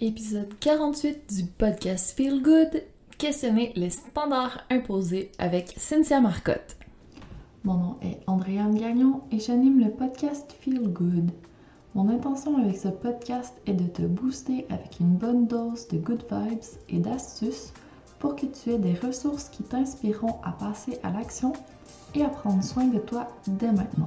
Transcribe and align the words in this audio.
Épisode 0.00 0.52
48 0.58 1.36
du 1.36 1.44
podcast 1.44 2.16
Feel 2.16 2.42
Good, 2.42 2.82
questionner 3.16 3.72
les 3.76 3.90
standards 3.90 4.58
imposés 4.68 5.30
avec 5.38 5.72
Cynthia 5.76 6.20
Marcotte. 6.20 6.76
Mon 7.62 7.74
nom 7.74 7.96
est 8.02 8.18
Andréane 8.26 8.76
Gagnon 8.76 9.20
et 9.30 9.38
j'anime 9.38 9.78
le 9.78 9.92
podcast 9.92 10.52
Feel 10.60 10.88
Good. 10.88 11.30
Mon 11.94 12.08
intention 12.08 12.56
avec 12.56 12.76
ce 12.76 12.88
podcast 12.88 13.54
est 13.66 13.74
de 13.74 13.86
te 13.86 14.02
booster 14.02 14.66
avec 14.68 14.98
une 14.98 15.14
bonne 15.14 15.46
dose 15.46 15.86
de 15.86 15.98
good 15.98 16.24
vibes 16.28 16.58
et 16.88 16.98
d'astuces 16.98 17.72
pour 18.18 18.34
que 18.34 18.46
tu 18.46 18.70
aies 18.70 18.78
des 18.78 18.94
ressources 18.94 19.48
qui 19.48 19.62
t'inspireront 19.62 20.40
à 20.42 20.50
passer 20.50 20.98
à 21.04 21.10
l'action 21.10 21.52
et 22.16 22.24
à 22.24 22.28
prendre 22.28 22.64
soin 22.64 22.86
de 22.86 22.98
toi 22.98 23.28
dès 23.46 23.70
maintenant. 23.70 24.06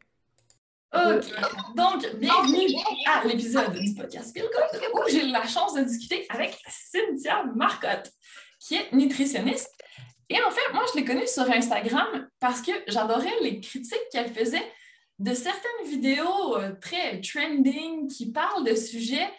Ok, 0.93 1.23
donc 1.73 2.15
bienvenue 2.15 2.67
à 3.07 3.23
l'épisode 3.23 3.71
du 3.71 3.93
podcast 3.93 4.33
Feel 4.33 4.43
où 4.93 5.09
j'ai 5.09 5.23
la 5.23 5.47
chance 5.47 5.73
de 5.73 5.83
discuter 5.83 6.25
avec 6.27 6.61
Cynthia 6.67 7.45
Marcotte, 7.55 8.11
qui 8.59 8.75
est 8.75 8.91
nutritionniste. 8.91 9.71
Et 10.27 10.35
en 10.43 10.51
fait, 10.51 10.73
moi, 10.73 10.83
je 10.91 10.99
l'ai 10.99 11.05
connue 11.05 11.27
sur 11.27 11.49
Instagram 11.49 12.27
parce 12.41 12.61
que 12.61 12.73
j'adorais 12.87 13.39
les 13.41 13.61
critiques 13.61 14.09
qu'elle 14.11 14.33
faisait 14.33 14.69
de 15.17 15.33
certaines 15.33 15.87
vidéos 15.87 16.57
euh, 16.57 16.73
très 16.81 17.21
trending 17.21 18.09
qui 18.09 18.29
parlent 18.29 18.65
de 18.65 18.75
sujets 18.75 19.31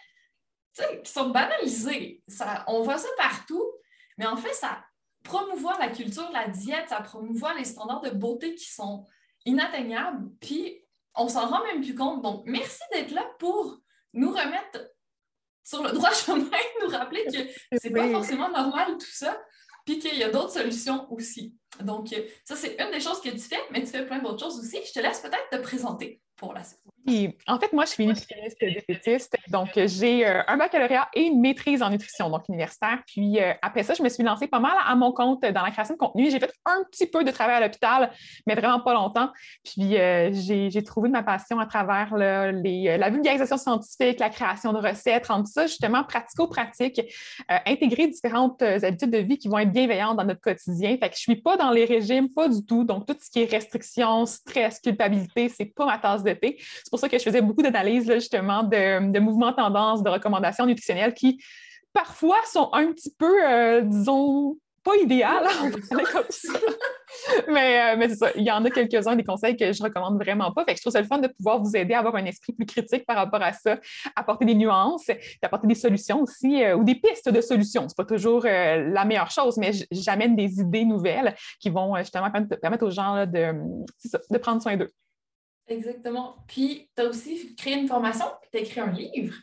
qui 1.03 1.11
sont 1.11 1.29
banalisés. 1.29 2.23
On 2.65 2.81
voit 2.81 2.97
ça 2.97 3.09
partout, 3.15 3.71
mais 4.17 4.25
en 4.25 4.37
fait, 4.37 4.53
ça 4.53 4.83
promouvoit 5.21 5.77
la 5.77 5.89
culture, 5.89 6.27
la 6.33 6.47
diète, 6.47 6.89
ça 6.89 7.01
promouvoit 7.01 7.53
les 7.53 7.65
standards 7.65 8.01
de 8.01 8.09
beauté 8.09 8.55
qui 8.55 8.71
sont 8.71 9.05
inatteignables. 9.45 10.31
Puis 10.41 10.82
on 11.15 11.27
s'en 11.27 11.47
rend 11.47 11.63
même 11.63 11.81
plus 11.81 11.95
compte. 11.95 12.21
Donc, 12.21 12.43
merci 12.45 12.81
d'être 12.91 13.11
là 13.11 13.25
pour 13.39 13.79
nous 14.13 14.31
remettre 14.31 14.91
sur 15.63 15.83
le 15.83 15.91
droit 15.91 16.11
chemin, 16.13 16.49
nous 16.81 16.89
rappeler 16.89 17.25
que 17.25 17.77
c'est 17.79 17.91
pas 17.91 18.09
forcément 18.09 18.49
normal 18.49 18.97
tout 18.97 19.05
ça, 19.11 19.41
puis 19.85 19.99
qu'il 19.99 20.17
y 20.17 20.23
a 20.23 20.29
d'autres 20.29 20.53
solutions 20.53 21.11
aussi. 21.11 21.55
Donc, 21.79 22.13
ça, 22.43 22.55
c'est 22.55 22.75
une 22.79 22.91
des 22.91 22.99
choses 22.99 23.21
que 23.21 23.29
tu 23.29 23.39
fais, 23.39 23.61
mais 23.71 23.81
tu 23.81 23.87
fais 23.87 24.05
plein 24.05 24.19
d'autres 24.19 24.39
choses 24.39 24.59
aussi. 24.59 24.79
Je 24.85 24.93
te 24.93 24.99
laisse 24.99 25.19
peut-être 25.19 25.49
te 25.51 25.57
présenter 25.57 26.21
pour 26.35 26.53
la 26.53 26.63
suite 26.63 26.79
en 27.47 27.59
fait, 27.59 27.73
moi, 27.73 27.85
je 27.85 27.91
suis 27.91 28.07
nutritionniste 28.07 28.57
diététiste. 28.59 29.35
Donc, 29.49 29.69
j'ai 29.75 30.25
euh, 30.25 30.41
un 30.47 30.57
baccalauréat 30.57 31.09
et 31.13 31.23
une 31.23 31.41
maîtrise 31.41 31.81
en 31.83 31.89
nutrition, 31.89 32.29
donc 32.29 32.47
universitaire. 32.47 32.99
Puis 33.05 33.39
euh, 33.39 33.53
après 33.61 33.83
ça, 33.83 33.93
je 33.93 34.01
me 34.01 34.09
suis 34.09 34.23
lancée 34.23 34.47
pas 34.47 34.59
mal 34.59 34.73
à 34.85 34.95
mon 34.95 35.11
compte 35.11 35.41
dans 35.41 35.63
la 35.63 35.71
création 35.71 35.95
de 35.95 35.99
contenu. 35.99 36.31
J'ai 36.31 36.39
fait 36.39 36.53
un 36.65 36.83
petit 36.89 37.05
peu 37.07 37.23
de 37.23 37.31
travail 37.31 37.57
à 37.57 37.59
l'hôpital, 37.59 38.11
mais 38.47 38.55
vraiment 38.55 38.79
pas 38.79 38.93
longtemps. 38.93 39.29
Puis 39.65 39.97
euh, 39.97 40.31
j'ai 40.33 40.83
trouvé 40.83 41.09
ma 41.09 41.23
passion 41.23 41.59
à 41.59 41.65
travers 41.65 42.15
la 42.15 43.09
vulgarisation 43.09 43.57
scientifique, 43.57 44.19
la 44.19 44.29
création 44.29 44.71
de 44.71 44.77
recettes, 44.77 45.27
rendre 45.27 45.47
ça 45.47 45.67
justement 45.67 46.03
pratico-pratique, 46.03 47.01
intégrer 47.65 48.07
différentes 48.07 48.61
habitudes 48.61 49.11
de 49.11 49.17
vie 49.17 49.37
qui 49.37 49.47
vont 49.47 49.59
être 49.59 49.71
bienveillantes 49.71 50.17
dans 50.17 50.25
notre 50.25 50.41
quotidien. 50.41 50.97
Fait 50.97 51.09
que 51.09 51.15
je 51.15 51.21
suis 51.21 51.35
pas 51.35 51.57
dans 51.57 51.71
les 51.71 51.85
régimes, 51.85 52.29
pas 52.29 52.47
du 52.47 52.65
tout. 52.65 52.83
Donc, 52.83 53.05
tout 53.05 53.15
ce 53.19 53.29
qui 53.29 53.41
est 53.41 53.51
restriction, 53.51 54.25
stress, 54.25 54.79
culpabilité, 54.79 55.49
c'est 55.49 55.65
pas 55.65 55.85
ma 55.85 55.97
tasse 55.97 56.23
de 56.23 56.33
thé 56.33 56.57
pour 56.93 56.99
ça 56.99 57.09
que 57.09 57.17
je 57.17 57.23
faisais 57.23 57.41
beaucoup 57.41 57.63
d'analyses 57.63 58.05
justement 58.13 58.61
de, 58.61 59.19
mouvements 59.19 59.51
tendances, 59.51 60.03
de 60.03 60.09
recommandations 60.11 60.67
nutritionnelles 60.67 61.15
qui 61.15 61.43
parfois 61.91 62.37
sont 62.45 62.69
un 62.71 62.91
petit 62.91 63.11
peu, 63.17 63.43
euh, 63.43 63.81
disons, 63.81 64.57
pas 64.83 64.95
idéales, 64.97 65.47
ça. 66.29 66.53
mais, 67.47 67.81
euh, 67.81 67.95
mais 67.97 68.09
c'est 68.09 68.17
ça, 68.17 68.27
il 68.35 68.43
y 68.43 68.51
en 68.51 68.63
a 68.63 68.69
quelques-uns 68.69 69.15
des 69.15 69.23
conseils 69.23 69.57
que 69.57 69.73
je 69.73 69.81
recommande 69.81 70.21
vraiment 70.21 70.51
pas. 70.51 70.65
Fait 70.65 70.73
que 70.73 70.77
je 70.77 70.83
trouve 70.83 70.93
ça 70.93 71.01
le 71.01 71.07
fun 71.07 71.17
de 71.17 71.29
pouvoir 71.29 71.63
vous 71.63 71.75
aider 71.75 71.95
à 71.95 71.99
avoir 71.99 72.15
un 72.15 72.25
esprit 72.25 72.53
plus 72.53 72.67
critique 72.67 73.07
par 73.07 73.15
rapport 73.15 73.41
à 73.41 73.53
ça, 73.53 73.79
apporter 74.15 74.45
des 74.45 74.53
nuances, 74.53 75.09
apporter 75.41 75.65
des 75.65 75.75
solutions 75.75 76.21
aussi 76.21 76.63
euh, 76.63 76.75
ou 76.75 76.83
des 76.83 76.93
pistes 76.93 77.29
de 77.29 77.41
solutions. 77.41 77.89
C'est 77.89 77.97
pas 77.97 78.05
toujours 78.05 78.43
la 78.43 79.03
meilleure 79.03 79.31
chose, 79.31 79.57
mais 79.57 79.71
j'amène 79.89 80.35
des 80.35 80.59
idées 80.59 80.85
nouvelles 80.85 81.33
qui 81.59 81.71
vont 81.71 81.95
justement 81.97 82.29
permettre 82.29 82.85
aux 82.85 82.91
gens 82.91 83.25
de, 83.25 83.55
de 84.29 84.37
prendre 84.37 84.61
soin 84.61 84.77
d'eux. 84.77 84.91
Exactement. 85.67 86.37
Puis, 86.47 86.89
tu 86.95 87.01
as 87.01 87.05
aussi 87.05 87.55
créé 87.55 87.75
une 87.75 87.87
formation, 87.87 88.25
puis 88.41 88.49
tu 88.51 88.57
as 88.57 88.61
écrit 88.61 88.79
un 88.81 88.91
livre. 88.91 89.35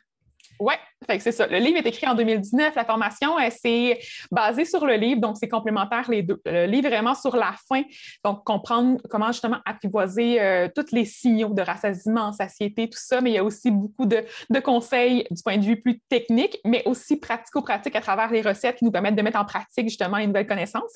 Oui, 1.08 1.18
c'est 1.18 1.32
ça. 1.32 1.46
Le 1.46 1.56
livre 1.56 1.78
est 1.78 1.86
écrit 1.86 2.06
en 2.06 2.14
2019. 2.14 2.74
La 2.76 2.84
formation, 2.84 3.36
c'est 3.50 3.98
basée 4.30 4.66
sur 4.66 4.84
le 4.84 4.94
livre, 4.94 5.20
donc 5.20 5.36
c'est 5.38 5.48
complémentaire 5.48 6.10
les 6.10 6.22
deux. 6.22 6.38
Le 6.44 6.66
livre 6.66 6.88
est 6.88 6.90
vraiment 6.90 7.14
sur 7.14 7.36
la 7.36 7.54
fin, 7.68 7.82
donc 8.22 8.44
comprendre 8.44 9.00
comment 9.08 9.28
justement 9.28 9.58
apprivoiser 9.64 10.40
euh, 10.40 10.68
tous 10.74 10.92
les 10.92 11.06
signaux 11.06 11.54
de 11.54 11.62
rassasiement, 11.62 12.32
satiété, 12.32 12.88
tout 12.88 12.98
ça, 13.00 13.22
mais 13.22 13.30
il 13.30 13.34
y 13.34 13.38
a 13.38 13.44
aussi 13.44 13.70
beaucoup 13.70 14.04
de, 14.04 14.24
conseils 14.62 15.26
du 15.30 15.42
point 15.42 15.56
de 15.56 15.64
vue 15.64 15.80
plus 15.80 16.00
technique, 16.00 16.60
mais 16.66 16.82
aussi 16.84 17.16
pratico-pratique 17.16 17.96
à 17.96 18.02
travers 18.02 18.30
les 18.30 18.42
recettes 18.42 18.76
qui 18.76 18.84
nous 18.84 18.92
permettent 18.92 19.16
de 19.16 19.22
mettre 19.22 19.40
en 19.40 19.46
pratique 19.46 19.88
justement 19.88 20.18
les 20.18 20.26
nouvelles 20.26 20.46
connaissances. 20.46 20.92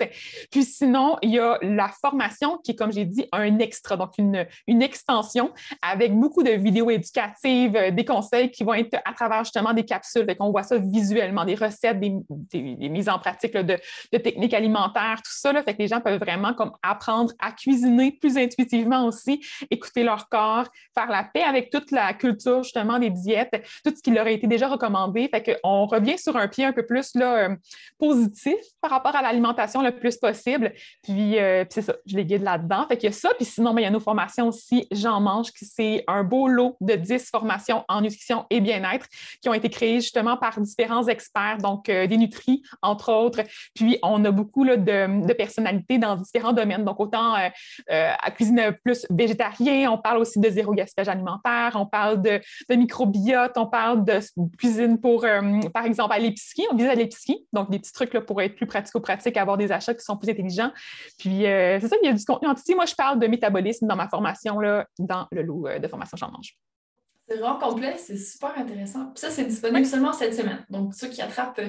Puis 0.50 0.64
sinon, 0.64 1.16
il 1.22 1.30
y 1.30 1.38
a 1.38 1.58
la 1.62 1.88
formation 1.88 2.58
qui 2.58 2.72
est, 2.72 2.76
comme 2.76 2.92
j'ai 2.92 3.06
dit, 3.06 3.26
un 3.32 3.58
extra, 3.58 3.96
donc 3.96 4.18
une, 4.18 4.46
une 4.66 4.82
extension 4.82 5.50
avec 5.80 6.14
beaucoup 6.14 6.42
de 6.42 6.50
vidéos 6.50 6.90
éducatives, 6.90 7.72
des 7.90 8.04
conseils 8.04 8.50
qui 8.50 8.64
vont 8.64 8.74
être 8.74 8.98
à 9.06 9.14
travers 9.14 9.44
justement 9.44 9.72
des 9.72 9.84
capsules. 9.94 10.24
Fait 10.24 10.36
qu'on 10.36 10.50
voit 10.50 10.62
ça 10.62 10.76
visuellement, 10.78 11.44
des 11.44 11.54
recettes, 11.54 12.00
des, 12.00 12.12
mises 12.88 13.08
en 13.08 13.18
pratique 13.18 13.56
de, 13.56 13.78
techniques 14.12 14.54
alimentaires, 14.54 15.20
tout 15.24 15.32
ça. 15.32 15.52
Là. 15.52 15.62
Fait 15.62 15.74
que 15.74 15.78
les 15.78 15.88
gens 15.88 16.00
peuvent 16.00 16.20
vraiment 16.20 16.54
comme 16.54 16.72
apprendre 16.82 17.32
à 17.38 17.52
cuisiner 17.52 18.12
plus 18.12 18.36
intuitivement 18.36 19.06
aussi, 19.06 19.44
écouter 19.70 20.02
leur 20.02 20.28
corps, 20.28 20.66
faire 20.94 21.08
la 21.08 21.24
paix 21.24 21.42
avec 21.42 21.70
toute 21.70 21.90
la 21.90 22.12
culture 22.14 22.62
justement 22.62 22.98
des 22.98 23.10
diètes, 23.10 23.52
tout 23.84 23.92
ce 23.96 24.02
qui 24.02 24.10
leur 24.10 24.26
a 24.26 24.30
été 24.30 24.46
déjà 24.46 24.68
recommandé. 24.68 25.28
Fait 25.28 25.60
qu'on 25.62 25.86
revient 25.86 26.18
sur 26.18 26.36
un 26.36 26.48
pied 26.48 26.64
un 26.64 26.72
peu 26.72 26.84
plus 26.84 27.12
euh, 27.16 27.54
positif 27.98 28.56
par 28.80 28.90
rapport 28.90 29.14
à 29.14 29.22
l'alimentation 29.22 29.82
le 29.82 29.92
plus 29.92 30.16
possible. 30.16 30.72
Puis, 31.02 31.38
euh, 31.38 31.64
c'est 31.70 31.82
ça, 31.82 31.94
je 32.06 32.16
les 32.16 32.24
guide 32.24 32.42
là-dedans. 32.42 32.86
Fait 32.88 32.96
qu'il 32.96 33.10
y 33.10 33.12
a 33.12 33.16
ça. 33.16 33.30
Puis 33.36 33.44
sinon, 33.44 33.74
ben, 33.74 33.82
il 33.82 33.84
y 33.84 33.86
a 33.86 33.90
nos 33.90 34.00
formations 34.00 34.48
aussi. 34.48 34.86
J'en 34.90 35.20
mange, 35.20 35.52
qui 35.52 35.64
c'est 35.64 36.04
un 36.06 36.24
beau 36.24 36.48
lot 36.48 36.76
de 36.80 36.94
10 36.94 37.30
formations 37.30 37.84
en 37.88 38.00
nutrition 38.00 38.46
et 38.50 38.60
bien-être 38.60 39.06
qui 39.40 39.48
ont 39.48 39.54
été 39.54 39.68
créées 39.70 39.83
justement 39.94 40.36
par 40.36 40.60
différents 40.60 41.06
experts, 41.06 41.58
donc 41.58 41.88
euh, 41.88 42.06
des 42.06 42.16
nutris, 42.16 42.62
entre 42.82 43.12
autres. 43.12 43.40
Puis, 43.74 43.98
on 44.02 44.24
a 44.24 44.30
beaucoup 44.30 44.64
là, 44.64 44.76
de, 44.76 45.32
personnalités 45.32 45.98
dans 45.98 46.16
différents 46.16 46.52
domaines. 46.52 46.84
Donc, 46.84 47.00
autant 47.00 47.34
à 47.88 48.30
cuisine 48.30 48.76
plus 48.84 49.06
végétarien, 49.10 49.90
on 49.90 49.98
parle 49.98 50.18
aussi 50.18 50.38
de 50.38 50.48
zéro 50.48 50.72
gaspillage 50.72 51.08
alimentaire, 51.08 51.72
on 51.74 51.86
parle 51.86 52.22
de, 52.22 52.40
microbiote, 52.70 53.56
on 53.56 53.66
parle 53.66 54.04
de 54.04 54.20
cuisine 54.58 55.00
pour, 55.00 55.26
par 55.72 55.84
exemple, 55.84 56.12
à 56.12 56.18
l'épicerie. 56.18 56.64
On 56.70 56.76
vise 56.76 56.86
à 56.86 56.94
l'épicerie. 56.94 57.46
Donc, 57.52 57.70
des 57.70 57.78
petits 57.78 57.92
trucs 57.92 58.14
là, 58.14 58.20
pour 58.20 58.40
être 58.42 58.54
plus 58.54 58.66
pratico-pratique, 58.66 59.36
avoir 59.36 59.56
des 59.56 59.72
achats 59.72 59.94
qui 59.94 60.04
sont 60.04 60.16
plus 60.16 60.30
intelligents. 60.30 60.72
Puis, 61.18 61.46
euh, 61.46 61.78
c'est 61.80 61.88
ça, 61.88 61.96
il 62.02 62.06
y 62.06 62.10
a 62.10 62.12
du 62.12 62.24
contenu 62.24 62.48
anti. 62.48 62.74
Moi, 62.74 62.86
je 62.86 62.94
parle 62.94 63.18
de 63.18 63.26
métabolisme 63.26 63.86
dans 63.86 63.96
ma 63.96 64.08
formation, 64.08 64.58
là, 64.60 64.86
dans 64.98 65.26
le 65.30 65.42
lot 65.42 65.66
euh, 65.66 65.78
de 65.78 65.88
formation 65.88 66.16
J'en 66.16 66.30
mange. 66.30 66.56
C'est 67.34 67.40
vraiment 67.40 67.58
complet, 67.58 67.96
c'est 67.98 68.16
super 68.16 68.56
intéressant. 68.56 69.06
Puis 69.06 69.22
ça, 69.22 69.28
c'est 69.28 69.44
disponible 69.44 69.84
seulement 69.84 70.12
cette 70.12 70.36
semaine. 70.36 70.64
Donc, 70.70 70.94
ceux 70.94 71.08
qui 71.08 71.20
attrapent 71.20 71.60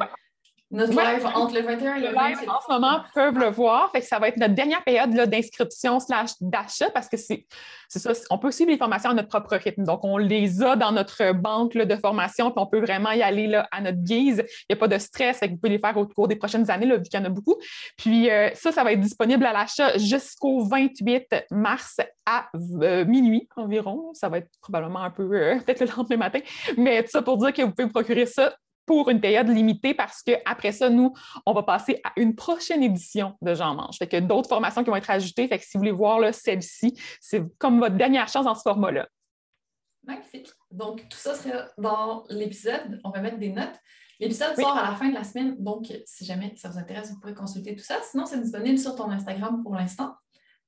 notre 0.71 0.93
live 0.93 1.25
entre 1.35 1.53
le 1.53 1.61
21 1.61 1.95
et 1.95 1.99
le, 2.01 2.13
20. 2.13 2.47
en 2.47 2.59
ce 2.59 2.71
moment 2.71 2.99
peuvent 3.13 3.37
le 3.37 3.49
voir. 3.49 3.91
Fait 3.91 4.01
que 4.01 4.07
ça 4.07 4.17
va 4.17 4.27
être 4.27 4.37
notre 4.37 4.55
dernière 4.55 4.83
période 4.83 5.11
d'inscription 5.11 5.99
slash 5.99 6.31
d'achat 6.41 6.89
parce 6.89 7.07
que 7.07 7.17
c'est 7.17 7.45
ça. 7.87 8.11
On 8.31 8.39
peut 8.39 8.51
suivre 8.51 8.71
les 8.71 8.77
formations 8.77 9.11
à 9.11 9.13
notre 9.13 9.29
propre 9.29 9.55
rythme. 9.55 9.83
Donc, 9.83 10.03
on 10.03 10.17
les 10.17 10.63
a 10.63 10.75
dans 10.75 10.91
notre 10.91 11.33
banque 11.33 11.73
de 11.77 11.95
formation, 11.95 12.51
puis 12.51 12.59
on 12.59 12.65
peut 12.65 12.79
vraiment 12.79 13.11
y 13.11 13.21
aller 13.21 13.47
là, 13.47 13.67
à 13.71 13.81
notre 13.81 13.99
guise. 13.99 14.43
Il 14.47 14.73
n'y 14.73 14.73
a 14.73 14.79
pas 14.79 14.87
de 14.87 14.97
stress. 14.97 15.37
Fait 15.37 15.47
que 15.47 15.53
vous 15.53 15.59
pouvez 15.59 15.73
les 15.73 15.79
faire 15.79 15.95
au 15.97 16.07
cours 16.07 16.27
des 16.27 16.35
prochaines 16.35 16.69
années, 16.71 16.87
là, 16.87 16.97
vu 16.97 17.03
qu'il 17.03 17.19
y 17.19 17.23
en 17.23 17.25
a 17.25 17.29
beaucoup. 17.29 17.55
Puis 17.97 18.29
euh, 18.29 18.49
ça, 18.55 18.71
ça 18.71 18.83
va 18.83 18.91
être 18.93 19.01
disponible 19.01 19.45
à 19.45 19.53
l'achat 19.53 19.97
jusqu'au 19.97 20.65
28 20.65 21.45
mars 21.51 21.99
à 22.25 22.47
euh, 22.55 23.05
minuit 23.05 23.47
environ. 23.55 24.11
Ça 24.13 24.29
va 24.29 24.39
être 24.39 24.49
probablement 24.61 25.03
un 25.03 25.11
peu 25.11 25.29
euh, 25.31 25.59
peut-être 25.65 25.81
le 25.81 25.87
lendemain 25.95 26.17
matin. 26.17 26.39
Mais 26.77 27.03
tout 27.03 27.11
ça 27.11 27.21
pour 27.21 27.37
dire 27.37 27.53
que 27.53 27.61
vous 27.61 27.71
pouvez 27.71 27.85
vous 27.85 27.93
procurer 27.93 28.25
ça 28.25 28.55
pour 28.85 29.09
une 29.09 29.19
période 29.19 29.47
limitée 29.47 29.93
parce 29.93 30.21
qu'après 30.21 30.71
ça, 30.71 30.89
nous, 30.89 31.13
on 31.45 31.53
va 31.53 31.63
passer 31.63 31.99
à 32.03 32.11
une 32.17 32.35
prochaine 32.35 32.83
édition 32.83 33.35
de 33.41 33.53
Jean 33.53 33.75
Mange. 33.75 33.97
Fait 33.97 34.07
que 34.07 34.19
d'autres 34.19 34.49
formations 34.49 34.83
qui 34.83 34.89
vont 34.89 34.95
être 34.95 35.09
ajoutées. 35.09 35.47
Fait 35.47 35.59
que 35.59 35.65
si 35.65 35.71
vous 35.73 35.79
voulez 35.79 35.91
voir 35.91 36.33
celle-ci, 36.33 36.99
c'est 37.19 37.43
comme 37.57 37.79
votre 37.79 37.95
dernière 37.95 38.27
chance 38.27 38.45
dans 38.45 38.55
ce 38.55 38.61
format-là. 38.61 39.07
Magnifique. 40.03 40.49
Donc, 40.69 41.07
tout 41.09 41.17
ça 41.17 41.33
sera 41.33 41.65
dans 41.77 42.23
l'épisode. 42.29 42.99
On 43.03 43.09
va 43.09 43.21
mettre 43.21 43.37
des 43.37 43.49
notes. 43.49 43.75
L'épisode 44.19 44.55
sort 44.55 44.77
à 44.77 44.91
la 44.91 44.95
fin 44.95 45.09
de 45.09 45.13
la 45.13 45.25
semaine, 45.25 45.61
donc 45.61 45.91
si 46.05 46.23
jamais 46.23 46.53
ça 46.55 46.69
vous 46.69 46.77
intéresse, 46.77 47.11
vous 47.11 47.19
pourrez 47.19 47.33
consulter 47.33 47.75
tout 47.75 47.83
ça. 47.83 47.97
Sinon, 48.09 48.25
c'est 48.25 48.39
disponible 48.39 48.77
sur 48.77 48.95
ton 48.95 49.09
Instagram 49.09 49.61
pour 49.61 49.75
l'instant. 49.75 50.15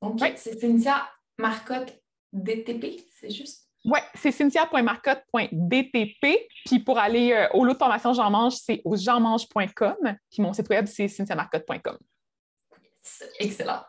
Donc, 0.01 0.19
c'est 0.35 0.59
Cynthia 0.59 1.07
Marcotte 1.37 1.97
DTP, 2.33 3.05
c'est 3.09 3.29
juste? 3.29 3.66
Oui, 3.87 3.99
c'est 4.15 4.31
cynthia.marcotte.dtp. 4.31 6.47
Puis 6.65 6.79
pour 6.79 6.99
aller 6.99 7.31
euh, 7.31 7.47
au 7.53 7.63
lot 7.63 7.71
de 7.71 7.77
formation 7.77 8.11
J'en 8.11 8.29
mange, 8.29 8.55
c'est 8.55 8.81
au 8.83 8.97
jeanmange.com. 8.97 10.17
Puis 10.29 10.41
mon 10.41 10.51
site 10.51 10.67
web, 10.69 10.85
c'est 10.87 11.07
cynthiamarcotte.com. 11.07 11.97
Excellent. 13.39 13.81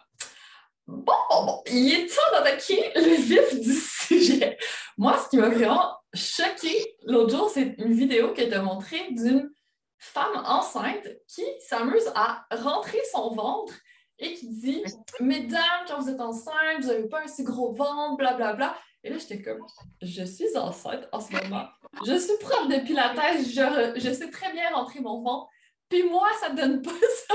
Bon, 0.86 1.16
bon, 1.30 1.44
bon, 1.44 1.60
il 1.66 1.92
est 1.92 2.06
temps 2.06 2.22
d'attaquer 2.32 2.92
le 2.94 3.16
vif 3.16 3.60
du 3.60 3.74
sujet. 3.74 4.56
Moi, 4.96 5.18
ce 5.18 5.28
qui 5.28 5.36
m'a 5.36 5.48
vraiment 5.48 5.96
choqué 6.14 6.96
l'autre 7.04 7.36
jour, 7.36 7.50
c'est 7.50 7.74
une 7.78 7.92
vidéo 7.92 8.32
que 8.32 8.42
tu 8.42 8.54
as 8.54 8.62
montrée 8.62 9.08
d'une 9.10 9.50
femme 9.98 10.44
enceinte 10.46 11.08
qui 11.26 11.42
s'amuse 11.60 12.08
à 12.14 12.46
rentrer 12.52 13.00
son 13.12 13.34
ventre 13.34 13.74
et 14.20 14.34
qui 14.34 14.48
dit 14.48 14.84
Mesdames, 15.18 15.86
quand 15.88 16.00
vous 16.00 16.08
êtes 16.08 16.20
enceinte, 16.20 16.82
vous 16.82 16.86
n'avez 16.86 17.08
pas 17.08 17.22
un 17.22 17.26
si 17.26 17.42
gros 17.42 17.72
ventre, 17.72 18.16
blablabla. 18.16 18.54
Bla, 18.54 18.68
bla. 18.68 18.78
Et 19.08 19.10
là, 19.10 19.16
j'étais 19.18 19.40
comme, 19.40 19.64
je 20.02 20.22
suis 20.22 20.54
enceinte 20.54 21.08
en 21.12 21.20
ce 21.20 21.32
moment. 21.32 21.64
Je 22.04 22.18
suis 22.18 22.36
prof 22.40 22.68
de 22.68 22.78
pilates, 22.84 23.16
je, 23.38 23.98
je 23.98 24.12
sais 24.12 24.28
très 24.28 24.52
bien 24.52 24.70
rentrer 24.74 25.00
mon 25.00 25.22
ventre. 25.22 25.48
Puis 25.88 26.02
moi, 26.02 26.28
ça 26.38 26.50
ne 26.50 26.60
donne 26.60 26.82
pas 26.82 26.90
ça. 27.26 27.34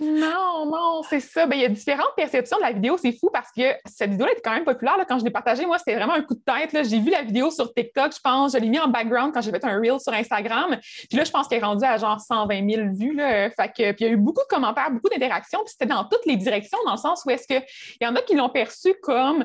Non, 0.00 0.64
non, 0.64 1.02
c'est 1.02 1.20
ça. 1.20 1.44
Ben, 1.44 1.56
il 1.56 1.62
y 1.62 1.64
a 1.64 1.68
différentes 1.68 2.14
perceptions 2.16 2.56
de 2.56 2.62
la 2.62 2.72
vidéo. 2.72 2.96
C'est 2.96 3.12
fou 3.12 3.28
parce 3.30 3.50
que 3.54 3.62
cette 3.84 4.12
vidéo-là 4.12 4.32
était 4.32 4.40
quand 4.40 4.54
même 4.54 4.64
populaire. 4.64 4.96
Quand 5.06 5.18
je 5.18 5.24
l'ai 5.24 5.30
partagée, 5.30 5.66
moi, 5.66 5.76
c'était 5.76 5.96
vraiment 5.96 6.14
un 6.14 6.22
coup 6.22 6.34
de 6.34 6.40
tête. 6.40 6.70
J'ai 6.88 7.00
vu 7.00 7.10
la 7.10 7.22
vidéo 7.22 7.50
sur 7.50 7.74
TikTok, 7.74 8.14
je 8.14 8.20
pense. 8.20 8.52
Je 8.52 8.58
l'ai 8.58 8.68
mis 8.68 8.78
en 8.78 8.88
background 8.88 9.34
quand 9.34 9.42
j'ai 9.42 9.50
fait 9.50 9.64
un 9.64 9.78
reel 9.78 10.00
sur 10.00 10.14
Instagram. 10.14 10.78
Puis 10.80 11.18
là, 11.18 11.24
je 11.24 11.30
pense 11.30 11.48
qu'elle 11.48 11.58
est 11.58 11.64
rendue 11.64 11.84
à 11.84 11.98
genre 11.98 12.18
120 12.18 12.70
000 12.70 12.88
vues. 12.94 13.14
Là. 13.14 13.50
Fait 13.50 13.68
que, 13.68 13.92
puis 13.92 14.04
il 14.04 14.06
y 14.06 14.10
a 14.10 14.12
eu 14.12 14.16
beaucoup 14.16 14.42
de 14.42 14.48
commentaires, 14.48 14.90
beaucoup 14.90 15.10
d'interactions. 15.10 15.58
Puis 15.64 15.72
c'était 15.72 15.92
dans 15.92 16.04
toutes 16.04 16.24
les 16.24 16.36
directions, 16.36 16.78
dans 16.86 16.92
le 16.92 16.98
sens 16.98 17.22
où 17.26 17.30
est-ce 17.30 17.46
qu'il 17.46 17.62
y 18.00 18.06
en 18.06 18.16
a 18.16 18.22
qui 18.22 18.34
l'ont 18.36 18.48
perçu 18.48 18.94
comme 19.02 19.44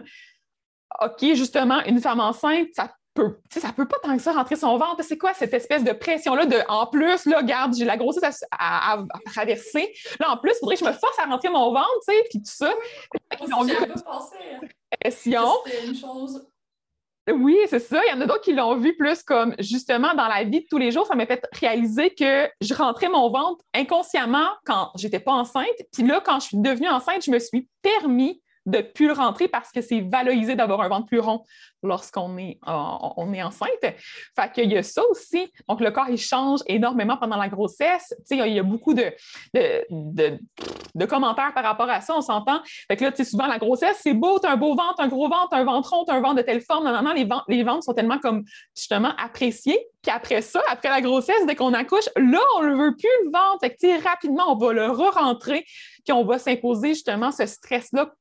OK, 1.02 1.34
justement, 1.34 1.84
une 1.86 2.00
femme 2.00 2.20
enceinte, 2.20 2.68
ça 2.74 2.92
peut, 3.14 3.38
ça 3.50 3.72
peut 3.72 3.88
pas 3.88 3.98
tant 4.04 4.16
que 4.16 4.22
ça 4.22 4.34
rentrer 4.34 4.56
son 4.56 4.78
ventre. 4.78 5.04
C'est 5.04 5.18
quoi 5.18 5.34
cette 5.34 5.54
espèce 5.54 5.84
de 5.84 5.92
pression-là 5.92 6.46
de 6.46 6.58
en 6.68 6.86
plus, 6.86 7.26
là, 7.26 7.40
regarde, 7.40 7.74
j'ai 7.76 7.86
la 7.86 7.98
grossesse 7.98 8.44
à, 8.52 9.00
traverser. 9.26 9.94
Là, 10.20 10.32
en 10.32 10.38
plus, 10.38 10.52
il 10.52 10.60
faudrait 10.60 10.76
que 10.76 10.82
je 10.82 10.90
me 10.90 10.94
force 10.94 11.18
à 11.20 11.26
rentrer 11.26 11.50
mon 11.50 11.72
ventre, 11.74 12.00
tu 12.08 12.14
sais, 12.14 12.24
puis 12.30 12.40
tout 12.40 12.52
ça. 12.52 12.72
Ils 13.42 13.54
ont 13.54 13.64
vu 13.64 13.74
pression. 15.02 15.48
une 15.88 15.96
chose. 15.96 16.48
Oui, 17.32 17.58
c'est 17.68 17.80
ça. 17.80 18.02
Il 18.06 18.12
y 18.12 18.14
en 18.14 18.22
a 18.22 18.28
d'autres 18.28 18.42
qui 18.42 18.54
l'ont 18.54 18.76
vu 18.76 18.96
plus 18.96 19.24
comme 19.24 19.56
justement 19.58 20.14
dans 20.14 20.28
la 20.28 20.44
vie 20.44 20.62
de 20.62 20.66
tous 20.70 20.78
les 20.78 20.92
jours. 20.92 21.08
Ça 21.08 21.16
m'a 21.16 21.26
fait 21.26 21.44
réaliser 21.54 22.14
que 22.14 22.48
je 22.62 22.74
rentrais 22.76 23.10
mon 23.10 23.32
ventre 23.32 23.64
inconsciemment 23.74 24.50
quand 24.64 24.92
j'étais 24.96 25.20
pas 25.20 25.32
enceinte. 25.32 25.66
Puis 25.92 26.04
là, 26.04 26.22
quand 26.24 26.40
je 26.40 26.48
suis 26.48 26.58
devenue 26.58 26.88
enceinte, 26.88 27.24
je 27.26 27.32
me 27.32 27.40
suis 27.40 27.68
permis 27.82 28.44
de 28.66 28.82
plus 28.82 29.08
le 29.08 29.14
rentrer 29.14 29.48
parce 29.48 29.72
que 29.72 29.82
c'est 29.82 30.02
valorisé 30.02 30.56
d'avoir 30.56 30.82
un 30.82 30.88
ventre 30.88 31.06
plus 31.06 31.20
rond 31.20 31.44
lorsqu'on 31.86 32.38
est, 32.38 32.60
on 32.66 33.34
est 33.34 33.44
enceinte. 33.44 33.70
Fait 33.82 34.52
qu'il 34.54 34.72
y 34.72 34.78
a 34.78 34.84
ça 34.84 35.04
aussi. 35.10 35.52
Donc, 35.68 35.82
le 35.82 35.92
corps, 35.92 36.10
il 36.10 36.18
change 36.18 36.60
énormément 36.68 37.18
pendant 37.18 37.38
la 37.38 37.50
grossesse. 37.50 38.14
Tu 38.30 38.38
sais, 38.38 38.48
il 38.50 38.54
y 38.54 38.60
a 38.60 38.64
beaucoup 38.64 38.94
de, 38.94 39.12
de, 39.54 40.40
de, 40.96 41.06
commentaires 41.06 41.54
par 41.54 41.64
rapport 41.64 41.90
à 41.90 42.02
ça, 42.02 42.16
on 42.16 42.22
s'entend. 42.22 42.62
Fait 42.88 42.96
que 42.96 43.04
là, 43.04 43.12
tu 43.12 43.18
sais, 43.18 43.30
souvent, 43.30 43.48
la 43.48 43.58
grossesse, 43.58 43.98
c'est 44.02 44.14
beau, 44.14 44.40
tu 44.40 44.48
as 44.48 44.52
un 44.52 44.58
beau 44.58 44.76
ventre, 44.76 45.00
un 45.00 45.08
gros 45.08 45.30
ventre, 45.30 45.54
un 45.54 45.64
ventre 45.64 45.90
rond, 45.92 46.06
un 46.08 46.22
ventre 46.22 46.36
de 46.36 46.42
telle 46.42 46.62
forme. 46.62 46.86
Non, 46.86 47.02
non, 47.02 47.14
les, 47.14 47.26
ventres, 47.26 47.46
les 47.48 47.64
ventres 47.64 47.84
sont 47.84 47.94
tellement 47.94 48.20
comme, 48.20 48.44
justement, 48.76 49.14
appréciés. 49.18 49.80
Puis 50.02 50.12
après 50.12 50.42
ça, 50.42 50.62
après 50.70 50.90
la 50.90 51.02
grossesse, 51.02 51.46
dès 51.48 51.56
qu'on 51.56 51.74
accouche, 51.74 52.10
là, 52.16 52.40
on 52.58 52.64
ne 52.64 52.76
veut 52.76 52.96
plus 52.96 53.10
le 53.26 53.32
ventre. 53.32 53.60
Fait 53.62 53.76
que, 53.76 54.04
rapidement, 54.04 54.52
on 54.52 54.56
va 54.56 54.74
le 54.74 54.88
re-rentrer, 54.88 55.66
puis 56.04 56.14
on 56.14 56.24
va 56.24 56.38
s'imposer 56.38 56.90
justement 56.90 57.32
ce 57.32 57.46
stress-là 57.46 58.12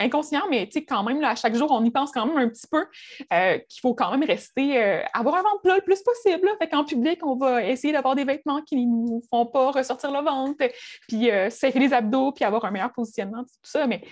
inconscient, 0.00 0.44
mais 0.50 0.68
quand 0.88 1.02
même, 1.02 1.20
là, 1.20 1.30
à 1.30 1.34
chaque 1.34 1.54
jour, 1.54 1.70
on 1.70 1.84
y 1.84 1.90
pense 1.90 2.12
quand 2.12 2.26
même 2.26 2.38
un 2.38 2.48
petit 2.48 2.66
peu. 2.70 2.84
Euh, 3.32 3.58
qu'il 3.58 3.80
faut 3.80 3.94
quand 3.94 4.10
même 4.10 4.24
rester, 4.24 4.82
euh, 4.82 5.02
avoir 5.12 5.36
un 5.36 5.42
ventre 5.42 5.62
plat 5.62 5.76
le 5.76 5.82
plus 5.82 6.02
possible. 6.02 6.48
Fait 6.58 6.68
qu'en 6.68 6.84
public, 6.84 7.24
on 7.24 7.36
va 7.36 7.64
essayer 7.64 7.92
d'avoir 7.92 8.14
des 8.14 8.24
vêtements 8.24 8.62
qui 8.62 8.86
ne 8.86 8.90
nous 8.90 9.22
font 9.30 9.46
pas 9.46 9.70
ressortir 9.70 10.10
le 10.10 10.20
ventre, 10.20 10.64
puis 11.08 11.30
euh, 11.30 11.50
serrer 11.50 11.78
les 11.78 11.92
abdos, 11.92 12.32
puis 12.32 12.44
avoir 12.44 12.64
un 12.64 12.70
meilleur 12.70 12.92
positionnement, 12.92 13.42
tout 13.42 13.50
ça. 13.62 13.86
Mais 13.86 14.02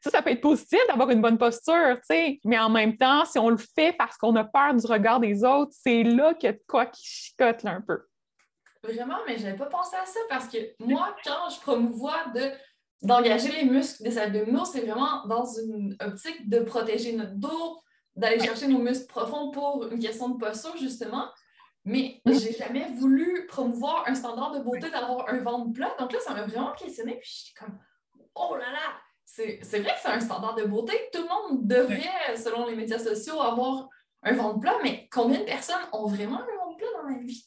ça, 0.00 0.10
ça 0.10 0.22
peut 0.22 0.30
être 0.30 0.40
positif 0.40 0.78
d'avoir 0.88 1.10
une 1.10 1.20
bonne 1.20 1.38
posture, 1.38 1.96
tu 1.96 2.14
sais. 2.14 2.40
Mais 2.44 2.58
en 2.58 2.70
même 2.70 2.96
temps, 2.96 3.24
si 3.24 3.38
on 3.38 3.48
le 3.48 3.56
fait 3.56 3.92
parce 3.96 4.16
qu'on 4.16 4.34
a 4.36 4.44
peur 4.44 4.74
du 4.74 4.86
regard 4.86 5.20
des 5.20 5.44
autres, 5.44 5.72
c'est 5.72 6.02
là 6.02 6.34
qu'il 6.34 6.48
y 6.48 6.50
a 6.50 6.52
de 6.52 6.62
quoi 6.66 6.86
qui 6.86 7.04
chicote 7.04 7.62
là, 7.62 7.72
un 7.72 7.80
peu. 7.80 8.00
Vraiment, 8.82 9.16
mais 9.26 9.38
je 9.38 9.44
n'avais 9.44 9.56
pas 9.56 9.66
pensé 9.66 9.96
à 9.96 10.04
ça 10.04 10.20
parce 10.28 10.46
que 10.46 10.58
moi, 10.78 11.16
quand 11.24 11.48
je 11.48 11.60
promouvois 11.60 12.26
de 12.34 12.50
d'engager 13.02 13.52
les 13.52 13.64
muscles 13.64 14.02
des 14.02 14.18
abdominaux, 14.18 14.64
c'est 14.64 14.80
vraiment 14.80 15.26
dans 15.26 15.44
une 15.44 15.94
optique 16.00 16.48
de 16.48 16.60
protéger 16.60 17.12
notre 17.12 17.34
dos, 17.34 17.78
d'aller 18.16 18.40
chercher 18.40 18.68
nos 18.68 18.78
muscles 18.78 19.06
profonds 19.06 19.50
pour 19.50 19.86
une 19.90 19.98
question 19.98 20.28
de 20.28 20.38
posture, 20.38 20.76
justement. 20.76 21.28
Mais 21.84 22.20
mm. 22.24 22.32
j'ai 22.32 22.52
jamais 22.52 22.88
voulu 22.94 23.46
promouvoir 23.46 24.04
un 24.06 24.14
standard 24.14 24.52
de 24.52 24.60
beauté 24.60 24.90
d'avoir 24.90 25.28
un 25.28 25.38
ventre 25.42 25.72
plat. 25.72 25.94
Donc 25.98 26.12
là, 26.12 26.18
ça 26.20 26.32
m'a 26.32 26.46
vraiment 26.46 26.72
questionné. 26.72 27.18
Puis 27.20 27.44
j'étais 27.46 27.64
comme, 27.64 27.78
oh 28.34 28.56
là 28.56 28.70
là, 28.70 29.00
c'est 29.24 29.80
vrai 29.80 29.92
que 29.94 30.00
c'est 30.02 30.08
un 30.08 30.20
standard 30.20 30.54
de 30.54 30.64
beauté. 30.64 30.92
Tout 31.12 31.22
le 31.22 31.28
monde 31.28 31.66
devrait, 31.66 32.36
selon 32.36 32.66
les 32.66 32.76
médias 32.76 32.98
sociaux, 32.98 33.40
avoir 33.40 33.88
un 34.22 34.34
ventre 34.34 34.60
plat. 34.60 34.78
Mais 34.82 35.08
combien 35.12 35.40
de 35.40 35.44
personnes 35.44 35.82
ont 35.92 36.06
vraiment 36.06 36.38
un 36.38 36.64
ventre 36.64 36.76
plat 36.76 36.88
dans 37.02 37.08
la 37.08 37.18
vie? 37.18 37.44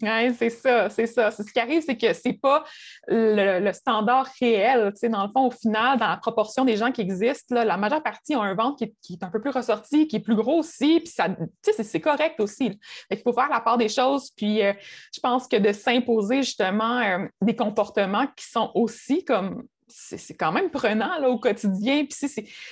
C'est 0.00 0.50
ça, 0.50 0.90
c'est 0.90 1.06
ça. 1.06 1.30
Ce 1.30 1.42
qui 1.42 1.58
arrive, 1.58 1.82
c'est 1.82 1.96
que 1.96 2.12
c'est 2.12 2.34
pas 2.34 2.64
le, 3.06 3.72
standard 3.72 4.28
réel. 4.40 4.92
Dans 5.02 5.26
le 5.26 5.32
fond, 5.32 5.46
au 5.46 5.50
final, 5.50 5.98
dans 5.98 6.08
la 6.08 6.16
proportion 6.16 6.64
des 6.64 6.76
gens 6.76 6.92
qui 6.92 7.00
existent, 7.00 7.54
la 7.54 7.76
majeure 7.76 8.02
partie 8.02 8.36
ont 8.36 8.42
un 8.42 8.54
ventre 8.54 8.84
qui 9.02 9.14
est, 9.14 9.22
un 9.22 9.30
peu 9.30 9.40
plus 9.40 9.50
ressorti, 9.50 10.06
qui 10.06 10.16
est 10.16 10.20
plus 10.20 10.36
gros 10.36 10.58
aussi, 10.58 11.00
puis 11.00 11.08
ça, 11.08 11.28
c'est 11.62 12.00
correct 12.00 12.40
aussi. 12.40 12.78
Il 13.10 13.18
faut 13.18 13.32
faire 13.32 13.48
la 13.48 13.60
part 13.60 13.78
des 13.78 13.88
choses, 13.88 14.30
puis 14.36 14.62
euh, 14.62 14.72
je 15.14 15.20
pense 15.20 15.48
que 15.48 15.56
de 15.56 15.72
s'imposer 15.72 16.42
justement 16.42 17.00
euh, 17.00 17.26
des 17.42 17.56
comportements 17.56 18.26
qui 18.36 18.46
sont 18.46 18.70
aussi 18.74 19.24
comme 19.24 19.64
c'est 19.88 20.34
quand 20.34 20.52
même 20.52 20.70
prenant 20.70 21.18
là, 21.18 21.28
au 21.28 21.38
quotidien. 21.38 22.04
Puis 22.04 22.28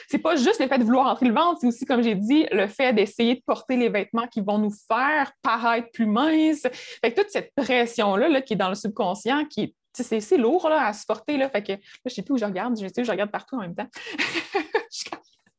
c'est 0.09 0.19
pas 0.19 0.37
juste 0.37 0.61
le 0.61 0.69
fait 0.69 0.79
de 0.79 0.85
vouloir 0.85 1.07
entrer 1.07 1.27
le 1.27 1.35
ventre, 1.35 1.59
c'est 1.61 1.67
aussi, 1.67 1.85
comme 1.85 2.03
j'ai 2.03 2.15
dit, 2.15 2.47
le 2.53 2.67
fait 2.67 2.93
d'essayer 2.93 3.37
de 3.37 3.43
porter 3.45 3.77
les 3.77 3.89
vêtements 3.89 4.27
qui 4.27 4.41
vont 4.41 4.59
nous 4.59 4.73
faire 4.89 5.33
paraître 5.43 5.91
plus 5.93 6.07
minces. 6.07 6.67
Fait 7.03 7.13
que 7.13 7.21
toute 7.21 7.31
cette 7.31 7.53
pression-là 7.55 8.29
là, 8.29 8.43
qui 8.43 8.55
est 8.55 8.57
dans 8.57 8.69
le 8.69 8.75
subconscient, 8.75 9.45
qui 9.47 9.63
est 9.63 9.75
c'est 10.03 10.37
lourd 10.37 10.69
là, 10.69 10.87
à 10.87 10.93
supporter. 10.93 11.39
Là. 11.39 11.49
Fait 11.49 11.63
que 11.63 11.73
là, 11.73 11.79
je 12.05 12.15
sais 12.15 12.23
plus 12.23 12.35
où 12.35 12.39
je 12.39 12.45
regarde. 12.45 12.79
Je, 12.79 13.03
je 13.03 13.11
regarde 13.11 13.31
partout 13.31 13.57
en 13.57 13.61
même 13.61 13.75
temps. 13.75 13.89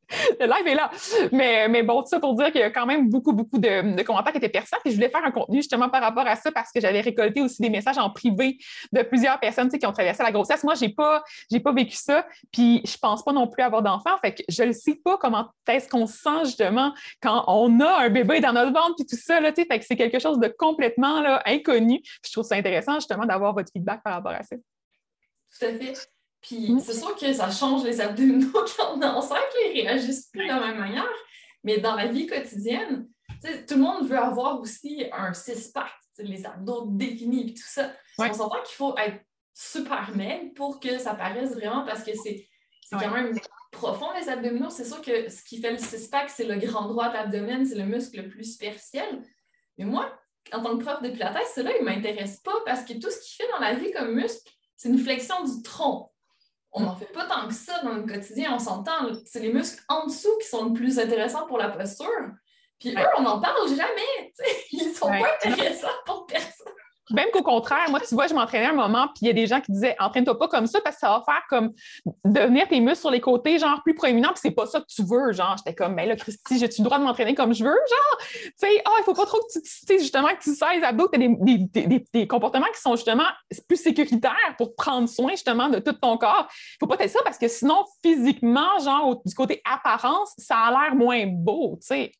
le 0.40 0.46
live 0.46 0.66
est 0.66 0.74
là. 0.74 0.90
Mais, 1.32 1.68
mais 1.68 1.82
bon, 1.82 2.02
tout 2.02 2.08
ça 2.08 2.20
pour 2.20 2.34
dire 2.34 2.50
qu'il 2.50 2.60
y 2.60 2.64
a 2.64 2.70
quand 2.70 2.86
même 2.86 3.08
beaucoup, 3.08 3.32
beaucoup 3.32 3.58
de, 3.58 4.02
commentaires 4.02 4.32
qui 4.32 4.38
étaient 4.38 4.48
perçants. 4.48 4.78
Et 4.84 4.90
je 4.90 4.94
voulais 4.94 5.10
faire 5.10 5.24
un 5.24 5.30
contenu 5.30 5.58
justement 5.58 5.88
par 5.88 6.02
rapport 6.02 6.26
à 6.26 6.36
ça 6.36 6.50
parce 6.52 6.72
que 6.72 6.80
j'avais 6.80 7.00
récolté 7.00 7.40
aussi 7.40 7.60
des 7.60 7.70
messages 7.70 7.98
en 7.98 8.10
privé 8.10 8.58
de 8.92 9.02
plusieurs 9.02 9.38
personnes 9.40 9.68
qui 9.68 9.86
ont 9.86 9.92
traversé 9.92 10.22
la 10.22 10.32
grossesse. 10.32 10.64
Moi, 10.64 10.74
je 10.74 10.86
n'ai 10.86 10.94
pas, 10.94 11.22
pas 11.62 11.72
vécu 11.72 11.96
ça. 11.96 12.26
Puis 12.52 12.82
je 12.84 12.92
ne 12.92 12.98
pense 13.00 13.22
pas 13.22 13.32
non 13.32 13.46
plus 13.46 13.62
avoir 13.62 13.82
d'enfant. 13.82 14.16
Fait 14.22 14.34
que 14.34 14.42
je 14.48 14.62
ne 14.62 14.72
sais 14.72 14.94
pas 15.04 15.16
comment 15.18 15.48
est-ce 15.68 15.88
qu'on 15.88 16.06
se 16.06 16.18
sent 16.18 16.44
justement 16.44 16.92
quand 17.22 17.44
on 17.46 17.80
a 17.80 18.04
un 18.04 18.08
bébé 18.08 18.40
dans 18.40 18.52
notre 18.52 18.72
ventre 18.72 18.94
puis 18.96 19.06
tout 19.06 19.16
ça. 19.16 19.40
Là, 19.40 19.52
fait 19.52 19.66
que 19.66 19.84
c'est 19.84 19.96
quelque 19.96 20.18
chose 20.18 20.38
de 20.38 20.48
complètement 20.48 21.20
là, 21.20 21.42
inconnu. 21.46 22.00
je 22.24 22.32
trouve 22.32 22.44
ça 22.44 22.56
intéressant 22.56 22.94
justement 22.94 23.26
d'avoir 23.26 23.54
votre 23.54 23.70
feedback 23.72 24.02
par 24.02 24.14
rapport 24.14 24.32
à 24.32 24.42
ça. 24.42 24.56
Tout 24.56 25.66
à 25.66 25.72
fait. 25.72 26.17
Puis 26.40 26.72
mm. 26.72 26.80
c'est 26.80 26.94
sûr 26.94 27.14
que 27.16 27.32
ça 27.32 27.50
change 27.50 27.84
les 27.84 28.00
abdominaux 28.00 28.52
quand 28.76 28.94
on 28.96 29.00
est 29.00 29.06
enceinte, 29.06 29.38
ils 29.74 29.82
réagissent 29.82 30.26
plus 30.26 30.44
de 30.44 30.48
la 30.48 30.60
même 30.60 30.78
manière. 30.78 31.08
Mais 31.64 31.78
dans 31.78 31.94
la 31.94 32.06
vie 32.06 32.26
quotidienne, 32.26 33.08
tout 33.42 33.74
le 33.74 33.80
monde 33.80 34.08
veut 34.08 34.18
avoir 34.18 34.60
aussi 34.60 35.04
un 35.12 35.32
six-pack, 35.32 35.92
les 36.18 36.46
abdos 36.46 36.86
définis 36.88 37.50
et 37.50 37.54
tout 37.54 37.66
ça. 37.66 37.92
On 38.18 38.32
s'entend 38.32 38.62
qu'il 38.62 38.76
faut 38.76 38.96
être 38.98 39.20
super 39.54 40.14
maigre 40.16 40.52
pour 40.54 40.80
que 40.80 40.98
ça 40.98 41.14
paraisse 41.14 41.54
vraiment 41.54 41.84
parce 41.84 42.02
que 42.02 42.12
c'est 42.14 42.48
quand 42.90 43.10
même 43.10 43.38
profond 43.70 44.08
les 44.18 44.28
abdominaux. 44.28 44.70
C'est 44.70 44.84
sûr 44.84 45.00
que 45.02 45.28
ce 45.28 45.42
qui 45.44 45.60
fait 45.60 45.72
le 45.72 45.78
six-pack, 45.78 46.30
c'est 46.30 46.44
le 46.44 46.56
grand 46.56 46.86
droit 46.86 47.08
de 47.08 47.14
l'abdomen, 47.14 47.64
c'est 47.64 47.76
le 47.76 47.84
muscle 47.84 48.22
le 48.22 48.28
plus 48.28 48.52
superficiel. 48.52 49.22
Mais 49.76 49.84
moi, 49.84 50.12
en 50.52 50.62
tant 50.62 50.76
que 50.76 50.84
prof 50.84 51.02
de 51.02 51.10
pilates, 51.10 51.36
cela, 51.54 51.76
il 51.76 51.84
ne 51.84 51.90
m'intéresse 51.90 52.38
pas 52.38 52.54
parce 52.64 52.84
que 52.84 52.94
tout 52.94 53.10
ce 53.10 53.20
qu'il 53.20 53.44
fait 53.44 53.52
dans 53.52 53.60
la 53.60 53.74
vie 53.74 53.92
comme 53.92 54.14
muscle, 54.14 54.50
c'est 54.76 54.88
une 54.88 54.98
flexion 54.98 55.44
du 55.44 55.62
tronc 55.62 56.10
on 56.72 56.82
n'en 56.82 56.96
fait 56.96 57.12
pas 57.12 57.24
tant 57.24 57.48
que 57.48 57.54
ça 57.54 57.80
dans 57.82 57.94
le 57.94 58.02
quotidien, 58.02 58.54
on 58.54 58.58
s'entend. 58.58 59.10
C'est 59.24 59.40
les 59.40 59.52
muscles 59.52 59.82
en 59.88 60.06
dessous 60.06 60.36
qui 60.40 60.48
sont 60.48 60.66
le 60.66 60.72
plus 60.72 60.98
intéressants 60.98 61.46
pour 61.46 61.58
la 61.58 61.70
posture. 61.70 62.06
Puis 62.78 62.90
eux, 62.90 63.06
on 63.16 63.22
n'en 63.22 63.40
parle 63.40 63.68
jamais. 63.68 64.32
Ils 64.72 64.88
ne 64.88 64.94
sont 64.94 65.08
pas 65.08 65.36
intéressants 65.44 65.88
pour 66.06 66.26
personne. 66.26 66.57
Même 67.10 67.28
qu'au 67.32 67.42
contraire, 67.42 67.88
moi, 67.90 68.00
tu 68.00 68.14
vois, 68.14 68.26
je 68.26 68.34
m'entraînais 68.34 68.66
un 68.66 68.74
moment, 68.74 69.08
puis 69.08 69.22
il 69.22 69.26
y 69.26 69.30
a 69.30 69.32
des 69.32 69.46
gens 69.46 69.60
qui 69.60 69.72
disaient 69.72 69.96
Entraîne-toi 69.98 70.38
pas 70.38 70.48
comme 70.48 70.66
ça 70.66 70.80
parce 70.80 70.96
que 70.96 71.00
ça 71.00 71.08
va 71.08 71.22
faire 71.24 71.42
comme 71.48 71.72
devenir 72.24 72.68
tes 72.68 72.80
muscles 72.80 73.00
sur 73.00 73.10
les 73.10 73.20
côtés, 73.20 73.58
genre 73.58 73.82
plus 73.82 73.94
proéminents, 73.94 74.30
puis 74.30 74.40
c'est 74.42 74.50
pas 74.50 74.66
ça 74.66 74.80
que 74.80 74.86
tu 74.86 75.02
veux. 75.02 75.32
Genre, 75.32 75.56
j'étais 75.58 75.74
comme 75.74 75.94
Ben 75.94 76.08
là, 76.08 76.16
Christy, 76.16 76.58
j'ai-tu 76.58 76.82
le 76.82 76.84
droit 76.84 76.98
de 76.98 77.04
m'entraîner 77.04 77.34
comme 77.34 77.54
je 77.54 77.64
veux? 77.64 77.70
Genre, 77.70 78.18
tu 78.18 78.52
sais, 78.56 78.82
ah, 78.84 78.90
il 78.98 79.04
faut 79.04 79.14
pas 79.14 79.26
trop 79.26 79.38
que 79.38 79.60
tu, 79.60 79.60
sais, 79.64 79.98
justement, 79.98 80.28
que 80.28 80.42
tu 80.42 80.50
les 80.50 80.84
abdos, 80.84 81.08
que 81.08 81.16
tu 81.16 81.58
des, 81.68 82.04
des, 82.12 82.26
comportements 82.26 82.66
qui 82.74 82.80
sont 82.80 82.96
justement 82.96 83.26
plus 83.66 83.76
sécuritaires 83.76 84.54
pour 84.56 84.74
prendre 84.74 85.08
soin 85.08 85.30
justement 85.30 85.68
de 85.68 85.78
tout 85.78 85.92
ton 85.92 86.18
corps. 86.18 86.48
Il 86.50 86.76
faut 86.80 86.86
pas 86.86 86.96
être 87.02 87.10
ça 87.10 87.20
parce 87.24 87.38
que 87.38 87.48
sinon, 87.48 87.84
physiquement, 88.02 88.78
genre, 88.82 89.20
du 89.24 89.34
côté 89.34 89.62
apparence, 89.64 90.32
ça 90.38 90.56
a 90.56 90.70
l'air 90.70 90.94
moins 90.94 91.24
beau, 91.26 91.78
tu 91.80 91.86
sais 91.86 92.12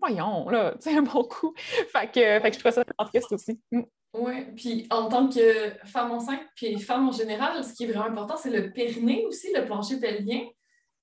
voyons, 0.00 0.48
là, 0.48 0.74
tu 0.80 0.90
sais, 0.90 0.96
un 0.96 1.02
bon 1.02 1.24
coup. 1.24 1.54
Fait 1.56 2.10
que, 2.10 2.52
je 2.52 2.58
trouve 2.58 2.72
ça 2.72 2.84
triste 2.84 3.32
aussi. 3.32 3.60
Mm. 3.72 3.82
Oui, 4.14 4.46
puis 4.56 4.86
en 4.90 5.08
tant 5.08 5.28
que 5.28 5.72
femme 5.84 6.10
enceinte, 6.10 6.40
puis 6.54 6.80
femme 6.80 7.08
en 7.08 7.12
général, 7.12 7.62
ce 7.62 7.74
qui 7.74 7.84
est 7.84 7.92
vraiment 7.92 8.06
important, 8.06 8.36
c'est 8.36 8.50
le 8.50 8.72
périnée 8.72 9.26
aussi, 9.26 9.52
le 9.52 9.64
plancher 9.66 10.00
pelvien. 10.00 10.40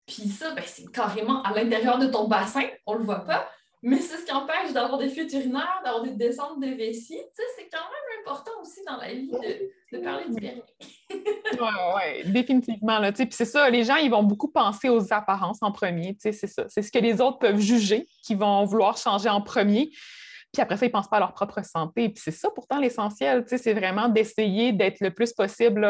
Puis 0.08 0.24
ça, 0.24 0.54
ben, 0.56 0.64
c'est 0.66 0.92
carrément 0.92 1.44
à 1.44 1.54
l'intérieur 1.54 2.00
de 2.00 2.08
ton 2.08 2.28
bassin, 2.28 2.64
on 2.86 2.96
le 2.96 3.04
voit 3.04 3.24
pas, 3.24 3.48
mais 3.84 3.98
c'est 3.98 4.18
ce 4.18 4.26
qui 4.26 4.32
empêche 4.32 4.72
d'avoir 4.72 4.98
des 4.98 5.10
fuites 5.10 5.32
urinaires, 5.34 5.82
d'avoir 5.84 6.04
des 6.04 6.12
descentes 6.12 6.60
de 6.62 6.68
vessie. 6.68 7.18
Tu 7.18 7.34
sais, 7.34 7.44
c'est 7.58 7.70
quand 7.70 7.84
même 7.84 8.22
important 8.26 8.52
aussi 8.62 8.80
dans 8.88 8.96
la 8.96 9.14
vie 9.14 9.30
de, 9.92 10.04
parler 10.04 10.26
du 10.30 10.36
périnée. 10.36 10.64
oui, 11.60 12.32
définitivement. 12.32 13.00
Là, 13.00 13.12
puis 13.12 13.28
c'est 13.32 13.46
ça, 13.46 13.70
les 13.70 13.84
gens, 13.84 13.98
ils 13.98 14.10
vont 14.10 14.24
beaucoup 14.24 14.48
penser 14.50 14.88
aux 14.88 15.12
apparences 15.12 15.60
en 15.62 15.74
premier. 15.74 16.16
C'est 16.20 16.32
ça. 16.32 16.64
C'est 16.70 16.82
ce 16.82 16.92
que 16.92 17.00
les 17.00 17.20
autres 17.20 17.40
peuvent 17.40 17.60
juger, 17.60 18.08
qui 18.24 18.36
vont 18.36 18.64
vouloir 18.64 18.98
changer 18.98 19.28
en 19.28 19.42
premier. 19.42 19.92
Puis 20.54 20.62
après 20.62 20.78
ça, 20.78 20.86
ils 20.86 20.90
ne 20.90 20.94
pensent 20.94 21.10
pas 21.10 21.18
à 21.18 21.22
leur 21.22 21.34
propre 21.34 21.66
santé. 21.66 22.10
Puis 22.10 22.22
c'est 22.24 22.32
ça 22.32 22.50
pourtant 22.54 22.80
l'essentiel, 22.80 23.44
c'est 23.48 23.74
vraiment 23.74 24.08
d'essayer 24.08 24.72
d'être 24.72 25.00
le 25.02 25.12
plus 25.12 25.34
possible, 25.34 25.86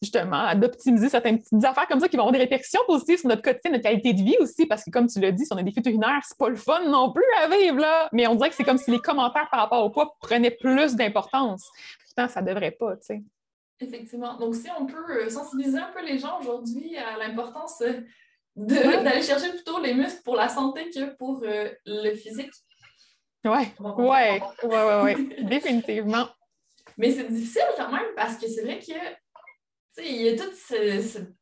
justement, 0.00 0.54
d'optimiser 0.54 1.08
certaines 1.08 1.38
petites 1.38 1.64
affaires 1.64 1.88
comme 1.88 1.98
ça 1.98 2.08
qui 2.08 2.16
vont 2.16 2.22
avoir 2.22 2.32
des 2.32 2.38
répercussions 2.38 2.80
positives 2.86 3.18
sur 3.18 3.28
notre 3.28 3.42
quotidien, 3.42 3.72
notre 3.72 3.82
qualité 3.82 4.12
de 4.12 4.22
vie 4.22 4.36
aussi, 4.38 4.64
parce 4.66 4.84
que 4.84 4.90
comme 4.90 5.08
tu 5.08 5.18
l'as 5.18 5.32
dit, 5.32 5.44
si 5.44 5.52
on 5.52 5.56
a 5.56 5.62
des 5.62 5.72
fuites 5.72 5.86
urinaires, 5.86 6.22
c'est 6.24 6.38
pas 6.38 6.48
le 6.48 6.54
fun 6.54 6.88
non 6.88 7.12
plus 7.12 7.24
à 7.42 7.48
vivre, 7.48 7.78
là. 7.78 8.08
Mais 8.12 8.28
on 8.28 8.36
dirait 8.36 8.50
que 8.50 8.54
c'est 8.54 8.64
comme 8.64 8.78
si 8.78 8.92
les 8.92 9.00
commentaires 9.00 9.48
par 9.50 9.60
rapport 9.60 9.84
au 9.84 9.90
poids 9.90 10.14
prenaient 10.20 10.52
plus 10.52 10.94
d'importance. 10.94 11.68
Pourtant, 12.04 12.32
ça 12.32 12.42
ne 12.42 12.46
devrait 12.46 12.70
pas, 12.70 12.96
tu 12.96 13.06
sais. 13.06 13.22
Effectivement. 13.80 14.36
Donc, 14.38 14.54
si 14.54 14.68
on 14.78 14.86
peut 14.86 15.10
euh, 15.10 15.28
sensibiliser 15.28 15.78
un 15.78 15.90
peu 15.92 16.04
les 16.04 16.18
gens 16.18 16.38
aujourd'hui 16.40 16.96
à 16.96 17.18
l'importance 17.18 17.82
euh, 17.82 18.00
d'aller 18.56 19.22
chercher 19.22 19.50
plutôt 19.50 19.80
les 19.80 19.92
muscles 19.92 20.22
pour 20.24 20.36
la 20.36 20.48
santé 20.48 20.88
que 20.90 21.14
pour 21.16 21.42
euh, 21.42 21.68
le 21.84 22.14
physique, 22.14 22.52
oui, 23.46 23.72
oui, 23.78 24.40
oui, 24.64 24.78
oui, 25.02 25.44
définitivement. 25.44 26.28
Mais 26.96 27.10
c'est 27.12 27.28
difficile 27.28 27.62
quand 27.76 27.92
même 27.92 28.14
parce 28.16 28.36
que 28.36 28.48
c'est 28.48 28.62
vrai 28.62 28.78
que 28.78 30.02
il 30.02 30.22
y 30.22 30.28
a 30.28 30.36
toute 30.36 30.54
cette 30.54 31.32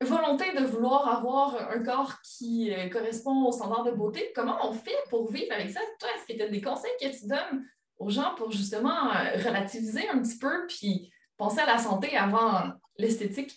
volonté 0.00 0.52
de 0.52 0.64
vouloir 0.64 1.08
avoir 1.08 1.70
un 1.70 1.82
corps 1.82 2.20
qui 2.22 2.72
euh, 2.72 2.88
correspond 2.88 3.44
aux 3.44 3.52
standards 3.52 3.84
de 3.84 3.90
beauté. 3.92 4.32
Comment 4.34 4.58
on 4.68 4.72
fait 4.72 4.96
pour 5.10 5.30
vivre 5.30 5.52
avec 5.52 5.70
ça? 5.70 5.80
Toi, 5.98 6.08
est-ce 6.14 6.32
que 6.32 6.38
tu 6.38 6.44
as 6.44 6.48
des 6.48 6.60
conseils 6.60 6.90
que 7.00 7.08
tu 7.08 7.26
donnes 7.26 7.66
aux 7.98 8.10
gens 8.10 8.34
pour 8.36 8.52
justement 8.52 9.10
euh, 9.10 9.36
relativiser 9.42 10.08
un 10.08 10.20
petit 10.20 10.38
peu 10.38 10.66
puis 10.68 11.10
penser 11.36 11.60
à 11.60 11.66
la 11.66 11.78
santé 11.78 12.16
avant 12.16 12.72
l'esthétique? 12.96 13.56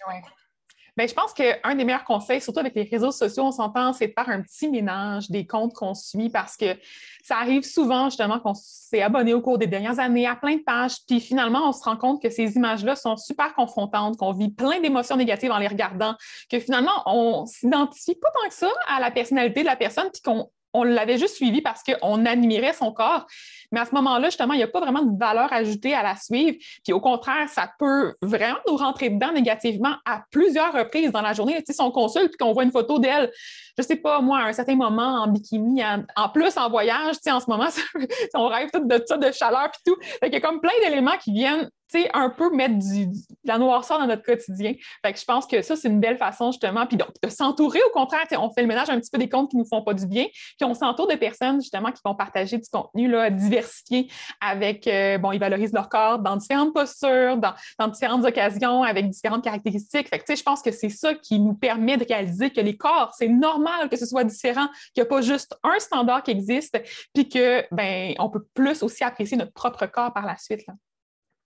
Bien, 0.97 1.07
je 1.07 1.13
pense 1.13 1.33
qu'un 1.33 1.75
des 1.75 1.85
meilleurs 1.85 2.03
conseils, 2.03 2.41
surtout 2.41 2.59
avec 2.59 2.75
les 2.75 2.83
réseaux 2.83 3.11
sociaux, 3.11 3.43
on 3.43 3.51
s'entend, 3.51 3.93
c'est 3.93 4.07
de 4.07 4.13
faire 4.13 4.27
un 4.27 4.41
petit 4.41 4.69
ménage 4.69 5.29
des 5.29 5.47
comptes 5.47 5.73
qu'on 5.73 5.93
suit 5.93 6.29
parce 6.29 6.57
que 6.57 6.77
ça 7.23 7.37
arrive 7.37 7.63
souvent 7.63 8.09
justement 8.09 8.39
qu'on 8.39 8.53
s'est 8.53 9.01
abonné 9.01 9.33
au 9.33 9.39
cours 9.39 9.57
des 9.57 9.67
dernières 9.67 9.99
années 9.99 10.27
à 10.27 10.35
plein 10.35 10.57
de 10.57 10.63
pages, 10.63 10.95
puis 11.07 11.21
finalement, 11.21 11.69
on 11.69 11.71
se 11.71 11.83
rend 11.83 11.95
compte 11.95 12.21
que 12.21 12.29
ces 12.29 12.55
images-là 12.57 12.97
sont 12.97 13.15
super 13.15 13.53
confrontantes, 13.53 14.17
qu'on 14.17 14.33
vit 14.33 14.51
plein 14.51 14.81
d'émotions 14.81 15.15
négatives 15.15 15.51
en 15.51 15.59
les 15.59 15.67
regardant, 15.67 16.15
que 16.49 16.59
finalement, 16.59 17.03
on 17.05 17.45
s'identifie 17.45 18.15
pas 18.15 18.29
tant 18.31 18.49
que 18.49 18.53
ça 18.53 18.71
à 18.89 18.99
la 18.99 19.11
personnalité 19.11 19.61
de 19.61 19.67
la 19.67 19.77
personne, 19.77 20.09
puis 20.11 20.21
qu'on 20.21 20.49
on 20.73 20.83
l'avait 20.83 21.17
juste 21.17 21.35
suivi 21.35 21.61
parce 21.61 21.83
qu'on 21.83 22.25
admirait 22.25 22.73
son 22.73 22.91
corps. 22.91 23.25
Mais 23.71 23.79
à 23.79 23.85
ce 23.85 23.95
moment-là, 23.95 24.29
justement, 24.29 24.53
il 24.53 24.57
n'y 24.57 24.63
a 24.63 24.67
pas 24.67 24.79
vraiment 24.79 25.01
de 25.01 25.17
valeur 25.17 25.51
ajoutée 25.53 25.93
à 25.93 26.03
la 26.03 26.15
suivre. 26.15 26.57
Puis 26.83 26.93
au 26.93 26.99
contraire, 26.99 27.47
ça 27.49 27.71
peut 27.79 28.15
vraiment 28.21 28.57
nous 28.67 28.75
rentrer 28.75 29.09
dedans 29.09 29.31
négativement 29.31 29.95
à 30.05 30.23
plusieurs 30.31 30.73
reprises 30.73 31.11
dans 31.11 31.21
la 31.21 31.33
journée. 31.33 31.55
Tu 31.59 31.67
sais, 31.67 31.73
si 31.73 31.81
on 31.81 31.91
consulte 31.91 32.35
qu'on 32.37 32.53
voit 32.53 32.63
une 32.63 32.71
photo 32.71 32.99
d'elle, 32.99 33.31
je 33.77 33.83
sais 33.83 33.95
pas, 33.95 34.21
moi, 34.21 34.39
à 34.39 34.47
un 34.47 34.53
certain 34.53 34.75
moment 34.75 35.21
en 35.21 35.27
bikini, 35.27 35.81
en, 35.83 36.29
plus 36.29 36.57
en 36.57 36.69
voyage, 36.69 37.15
tu 37.15 37.23
sais, 37.23 37.31
en 37.31 37.39
ce 37.39 37.49
moment, 37.49 37.67
on 38.33 38.47
rêve 38.47 38.69
tout 38.71 38.85
de 38.85 39.03
ça, 39.05 39.17
de 39.17 39.31
chaleur 39.31 39.69
puis 39.71 39.81
tout. 39.85 39.97
il 40.25 40.33
y 40.33 40.35
a 40.35 40.41
comme 40.41 40.59
plein 40.59 40.71
d'éléments 40.83 41.17
qui 41.17 41.31
viennent 41.31 41.69
un 42.13 42.29
peu 42.29 42.53
mettre 42.55 42.77
du, 42.77 43.07
de 43.07 43.13
la 43.45 43.57
noirceur 43.57 43.99
dans 43.99 44.07
notre 44.07 44.23
quotidien. 44.23 44.73
Fait 45.05 45.13
que 45.13 45.19
je 45.19 45.25
pense 45.25 45.45
que 45.45 45.61
ça, 45.61 45.75
c'est 45.75 45.87
une 45.87 45.99
belle 45.99 46.17
façon, 46.17 46.51
justement. 46.51 46.85
Puis 46.85 46.97
donc, 46.97 47.09
de 47.21 47.29
s'entourer, 47.29 47.79
au 47.87 47.91
contraire, 47.91 48.25
on 48.39 48.49
fait 48.51 48.61
le 48.61 48.67
ménage 48.67 48.89
un 48.89 48.99
petit 48.99 49.09
peu 49.11 49.17
des 49.17 49.29
comptes 49.29 49.49
qui 49.49 49.57
ne 49.57 49.61
nous 49.61 49.67
font 49.67 49.81
pas 49.81 49.93
du 49.93 50.05
bien. 50.07 50.25
Puis 50.25 50.63
on 50.63 50.73
s'entoure 50.73 51.07
de 51.07 51.15
personnes, 51.15 51.61
justement, 51.61 51.91
qui 51.91 52.01
vont 52.03 52.15
partager 52.15 52.57
du 52.57 52.69
contenu 52.71 53.07
là, 53.07 53.29
diversifié 53.29 54.09
avec, 54.39 54.87
euh, 54.87 55.17
bon, 55.17 55.31
ils 55.31 55.39
valorisent 55.39 55.73
leur 55.73 55.89
corps 55.89 56.19
dans 56.19 56.35
différentes 56.37 56.73
postures, 56.73 57.37
dans, 57.37 57.87
différentes 57.87 58.25
occasions, 58.25 58.83
avec 58.83 59.09
différentes 59.09 59.43
caractéristiques. 59.43 60.09
Fait 60.09 60.19
que, 60.19 60.35
je 60.35 60.43
pense 60.43 60.61
que 60.61 60.71
c'est 60.71 60.89
ça 60.89 61.13
qui 61.13 61.39
nous 61.39 61.53
permet 61.53 61.97
de 61.97 62.05
réaliser 62.05 62.49
que 62.51 62.61
les 62.61 62.77
corps, 62.77 63.13
c'est 63.17 63.27
normal 63.27 63.89
que 63.89 63.97
ce 63.97 64.05
soit 64.05 64.23
différent, 64.23 64.67
qu'il 64.93 65.03
n'y 65.03 65.07
a 65.07 65.09
pas 65.09 65.21
juste 65.21 65.57
un 65.63 65.79
standard 65.79 66.23
qui 66.23 66.31
existe, 66.31 66.81
puis 67.13 67.27
que, 67.27 67.63
ben, 67.71 68.13
on 68.19 68.29
peut 68.29 68.45
plus 68.53 68.83
aussi 68.83 69.03
apprécier 69.03 69.37
notre 69.37 69.53
propre 69.53 69.85
corps 69.85 70.13
par 70.13 70.25
la 70.25 70.37
suite. 70.37 70.65
Là. 70.67 70.73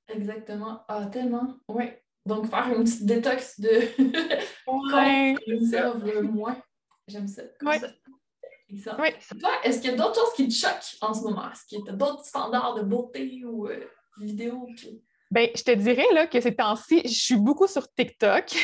Exactement. 0.08 0.84
Ah, 0.88 1.06
tellement. 1.08 1.58
Oui. 1.68 1.86
Donc, 2.26 2.50
faire 2.50 2.68
une 2.70 2.84
petite 2.84 3.06
détox 3.06 3.60
de 3.60 3.70
ouais. 4.68 5.36
moins. 6.24 6.58
J'aime 7.08 7.28
ça. 7.28 7.44
Ouais. 7.62 7.80
Oui. 8.70 9.10
Toi, 9.40 9.52
est-ce 9.64 9.80
qu'il 9.80 9.92
y 9.92 9.94
a 9.94 9.98
d'autres 9.98 10.16
choses 10.16 10.34
qui 10.36 10.48
te 10.48 10.54
choquent 10.54 10.98
en 11.02 11.14
ce 11.14 11.22
moment? 11.22 11.52
Est-ce 11.52 11.66
qu'il 11.68 11.86
y 11.86 11.90
a 11.90 11.94
d'autres 11.94 12.26
standards 12.26 12.76
de 12.76 12.82
beauté 12.82 13.44
ou 13.46 13.68
euh, 13.68 13.86
vidéo? 14.20 14.68
Ben, 15.32 15.50
je 15.56 15.64
te 15.64 15.72
dirais 15.72 16.06
là, 16.14 16.28
que 16.28 16.40
ces 16.40 16.56
temps-ci, 16.56 17.02
je 17.04 17.10
suis 17.10 17.36
beaucoup 17.36 17.68
sur 17.68 17.92
TikTok. 17.92 18.46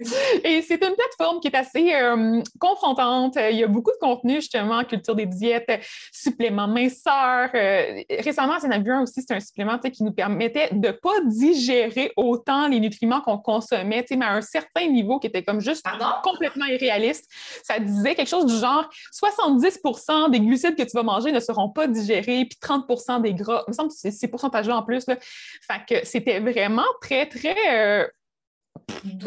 et 0.44 0.62
c'est 0.62 0.82
une 0.82 0.94
plateforme 0.94 1.40
qui 1.40 1.48
est 1.48 1.56
assez 1.56 1.94
euh, 1.94 2.42
confrontante. 2.58 3.36
Il 3.50 3.56
y 3.56 3.64
a 3.64 3.68
beaucoup 3.68 3.92
de 3.92 3.98
contenu, 4.00 4.36
justement, 4.36 4.82
culture 4.84 5.14
des 5.14 5.26
diètes, 5.26 5.70
suppléments 6.12 6.68
minceurs. 6.68 7.50
Euh, 7.54 8.02
récemment, 8.20 8.54
j'en 8.60 8.70
ai 8.70 8.80
vu 8.80 8.92
un 8.92 9.02
aussi, 9.02 9.22
c'est 9.26 9.34
un 9.34 9.40
supplément 9.40 9.78
qui 9.78 10.02
nous 10.02 10.12
permettait 10.12 10.68
de 10.72 10.88
ne 10.88 10.92
pas 10.92 11.20
digérer 11.24 12.12
autant 12.16 12.68
les 12.68 12.80
nutriments 12.80 13.20
qu'on 13.20 13.38
consommait, 13.38 14.04
mais 14.10 14.24
à 14.24 14.34
un 14.34 14.42
certain 14.42 14.86
niveau 14.86 15.18
qui 15.18 15.26
était 15.26 15.42
comme 15.42 15.60
juste 15.60 15.86
complètement 16.22 16.66
irréaliste. 16.66 17.30
Ça 17.62 17.78
disait 17.78 18.14
quelque 18.14 18.28
chose 18.28 18.46
du 18.46 18.58
genre 18.58 18.88
70% 19.12 20.30
des 20.30 20.40
glucides 20.40 20.76
que 20.76 20.82
tu 20.82 20.90
vas 20.94 21.02
manger 21.02 21.32
ne 21.32 21.40
seront 21.40 21.68
pas 21.68 21.86
digérés, 21.86 22.44
puis 22.44 22.58
30% 22.60 23.22
des 23.22 23.34
gras. 23.34 23.64
Il 23.66 23.70
me 23.70 23.74
semble 23.74 23.88
que 23.88 23.94
c'est 23.96 24.10
ces 24.10 24.28
pourcentages-là 24.28 24.76
en 24.76 24.82
plus. 24.82 25.06
Là. 25.06 25.16
Fait 25.20 26.01
c'était 26.02 26.40
vraiment 26.40 26.86
très, 27.00 27.26
très 27.26 27.56
euh, 28.02 28.08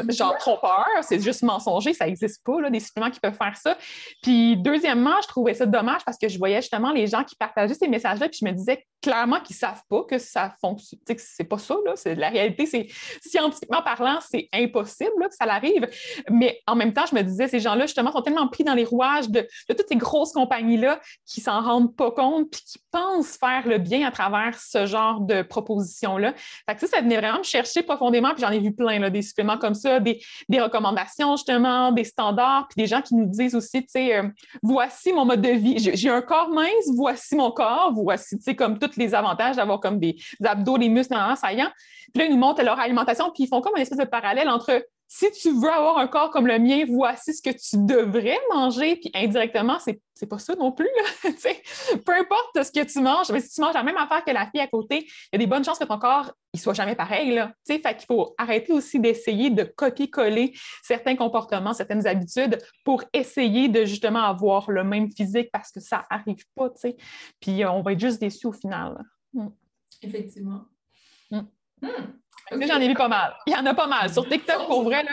genre 0.09 0.37
trompeur, 0.37 0.85
c'est 1.01 1.21
juste 1.21 1.43
mensonger, 1.43 1.93
ça 1.93 2.05
n'existe 2.05 2.43
pas, 2.43 2.61
là, 2.61 2.69
des 2.69 2.79
suppléments 2.79 3.11
qui 3.11 3.19
peuvent 3.19 3.35
faire 3.35 3.55
ça. 3.57 3.77
Puis 4.21 4.57
deuxièmement, 4.57 5.15
je 5.21 5.27
trouvais 5.27 5.53
ça 5.53 5.65
dommage 5.65 6.03
parce 6.05 6.17
que 6.17 6.27
je 6.29 6.37
voyais 6.37 6.61
justement 6.61 6.91
les 6.91 7.07
gens 7.07 7.23
qui 7.23 7.35
partageaient 7.35 7.73
ces 7.73 7.87
messages-là, 7.87 8.29
puis 8.29 8.39
je 8.41 8.45
me 8.45 8.51
disais 8.51 8.85
clairement 9.01 9.39
qu'ils 9.39 9.55
ne 9.55 9.59
savent 9.59 9.83
pas 9.87 10.03
que 10.03 10.17
ça 10.17 10.53
fonctionne, 10.59 10.99
que 11.07 11.13
c'est 11.17 11.43
pas 11.43 11.57
ça, 11.57 11.75
là, 11.85 11.93
c'est, 11.95 12.15
la 12.15 12.29
réalité, 12.29 12.65
c'est 12.65 12.87
scientifiquement 13.21 13.81
parlant, 13.83 14.19
c'est 14.21 14.49
impossible 14.51 15.29
que 15.29 15.35
ça 15.35 15.45
l'arrive. 15.45 15.87
Mais 16.29 16.59
en 16.65 16.75
même 16.75 16.91
temps, 16.91 17.05
je 17.09 17.15
me 17.15 17.21
disais, 17.21 17.47
ces 17.47 17.59
gens-là, 17.59 17.85
justement, 17.85 18.11
sont 18.11 18.21
tellement 18.21 18.47
pris 18.47 18.63
dans 18.63 18.73
les 18.73 18.83
rouages 18.83 19.29
de, 19.29 19.47
toutes 19.69 19.87
ces 19.87 19.95
grosses 19.95 20.31
compagnies-là 20.31 20.99
qui 21.25 21.41
s'en 21.41 21.61
rendent 21.61 21.95
pas 21.95 22.11
compte, 22.11 22.49
puis 22.49 22.61
qui 22.65 22.79
pensent 22.91 23.37
faire 23.37 23.67
le 23.67 23.77
bien 23.77 24.07
à 24.07 24.11
travers 24.11 24.57
ce 24.59 24.85
genre 24.85 25.21
de 25.21 25.43
propositions-là. 25.43 26.33
Fait 26.67 26.75
que 26.75 26.81
ça, 26.81 26.87
ça 26.87 27.01
venait 27.01 27.17
vraiment 27.17 27.39
me 27.39 27.43
chercher 27.43 27.83
profondément, 27.83 28.33
puis 28.33 28.41
j'en 28.41 28.51
ai 28.51 28.59
vu 28.59 28.73
plein, 28.73 28.97
là, 28.99 29.09
des 29.09 29.21
comme 29.59 29.73
ça, 29.73 29.99
des, 29.99 30.19
recommandations, 30.51 31.35
justement, 31.35 31.91
des 31.91 32.03
standards, 32.03 32.67
puis 32.69 32.83
des 32.83 32.87
gens 32.87 33.01
qui 33.01 33.15
nous 33.15 33.25
disent 33.25 33.55
aussi, 33.55 33.81
tu 33.81 33.89
sais, 33.89 34.15
euh, 34.15 34.23
voici 34.61 35.13
mon 35.13 35.25
mode 35.25 35.41
de 35.41 35.49
vie. 35.49 35.77
J'ai 35.77 36.09
un 36.09 36.21
corps 36.21 36.49
mince, 36.49 36.89
voici 36.95 37.35
mon 37.35 37.51
corps, 37.51 37.91
voici, 37.93 38.37
tu 38.37 38.43
sais, 38.43 38.55
comme 38.55 38.79
tous 38.79 38.97
les 38.97 39.13
avantages 39.13 39.55
d'avoir 39.55 39.79
comme 39.79 39.99
des, 39.99 40.15
abdos, 40.43 40.77
des 40.77 40.89
muscles, 40.89 41.15
saillants. 41.35 41.71
Puis 42.13 42.21
là, 42.21 42.25
ils 42.25 42.31
nous 42.31 42.39
montrent 42.39 42.63
leur 42.63 42.79
alimentation, 42.79 43.31
puis 43.33 43.43
ils 43.43 43.47
font 43.47 43.61
comme 43.61 43.73
une 43.75 43.81
espèce 43.81 43.97
de 43.97 44.05
parallèle 44.05 44.49
entre 44.49 44.85
si 45.17 45.31
tu 45.31 45.49
veux 45.49 45.71
avoir 45.71 45.97
un 45.97 46.07
corps 46.07 46.29
comme 46.29 46.45
le 46.45 46.59
mien, 46.59 46.83
voici 46.89 47.33
ce 47.33 47.41
que 47.41 47.51
tu 47.51 47.85
devrais 47.85 48.37
manger. 48.53 48.97
Puis 48.97 49.09
indirectement, 49.13 49.79
c'est, 49.79 50.01
c'est 50.13 50.25
pas 50.25 50.39
ça 50.39 50.55
non 50.55 50.73
plus. 50.73 50.89
peu 51.23 52.13
importe 52.13 52.63
ce 52.63 52.69
que 52.69 52.83
tu 52.83 52.99
manges, 52.99 53.31
mais 53.31 53.39
si 53.39 53.55
tu 53.55 53.61
manges 53.61 53.75
la 53.75 53.83
même 53.83 53.95
affaire 53.95 54.25
que 54.25 54.31
la 54.31 54.45
fille 54.47 54.59
à 54.59 54.67
côté, 54.67 55.05
il 55.05 55.29
y 55.31 55.35
a 55.35 55.37
des 55.37 55.47
bonnes 55.47 55.63
chances 55.63 55.79
que 55.79 55.85
ton 55.85 55.97
corps 55.99 56.33
ne 56.53 56.59
soit 56.59 56.73
jamais 56.73 56.95
pareil. 56.95 57.33
Là. 57.33 57.53
Fait 57.65 57.79
qu'il 57.79 58.05
faut 58.07 58.35
arrêter 58.37 58.73
aussi 58.73 58.99
d'essayer 58.99 59.49
de 59.49 59.63
copier-coller 59.63 60.53
certains 60.83 61.15
comportements, 61.15 61.73
certaines 61.73 62.05
habitudes 62.05 62.57
pour 62.83 63.01
essayer 63.13 63.69
de 63.69 63.85
justement 63.85 64.23
avoir 64.23 64.69
le 64.69 64.83
même 64.83 65.09
physique 65.09 65.49
parce 65.49 65.71
que 65.71 65.79
ça 65.79 66.05
n'arrive 66.11 66.43
pas. 66.55 66.73
Puis 67.39 67.63
on 67.65 67.81
va 67.81 67.93
être 67.93 68.01
juste 68.01 68.19
déçus 68.19 68.47
au 68.47 68.51
final. 68.51 69.01
Hmm. 69.33 69.47
Effectivement. 70.01 70.65
Hmm. 71.31 71.43
J'en 72.51 72.79
ai 72.79 72.87
vu 72.87 72.93
pas 72.93 73.07
mal. 73.07 73.35
Il 73.47 73.53
y 73.53 73.55
en 73.55 73.65
a 73.65 73.73
pas 73.73 73.87
mal. 73.87 74.11
Sur 74.11 74.27
TikTok, 74.27 74.67
pour 74.67 74.83
vrai, 74.83 75.03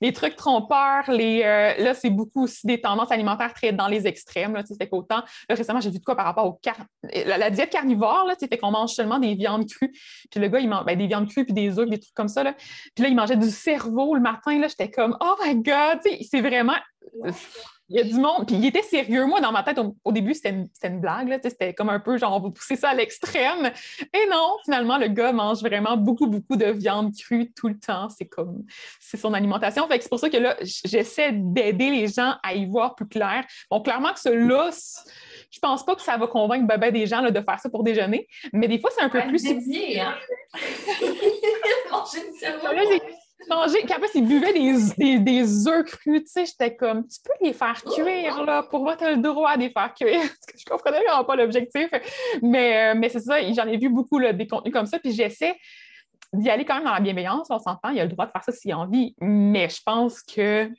les, 0.00 0.12
trucs 0.12 0.36
trompeurs, 0.36 1.10
les, 1.10 1.42
euh, 1.44 1.74
là, 1.82 1.94
c'est 1.94 2.10
beaucoup 2.10 2.44
aussi 2.44 2.66
des 2.66 2.80
tendances 2.80 3.10
alimentaires 3.10 3.52
très 3.52 3.72
dans 3.72 3.88
les 3.88 4.06
extrêmes. 4.06 4.54
Là, 4.54 4.62
qu'autant, 4.90 5.22
récemment, 5.50 5.80
j'ai 5.80 5.90
vu 5.90 5.98
de 5.98 6.04
quoi 6.04 6.16
par 6.16 6.24
rapport 6.24 6.46
au 6.46 6.58
la, 7.26 7.50
diète 7.50 7.70
carnivore, 7.70 8.26
là, 8.26 8.34
qu'on 8.56 8.70
mange 8.70 8.90
seulement 8.90 9.18
des 9.18 9.34
viandes 9.34 9.66
crues. 9.66 9.92
Puis 10.30 10.40
le 10.40 10.48
gars, 10.48 10.60
il 10.60 10.68
mange 10.68 10.84
ben, 10.84 10.96
des 10.96 11.06
viandes 11.06 11.28
crues 11.28 11.44
puis 11.44 11.54
des 11.54 11.78
œufs, 11.78 11.88
des 11.88 11.98
trucs 11.98 12.14
comme 12.14 12.28
ça. 12.28 12.42
Là. 12.42 12.54
Puis 12.94 13.02
là, 13.02 13.08
il 13.08 13.16
mangeait 13.16 13.36
du 13.36 13.50
cerveau 13.50 14.14
le 14.14 14.20
matin. 14.20 14.58
Là, 14.58 14.68
j'étais 14.68 14.90
comme, 14.90 15.16
oh 15.20 15.34
my 15.44 15.56
God! 15.56 16.00
C'est 16.02 16.40
vraiment 16.40 16.76
il 17.92 17.98
y 17.98 18.00
a 18.00 18.04
du 18.04 18.14
monde. 18.14 18.46
Puis 18.46 18.56
il 18.56 18.64
était 18.64 18.82
sérieux. 18.82 19.26
Moi, 19.26 19.40
dans 19.40 19.52
ma 19.52 19.62
tête, 19.62 19.78
au, 19.78 20.12
début, 20.12 20.34
c'était 20.34 20.54
une, 20.84 21.00
blague. 21.00 21.38
C'était 21.42 21.74
comme 21.74 21.90
un 21.90 22.00
peu 22.00 22.16
genre, 22.16 22.34
on 22.34 22.40
va 22.40 22.50
pousser 22.50 22.76
ça 22.76 22.90
à 22.90 22.94
l'extrême. 22.94 23.70
Et 24.00 24.26
non, 24.30 24.56
finalement, 24.64 24.96
le 24.96 25.08
gars 25.08 25.32
mange 25.32 25.60
vraiment 25.60 25.96
beaucoup, 25.96 26.26
beaucoup 26.26 26.56
de 26.56 26.66
viande 26.66 27.12
crue 27.14 27.52
tout 27.52 27.68
le 27.68 27.78
temps. 27.78 28.08
C'est 28.08 28.26
comme, 28.26 28.64
c'est 28.98 29.18
son 29.18 29.34
alimentation. 29.34 29.86
Fait 29.88 29.98
que 29.98 30.04
c'est 30.04 30.10
pour 30.10 30.18
ça 30.18 30.30
que 30.30 30.38
là, 30.38 30.56
j'essaie 30.62 31.32
d'aider 31.32 31.90
les 31.90 32.08
gens 32.08 32.36
à 32.42 32.54
y 32.54 32.64
voir 32.64 32.94
plus 32.94 33.08
clair. 33.08 33.44
Bon, 33.70 33.80
clairement 33.80 34.12
que 34.12 34.20
cela, 34.20 34.70
je 35.50 35.58
pense 35.58 35.84
pas 35.84 35.94
que 35.94 36.02
ça 36.02 36.16
va 36.16 36.26
convaincre 36.26 36.66
ben, 36.66 36.78
ben 36.78 36.90
des 36.90 37.06
gens 37.06 37.20
là, 37.20 37.30
de 37.30 37.40
faire 37.40 37.60
ça 37.60 37.68
pour 37.68 37.82
déjeuner. 37.82 38.26
Mais 38.54 38.68
des 38.68 38.80
fois, 38.80 38.90
c'est 38.96 39.02
un 39.02 39.10
peu 39.10 39.20
plus. 39.28 39.42
Dédié, 39.42 40.00
hein? 40.00 40.14
manger 41.90 42.20
du 42.32 42.38
cerveau. 42.38 42.68
Puis 43.46 43.92
après, 43.92 44.08
ils 44.14 44.26
buvaient 44.26 44.52
des, 44.52 45.18
des, 45.18 45.68
œufs 45.68 45.84
crus, 45.84 46.24
tu 46.24 46.30
sais, 46.30 46.46
j'étais 46.46 46.76
comme, 46.76 47.06
tu 47.06 47.18
peux 47.24 47.46
les 47.46 47.52
faire 47.52 47.82
cuire, 47.82 48.44
là, 48.44 48.62
pour 48.62 48.82
moi, 48.82 48.96
tu 48.96 49.04
as 49.04 49.12
le 49.12 49.22
droit 49.22 49.56
de 49.56 49.62
les 49.62 49.70
faire 49.70 49.92
cuire. 49.94 50.20
je 50.58 50.64
comprenais 50.64 51.02
vraiment 51.02 51.24
pas 51.24 51.36
l'objectif. 51.36 51.88
Mais, 52.42 52.92
euh, 52.92 52.98
mais 52.98 53.08
c'est 53.08 53.20
ça, 53.20 53.40
j'en 53.52 53.66
ai 53.66 53.76
vu 53.76 53.88
beaucoup, 53.88 54.18
là, 54.18 54.32
des 54.32 54.46
contenus 54.46 54.72
comme 54.72 54.86
ça, 54.86 54.98
puis 54.98 55.12
j'essaie 55.12 55.56
d'y 56.32 56.48
aller 56.48 56.64
quand 56.64 56.76
même 56.76 56.84
dans 56.84 56.92
la 56.94 57.00
bienveillance, 57.00 57.48
on 57.50 57.58
s'entend, 57.58 57.90
il 57.90 58.00
a 58.00 58.04
le 58.04 58.10
droit 58.10 58.26
de 58.26 58.30
faire 58.30 58.42
ça 58.42 58.52
s'il 58.52 58.72
a 58.72 58.78
envie, 58.78 59.14
mais 59.20 59.68
je 59.68 59.82
pense 59.84 60.22
que 60.22 60.70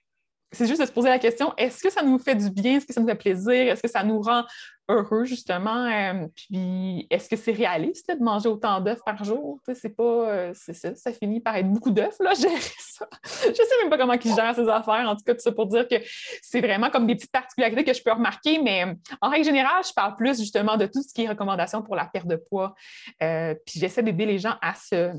c'est 0.51 0.67
juste 0.67 0.81
de 0.81 0.85
se 0.85 0.91
poser 0.91 1.09
la 1.09 1.19
question, 1.19 1.53
est-ce 1.57 1.81
que 1.81 1.89
ça 1.91 2.03
nous 2.03 2.17
fait 2.19 2.35
du 2.35 2.49
bien? 2.49 2.77
Est-ce 2.77 2.85
que 2.85 2.93
ça 2.93 3.01
nous 3.01 3.07
fait 3.07 3.15
plaisir? 3.15 3.51
Est-ce 3.51 3.81
que 3.81 3.89
ça 3.89 4.03
nous 4.03 4.21
rend 4.21 4.43
heureux, 4.89 5.25
justement? 5.25 5.85
Euh, 5.85 6.27
puis, 6.35 7.07
est-ce 7.09 7.29
que 7.29 7.35
c'est 7.35 7.51
réaliste 7.51 8.09
de 8.09 8.23
manger 8.23 8.49
autant 8.49 8.81
d'œufs 8.81 9.01
par 9.05 9.23
jour? 9.23 9.59
C'est 9.73 9.95
pas... 9.95 10.03
Euh, 10.03 10.51
c'est 10.53 10.73
ça, 10.73 10.93
ça 10.95 11.11
finit 11.11 11.39
par 11.39 11.55
être 11.55 11.69
beaucoup 11.71 11.91
d'œufs, 11.91 12.15
là, 12.19 12.33
gérer 12.39 12.59
ça. 12.79 13.07
Je 13.23 13.53
sais 13.53 13.77
même 13.81 13.89
pas 13.89 13.97
comment 13.97 14.13
ils 14.13 14.35
gèrent 14.35 14.55
ces 14.55 14.67
affaires. 14.67 15.07
En 15.07 15.15
tout 15.15 15.23
cas, 15.23 15.33
tout 15.33 15.41
ça 15.41 15.51
pour 15.51 15.67
dire 15.67 15.87
que 15.87 15.95
c'est 16.41 16.61
vraiment 16.61 16.89
comme 16.89 17.07
des 17.07 17.15
petites 17.15 17.31
particularités 17.31 17.83
que 17.83 17.93
je 17.93 18.03
peux 18.03 18.11
remarquer, 18.11 18.59
mais 18.59 18.95
en 19.21 19.29
règle 19.29 19.45
générale, 19.45 19.83
je 19.87 19.93
parle 19.93 20.15
plus, 20.15 20.39
justement, 20.39 20.77
de 20.77 20.85
tout 20.85 21.01
ce 21.01 21.13
qui 21.13 21.23
est 21.23 21.29
recommandation 21.29 21.81
pour 21.81 21.95
la 21.95 22.05
perte 22.05 22.27
de 22.27 22.35
poids. 22.35 22.75
Euh, 23.21 23.55
puis, 23.65 23.79
j'essaie 23.79 24.03
d'aider 24.03 24.25
les 24.25 24.39
gens 24.39 24.55
à 24.61 24.73
se 24.75 25.11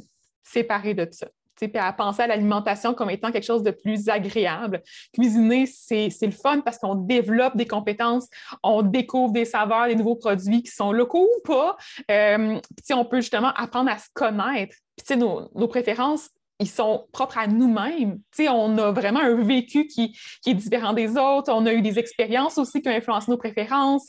séparer 0.42 0.94
de 0.94 1.08
ça 1.10 1.28
puis 1.56 1.70
à 1.74 1.92
penser 1.92 2.22
à 2.22 2.26
l'alimentation 2.26 2.94
comme 2.94 3.10
étant 3.10 3.32
quelque 3.32 3.44
chose 3.44 3.62
de 3.62 3.70
plus 3.70 4.08
agréable. 4.08 4.82
Cuisiner, 5.12 5.66
c'est 5.66 6.10
le 6.22 6.30
fun 6.30 6.60
parce 6.60 6.78
qu'on 6.78 6.94
développe 6.94 7.56
des 7.56 7.66
compétences, 7.66 8.28
on 8.62 8.82
découvre 8.82 9.32
des 9.32 9.44
saveurs, 9.44 9.86
des 9.86 9.96
nouveaux 9.96 10.16
produits 10.16 10.62
qui 10.62 10.70
sont 10.70 10.92
locaux 10.92 11.28
ou 11.36 11.46
pas. 11.46 11.76
Euh, 12.10 12.58
puis 12.84 12.94
on 12.94 13.04
peut 13.04 13.20
justement 13.20 13.52
apprendre 13.54 13.90
à 13.90 13.98
se 13.98 14.08
connaître. 14.12 14.76
Puis 14.96 15.16
nos, 15.16 15.48
nos 15.54 15.68
préférences 15.68 16.30
ils 16.60 16.68
sont 16.68 17.08
propres 17.12 17.38
à 17.38 17.46
nous-mêmes. 17.46 18.20
on 18.48 18.78
a 18.78 18.92
vraiment 18.92 19.20
un 19.20 19.34
vécu 19.42 19.86
qui, 19.86 20.16
est 20.46 20.54
différent 20.54 20.92
des 20.92 21.16
autres. 21.16 21.52
On 21.52 21.66
a 21.66 21.72
eu 21.72 21.82
des 21.82 21.98
expériences 21.98 22.58
aussi 22.58 22.80
qui 22.80 22.88
ont 22.88 22.92
influencé 22.92 23.30
nos 23.30 23.36
préférences. 23.36 24.06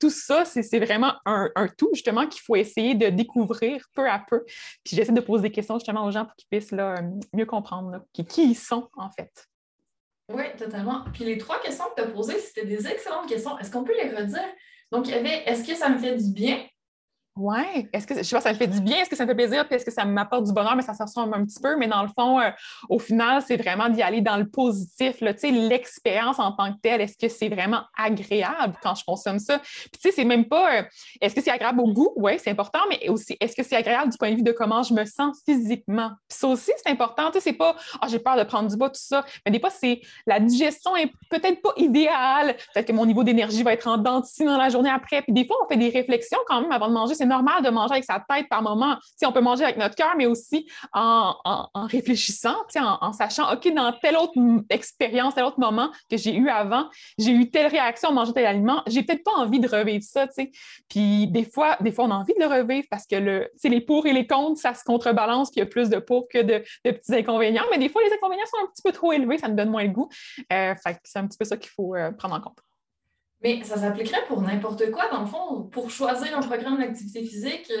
tout 0.00 0.10
ça, 0.10 0.44
c'est 0.44 0.78
vraiment 0.80 1.14
un, 1.24 1.50
tout, 1.76 1.90
justement, 1.94 2.26
qu'il 2.26 2.42
faut 2.42 2.56
essayer 2.56 2.94
de 2.94 3.08
découvrir 3.08 3.84
peu 3.94 4.08
à 4.08 4.18
peu. 4.18 4.44
Puis 4.84 4.96
j'essaie 4.96 5.12
de 5.12 5.20
poser 5.20 5.44
des 5.44 5.52
questions, 5.52 5.78
justement, 5.78 6.04
aux 6.04 6.10
gens 6.10 6.24
pour 6.24 6.34
qu'ils 6.34 6.48
puissent 6.50 6.72
là, 6.72 6.96
mieux 7.32 7.46
comprendre 7.46 8.00
qui, 8.12 8.50
ils 8.50 8.56
sont, 8.56 8.88
en 8.96 9.10
fait. 9.10 9.30
Oui, 10.32 10.44
totalement. 10.58 11.04
Puis 11.12 11.24
les 11.24 11.38
trois 11.38 11.60
questions 11.60 11.84
que 11.96 12.02
tu 12.02 12.08
as 12.08 12.10
posées, 12.10 12.38
c'était 12.38 12.66
des 12.66 12.86
excellentes 12.86 13.28
questions. 13.28 13.58
Est-ce 13.58 13.70
qu'on 13.70 13.84
peut 13.84 13.94
les 13.94 14.10
redire? 14.10 14.48
Donc, 14.90 15.06
il 15.08 15.14
y 15.14 15.18
avait 15.18 15.44
est-ce 15.46 15.66
que 15.66 15.74
ça 15.74 15.88
me 15.88 15.98
fait 15.98 16.16
du 16.16 16.32
bien? 16.32 16.66
Oui. 17.38 17.88
Est-ce 17.92 18.06
que 18.06 18.16
je 18.16 18.22
sais 18.22 18.34
pas, 18.34 18.40
ça 18.40 18.52
me 18.52 18.56
fait 18.56 18.66
du 18.66 18.80
bien, 18.80 18.98
est-ce 18.98 19.10
que 19.10 19.14
ça 19.14 19.24
me 19.24 19.28
fait 19.28 19.36
plaisir, 19.36 19.64
puis 19.66 19.76
est-ce 19.76 19.84
que 19.84 19.92
ça 19.92 20.04
m'apporte 20.04 20.44
du 20.44 20.52
bonheur, 20.52 20.74
mais 20.74 20.82
ça 20.82 20.92
se 20.92 21.02
ressemble 21.02 21.34
un 21.34 21.44
petit 21.44 21.60
peu. 21.60 21.76
Mais 21.76 21.86
dans 21.86 22.02
le 22.02 22.08
fond, 22.08 22.40
euh, 22.40 22.50
au 22.88 22.98
final, 22.98 23.42
c'est 23.46 23.56
vraiment 23.56 23.88
d'y 23.88 24.02
aller 24.02 24.20
dans 24.20 24.36
le 24.36 24.48
positif. 24.48 25.20
L'expérience 25.20 26.40
en 26.40 26.52
tant 26.52 26.72
que 26.72 26.78
telle, 26.82 27.00
est-ce 27.00 27.16
que 27.16 27.28
c'est 27.28 27.48
vraiment 27.48 27.82
agréable 27.96 28.74
quand 28.82 28.96
je 28.96 29.04
consomme 29.04 29.38
ça? 29.38 29.58
Puis 29.58 29.90
tu 29.94 30.08
sais, 30.08 30.12
c'est 30.12 30.24
même 30.24 30.46
pas 30.46 30.78
euh, 30.78 30.82
est-ce 31.20 31.34
que 31.34 31.40
c'est 31.40 31.52
agréable 31.52 31.80
au 31.80 31.92
goût? 31.92 32.12
Oui, 32.16 32.32
c'est 32.38 32.50
important, 32.50 32.80
mais 32.88 33.08
aussi 33.08 33.36
est-ce 33.38 33.54
que 33.54 33.62
c'est 33.62 33.76
agréable 33.76 34.10
du 34.10 34.18
point 34.18 34.32
de 34.32 34.36
vue 34.36 34.42
de 34.42 34.52
comment 34.52 34.82
je 34.82 34.92
me 34.92 35.04
sens 35.04 35.40
physiquement? 35.44 36.10
Puis 36.28 36.38
ça 36.38 36.48
aussi, 36.48 36.72
c'est 36.84 36.90
important. 36.90 37.26
Tu 37.30 37.34
sais, 37.34 37.40
c'est 37.40 37.52
pas 37.52 37.76
ah, 38.00 38.08
j'ai 38.08 38.18
peur 38.18 38.36
de 38.36 38.42
prendre 38.42 38.68
du 38.68 38.76
bas, 38.76 38.88
tout 38.88 39.00
ça. 39.00 39.24
Mais 39.44 39.52
des 39.52 39.60
fois, 39.60 39.70
c'est 39.70 40.00
la 40.26 40.40
digestion 40.40 40.96
est 40.96 41.12
peut-être 41.30 41.62
pas 41.62 41.72
idéale. 41.76 42.56
Peut-être 42.74 42.88
que 42.88 42.92
mon 42.92 43.06
niveau 43.06 43.22
d'énergie 43.22 43.62
va 43.62 43.72
être 43.72 43.86
en 43.86 43.98
dentiste 43.98 44.44
dans 44.44 44.56
la 44.56 44.68
journée 44.68 44.90
après. 44.90 45.22
Puis 45.22 45.32
des 45.32 45.46
fois, 45.46 45.56
on 45.64 45.68
fait 45.68 45.76
des 45.76 45.90
réflexions 45.90 46.38
quand 46.46 46.60
même 46.62 46.72
avant 46.72 46.88
de 46.88 46.94
manger 46.94 47.14
normal 47.28 47.62
de 47.62 47.70
manger 47.70 47.94
avec 47.94 48.04
sa 48.04 48.24
tête 48.28 48.48
par 48.48 48.62
moment. 48.62 48.96
Si 49.16 49.26
on 49.26 49.32
peut 49.32 49.40
manger 49.40 49.64
avec 49.64 49.76
notre 49.76 49.94
cœur, 49.94 50.14
mais 50.16 50.26
aussi 50.26 50.68
en, 50.92 51.34
réfléchissant, 51.74 52.56
en, 52.76 53.12
sachant, 53.12 53.52
OK, 53.52 53.72
dans 53.74 53.92
telle 53.92 54.16
autre 54.16 54.34
expérience, 54.70 55.34
tel 55.34 55.44
autre 55.44 55.60
moment 55.60 55.90
que 56.10 56.16
j'ai 56.16 56.34
eu 56.34 56.48
avant, 56.48 56.88
j'ai 57.18 57.32
eu 57.32 57.50
telle 57.50 57.66
réaction 57.66 58.10
en 58.10 58.12
mangeant 58.12 58.32
tel 58.32 58.46
aliment, 58.46 58.82
j'ai 58.86 59.02
peut-être 59.02 59.24
pas 59.24 59.32
envie 59.36 59.60
de 59.60 59.68
revivre 59.68 60.04
ça. 60.04 60.26
Puis 60.88 61.26
des 61.28 61.44
fois, 61.44 61.76
des 61.80 61.92
fois, 61.92 62.06
on 62.06 62.10
a 62.10 62.14
envie 62.14 62.34
de 62.34 62.40
le 62.40 62.46
revivre 62.46 62.86
parce 62.90 63.06
que 63.06 63.16
le, 63.16 63.48
les 63.64 63.80
pour 63.80 64.06
et 64.06 64.12
les 64.12 64.26
contre, 64.26 64.60
ça 64.60 64.74
se 64.74 64.84
contrebalance, 64.84 65.50
puis 65.50 65.60
il 65.60 65.64
y 65.64 65.66
a 65.66 65.66
plus 65.66 65.88
de 65.88 65.98
pour 65.98 66.28
que 66.28 66.42
de, 66.42 66.62
petits 66.82 67.14
inconvénients. 67.14 67.64
Mais 67.70 67.78
des 67.78 67.88
fois, 67.88 68.02
les 68.02 68.12
inconvénients 68.12 68.46
sont 68.46 68.64
un 68.64 68.70
petit 68.72 68.82
peu 68.82 68.92
trop 68.92 69.12
élevés, 69.12 69.38
ça 69.38 69.48
me 69.48 69.54
donne 69.54 69.70
moins 69.70 69.84
le 69.84 69.90
goût. 69.90 70.08
Euh, 70.52 70.74
c'est 71.04 71.18
un 71.18 71.26
petit 71.26 71.38
peu 71.38 71.44
ça 71.44 71.56
qu'il 71.56 71.70
faut 71.70 71.94
euh, 71.94 72.10
prendre 72.12 72.34
en 72.34 72.40
compte. 72.40 72.58
Mais 73.42 73.62
ça 73.64 73.76
s'appliquerait 73.76 74.24
pour 74.26 74.42
n'importe 74.42 74.90
quoi, 74.90 75.08
dans 75.08 75.20
le 75.20 75.26
fond, 75.26 75.62
pour 75.64 75.90
choisir 75.90 76.36
un 76.36 76.40
programme 76.40 76.78
d'activité 76.78 77.24
physique, 77.24 77.72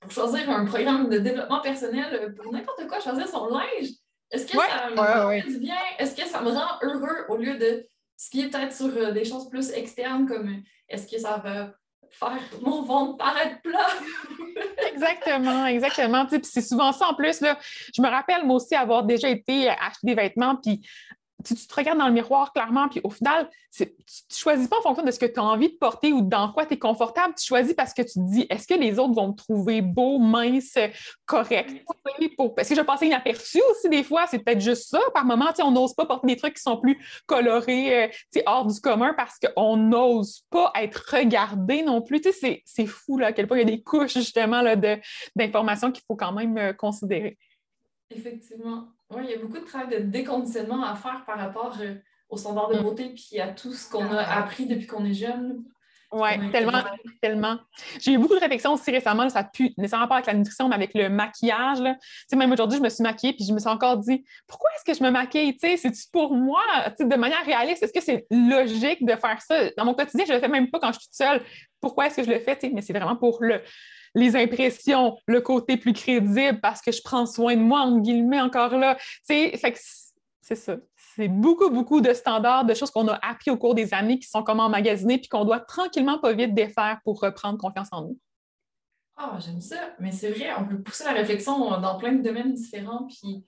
pour 0.00 0.10
choisir 0.10 0.50
un 0.50 0.64
programme 0.64 1.08
de 1.08 1.18
développement 1.18 1.60
personnel, 1.60 2.34
pour 2.34 2.52
n'importe 2.52 2.86
quoi, 2.88 3.00
choisir 3.00 3.28
son 3.28 3.46
linge. 3.46 3.90
Est-ce 4.30 4.46
que 4.46 4.58
ça 4.58 4.90
me 4.90 5.40
fait 5.40 5.48
du 5.48 5.58
bien? 5.58 5.76
Est-ce 5.98 6.16
que 6.16 6.26
ça 6.26 6.40
me 6.40 6.50
rend 6.50 6.78
heureux 6.82 7.26
au 7.28 7.36
lieu 7.36 7.56
de 7.56 7.86
ce 8.16 8.30
qui 8.30 8.42
est 8.42 8.48
peut-être 8.48 8.74
sur 8.74 8.86
euh, 8.96 9.12
des 9.12 9.24
choses 9.24 9.48
plus 9.48 9.70
externes 9.72 10.26
comme 10.26 10.62
est-ce 10.88 11.10
que 11.10 11.20
ça 11.20 11.38
va 11.38 11.72
faire 12.10 12.38
mon 12.60 12.82
ventre 12.82 13.16
paraître 13.16 13.60
plat? 13.62 13.86
exactement, 14.92 15.66
exactement. 15.66 16.26
c'est 16.42 16.60
souvent 16.62 16.92
ça 16.92 17.08
en 17.08 17.14
plus. 17.14 17.40
Là, 17.40 17.58
je 17.94 18.02
me 18.02 18.08
rappelle 18.08 18.44
moi 18.44 18.56
aussi 18.56 18.74
avoir 18.74 19.04
déjà 19.04 19.28
été 19.28 19.68
acheter 19.68 20.04
des 20.04 20.14
vêtements, 20.14 20.56
puis 20.56 20.86
tu, 21.44 21.54
te 21.54 21.74
regardes 21.74 21.98
dans 21.98 22.06
le 22.06 22.12
miroir 22.12 22.52
clairement, 22.52 22.88
puis 22.88 23.00
au 23.04 23.10
final, 23.10 23.48
tu 23.76 23.84
ne 23.84 23.88
choisis 24.30 24.68
pas 24.68 24.78
en 24.78 24.82
fonction 24.82 25.04
de 25.04 25.10
ce 25.10 25.18
que 25.18 25.26
tu 25.26 25.38
as 25.38 25.44
envie 25.44 25.68
de 25.68 25.76
porter 25.76 26.12
ou 26.12 26.22
dans 26.22 26.52
quoi 26.52 26.66
tu 26.66 26.74
es 26.74 26.78
confortable. 26.78 27.34
Tu 27.38 27.46
choisis 27.46 27.74
parce 27.74 27.92
que 27.92 28.02
tu 28.02 28.14
te 28.14 28.30
dis 28.30 28.46
est-ce 28.48 28.66
que 28.66 28.74
les 28.74 28.98
autres 28.98 29.14
vont 29.14 29.28
me 29.28 29.34
trouver 29.34 29.82
beau, 29.82 30.18
mince, 30.18 30.78
correct? 31.26 31.84
Parce 32.56 32.68
que 32.68 32.74
je 32.74 32.80
passais 32.82 33.06
inaperçu 33.06 33.60
aussi 33.70 33.88
des 33.88 34.04
fois. 34.04 34.26
C'est 34.26 34.38
peut-être 34.38 34.60
juste 34.60 34.90
ça. 34.90 35.00
Par 35.12 35.24
moment, 35.24 35.46
on 35.62 35.70
n'ose 35.70 35.94
pas 35.94 36.06
porter 36.06 36.26
des 36.28 36.36
trucs 36.36 36.54
qui 36.54 36.62
sont 36.62 36.78
plus 36.78 36.98
colorés, 37.26 38.04
euh, 38.04 38.42
hors 38.46 38.66
du 38.66 38.80
commun 38.80 39.14
parce 39.16 39.38
qu'on 39.38 39.76
n'ose 39.76 40.42
pas 40.50 40.72
être 40.76 41.04
regardé 41.10 41.82
non 41.82 42.02
plus. 42.02 42.22
C'est 42.64 42.86
fou 42.86 43.18
là, 43.18 43.28
à 43.28 43.32
quel 43.32 43.46
point 43.46 43.58
il 43.58 43.68
y 43.68 43.72
a 43.72 43.76
des 43.76 43.82
couches 43.82 44.14
justement 44.14 44.62
d'informations 45.34 45.92
qu'il 45.92 46.04
faut 46.06 46.16
quand 46.16 46.32
même 46.32 46.56
euh, 46.58 46.72
considérer. 46.72 47.38
Effectivement. 48.10 48.88
Oui, 49.14 49.22
il 49.24 49.30
y 49.30 49.34
a 49.34 49.38
beaucoup 49.38 49.58
de 49.58 49.64
travail 49.64 49.88
de 49.88 50.04
déconditionnement 50.04 50.84
à 50.84 50.94
faire 50.94 51.24
par 51.26 51.38
rapport 51.38 51.76
euh, 51.80 51.94
aux 52.28 52.36
standards 52.36 52.70
de 52.70 52.78
mm. 52.78 52.82
beauté 52.82 53.14
puis 53.14 53.40
à 53.40 53.48
tout 53.48 53.72
ce 53.72 53.90
qu'on 53.90 54.10
a 54.10 54.22
appris 54.22 54.66
depuis 54.66 54.86
qu'on 54.86 55.04
est 55.04 55.14
jeune. 55.14 55.64
Oui, 56.12 56.30
tellement, 56.52 56.78
tellement. 57.20 57.58
J'ai 58.00 58.12
eu 58.12 58.18
beaucoup 58.18 58.36
de 58.36 58.40
réflexions 58.40 58.74
aussi 58.74 58.88
récemment, 58.92 59.28
ça 59.28 59.42
plus 59.42 59.74
nécessairement 59.76 60.06
pas 60.06 60.16
avec 60.16 60.26
la 60.26 60.34
nutrition, 60.34 60.68
mais 60.68 60.76
avec 60.76 60.94
le 60.94 61.08
maquillage. 61.08 61.80
Même 62.32 62.52
aujourd'hui, 62.52 62.78
je 62.78 62.82
me 62.84 62.88
suis 62.88 63.02
maquillée 63.02 63.32
puis 63.32 63.44
je 63.44 63.52
me 63.52 63.58
suis 63.58 63.68
encore 63.68 63.96
dit 63.96 64.24
pourquoi 64.46 64.70
est-ce 64.76 64.84
que 64.84 64.96
je 64.96 65.02
me 65.02 65.10
maquille? 65.10 65.56
C'est-tu 65.60 66.04
pour 66.12 66.32
moi? 66.32 66.62
de 67.00 67.16
manière 67.16 67.44
réaliste, 67.44 67.82
est-ce 67.82 67.92
que 67.92 68.00
c'est 68.00 68.26
logique 68.30 69.04
de 69.04 69.16
faire 69.16 69.42
ça? 69.42 69.70
Dans 69.76 69.84
mon 69.84 69.94
quotidien, 69.94 70.24
je 70.24 70.30
ne 70.30 70.36
le 70.36 70.40
fais 70.40 70.48
même 70.48 70.70
pas 70.70 70.78
quand 70.78 70.92
je 70.92 71.00
suis 71.00 71.08
toute 71.08 71.16
seule. 71.16 71.42
Pourquoi 71.80 72.06
est-ce 72.06 72.16
que 72.16 72.22
je 72.22 72.30
le 72.30 72.38
fais? 72.38 72.56
Mais 72.72 72.80
c'est 72.80 72.92
vraiment 72.92 73.16
pour 73.16 73.38
le, 73.40 73.60
les 74.14 74.36
impressions, 74.36 75.16
le 75.26 75.40
côté 75.40 75.76
plus 75.76 75.92
crédible 75.92 76.60
parce 76.60 76.80
que 76.80 76.92
je 76.92 77.02
prends 77.02 77.26
soin 77.26 77.56
de 77.56 77.60
moi, 77.60 77.80
entre 77.80 78.00
guillemets, 78.00 78.40
encore 78.40 78.76
là. 78.76 78.96
C'est 79.22 79.56
ça. 80.54 80.76
C'est 81.16 81.28
beaucoup, 81.28 81.70
beaucoup 81.70 82.00
de 82.00 82.12
standards, 82.12 82.64
de 82.64 82.74
choses 82.74 82.90
qu'on 82.90 83.06
a 83.08 83.18
appris 83.22 83.50
au 83.50 83.56
cours 83.56 83.74
des 83.74 83.94
années 83.94 84.18
qui 84.18 84.28
sont 84.28 84.42
comme 84.42 84.60
emmagasinés 84.60 85.18
puis 85.18 85.28
qu'on 85.28 85.44
doit 85.44 85.60
tranquillement, 85.60 86.18
pas 86.18 86.32
vite 86.32 86.54
défaire 86.54 86.98
pour 87.04 87.20
reprendre 87.20 87.58
confiance 87.58 87.88
en 87.92 88.02
nous. 88.02 88.18
Ah, 89.16 89.38
j'aime 89.38 89.60
ça. 89.60 89.94
Mais 90.00 90.10
c'est 90.10 90.30
vrai, 90.30 90.52
on 90.58 90.66
peut 90.66 90.82
pousser 90.82 91.04
la 91.04 91.12
réflexion 91.12 91.80
dans 91.80 91.98
plein 91.98 92.12
de 92.12 92.22
domaines 92.22 92.52
différents, 92.52 93.06
puis 93.06 93.46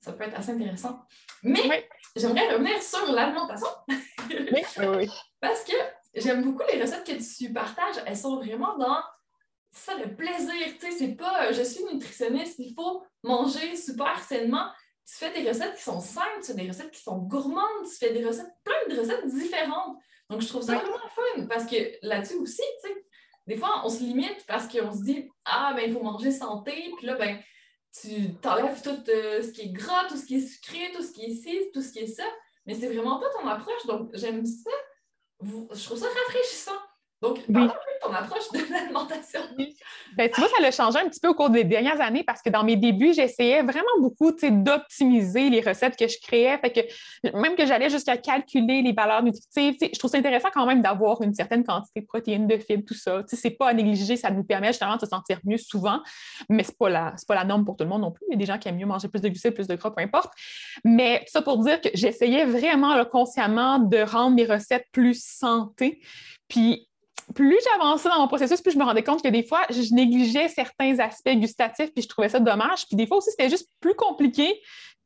ça 0.00 0.12
peut 0.12 0.24
être 0.24 0.38
assez 0.38 0.52
intéressant. 0.52 1.00
Mais 1.42 1.88
j'aimerais 2.14 2.52
revenir 2.52 2.80
sur 2.80 3.10
l'alimentation. 3.10 3.68
oui, 4.30 4.62
oui. 4.96 5.10
Parce 5.40 5.64
que 5.64 5.74
j'aime 6.14 6.42
beaucoup 6.42 6.62
les 6.72 6.80
recettes 6.80 7.04
que 7.04 7.12
tu 7.36 7.52
partages. 7.52 7.96
Elles 8.06 8.16
sont 8.16 8.36
vraiment 8.36 8.78
dans 8.78 9.00
ça 9.78 9.94
le 9.96 10.14
plaisir. 10.14 10.54
Tu 10.78 10.86
sais, 10.86 10.98
c'est 10.98 11.14
pas 11.14 11.52
je 11.52 11.62
suis 11.62 11.84
nutritionniste, 11.84 12.58
il 12.58 12.74
faut 12.74 13.02
manger 13.22 13.76
super 13.76 14.22
sainement. 14.22 14.70
Tu 15.06 15.14
fais 15.14 15.32
des 15.32 15.48
recettes 15.48 15.74
qui 15.76 15.82
sont 15.82 16.00
simples, 16.00 16.40
tu 16.40 16.52
fais 16.52 16.54
des 16.54 16.68
recettes 16.68 16.90
qui 16.90 17.02
sont 17.02 17.18
gourmandes, 17.18 17.86
tu 17.90 17.96
fais 17.96 18.12
des 18.12 18.24
recettes, 18.24 18.52
plein 18.64 18.94
de 18.94 19.00
recettes 19.00 19.26
différentes. 19.26 19.96
Donc, 20.28 20.42
je 20.42 20.48
trouve 20.48 20.62
ça 20.62 20.74
vraiment 20.74 20.98
fun 21.14 21.46
parce 21.48 21.64
que 21.64 21.76
là-dessus 22.02 22.34
aussi, 22.34 22.62
tu 22.82 22.88
sais, 22.88 23.06
des 23.46 23.56
fois, 23.56 23.80
on 23.84 23.88
se 23.88 24.00
limite 24.00 24.44
parce 24.46 24.68
qu'on 24.68 24.92
se 24.92 25.02
dit 25.02 25.30
Ah, 25.46 25.72
ben, 25.74 25.84
il 25.88 25.94
faut 25.94 26.02
manger 26.02 26.30
santé, 26.30 26.92
puis 26.98 27.06
là, 27.06 27.16
ben, 27.16 27.38
tu 27.98 28.34
t'enlèves 28.42 28.82
tout 28.82 29.02
euh, 29.08 29.42
ce 29.42 29.50
qui 29.52 29.62
est 29.62 29.72
gras, 29.72 30.06
tout 30.08 30.16
ce 30.16 30.26
qui 30.26 30.36
est 30.36 30.46
sucré, 30.46 30.92
tout 30.94 31.02
ce 31.02 31.12
qui 31.12 31.24
est 31.24 31.34
ci, 31.34 31.70
tout 31.72 31.80
ce 31.80 31.92
qui 31.92 32.00
est 32.00 32.06
ça. 32.06 32.26
Mais 32.66 32.74
c'est 32.74 32.88
vraiment 32.88 33.18
pas 33.18 33.30
ton 33.30 33.48
approche. 33.48 33.86
Donc, 33.86 34.10
j'aime 34.12 34.44
ça. 34.44 34.70
Je 35.42 35.84
trouve 35.84 35.98
ça 35.98 36.08
rafraîchissant. 36.08 36.78
Donc, 37.20 37.40
oui. 37.48 37.68
ton 38.00 38.12
approche 38.12 38.48
de 38.52 38.60
l'alimentation. 38.72 39.40
Ben, 40.16 40.30
tu 40.30 40.40
vois, 40.40 40.48
ça 40.48 40.64
a 40.64 40.70
changé 40.70 40.98
un 41.04 41.08
petit 41.08 41.18
peu 41.18 41.28
au 41.28 41.34
cours 41.34 41.50
des 41.50 41.64
dernières 41.64 42.00
années 42.00 42.22
parce 42.22 42.42
que 42.42 42.50
dans 42.50 42.62
mes 42.62 42.76
débuts, 42.76 43.12
j'essayais 43.12 43.62
vraiment 43.62 43.88
beaucoup 43.98 44.30
d'optimiser 44.30 45.50
les 45.50 45.60
recettes 45.60 45.96
que 45.96 46.06
je 46.06 46.16
créais. 46.20 46.56
Fait 46.58 46.70
que 46.70 47.36
même 47.36 47.56
que 47.56 47.66
j'allais 47.66 47.90
jusqu'à 47.90 48.16
calculer 48.16 48.82
les 48.82 48.92
valeurs 48.92 49.24
nutritives, 49.24 49.76
je 49.80 49.98
trouve 49.98 50.12
ça 50.12 50.18
intéressant 50.18 50.48
quand 50.54 50.64
même 50.64 50.80
d'avoir 50.80 51.20
une 51.22 51.34
certaine 51.34 51.64
quantité 51.64 52.02
de 52.02 52.06
protéines, 52.06 52.46
de 52.46 52.56
fibres, 52.56 52.84
tout 52.86 52.94
ça. 52.94 53.22
Ce 53.28 53.36
n'est 53.48 53.54
pas 53.54 53.70
à 53.70 53.74
négliger, 53.74 54.16
ça 54.16 54.30
nous 54.30 54.44
permet 54.44 54.68
justement 54.68 54.94
de 54.94 55.00
se 55.00 55.06
sentir 55.06 55.40
mieux 55.44 55.58
souvent, 55.58 56.00
mais 56.48 56.62
ce 56.62 56.70
n'est 56.70 56.76
pas, 56.78 56.88
la, 56.88 57.14
pas 57.26 57.34
la 57.34 57.44
norme 57.44 57.64
pour 57.64 57.76
tout 57.76 57.84
le 57.84 57.90
monde 57.90 58.02
non 58.02 58.12
plus. 58.12 58.24
Il 58.28 58.34
y 58.34 58.36
a 58.36 58.38
des 58.38 58.46
gens 58.46 58.58
qui 58.58 58.68
aiment 58.68 58.78
mieux 58.78 58.86
manger 58.86 59.08
plus 59.08 59.20
de 59.20 59.28
glucides, 59.28 59.54
plus 59.54 59.66
de 59.66 59.74
gras, 59.74 59.90
peu 59.90 60.02
importe. 60.02 60.32
Mais 60.84 61.24
ça 61.26 61.42
pour 61.42 61.58
dire 61.58 61.80
que 61.80 61.88
j'essayais 61.94 62.44
vraiment 62.44 63.04
consciemment 63.06 63.80
de 63.80 63.98
rendre 63.98 64.36
mes 64.36 64.46
recettes 64.46 64.86
plus 64.92 65.20
santé. 65.20 66.00
Puis 66.48 66.87
plus 67.34 67.58
j'avançais 67.72 68.08
dans 68.08 68.20
mon 68.20 68.28
processus, 68.28 68.60
plus 68.60 68.72
je 68.72 68.78
me 68.78 68.84
rendais 68.84 69.02
compte 69.02 69.22
que 69.22 69.28
des 69.28 69.42
fois, 69.42 69.62
je 69.70 69.94
négligeais 69.94 70.48
certains 70.48 70.98
aspects 70.98 71.34
gustatifs, 71.34 71.92
puis 71.92 72.02
je 72.02 72.08
trouvais 72.08 72.28
ça 72.28 72.40
dommage. 72.40 72.86
Puis 72.86 72.96
des 72.96 73.06
fois 73.06 73.18
aussi, 73.18 73.30
c'était 73.30 73.50
juste 73.50 73.68
plus 73.80 73.94
compliqué 73.94 74.60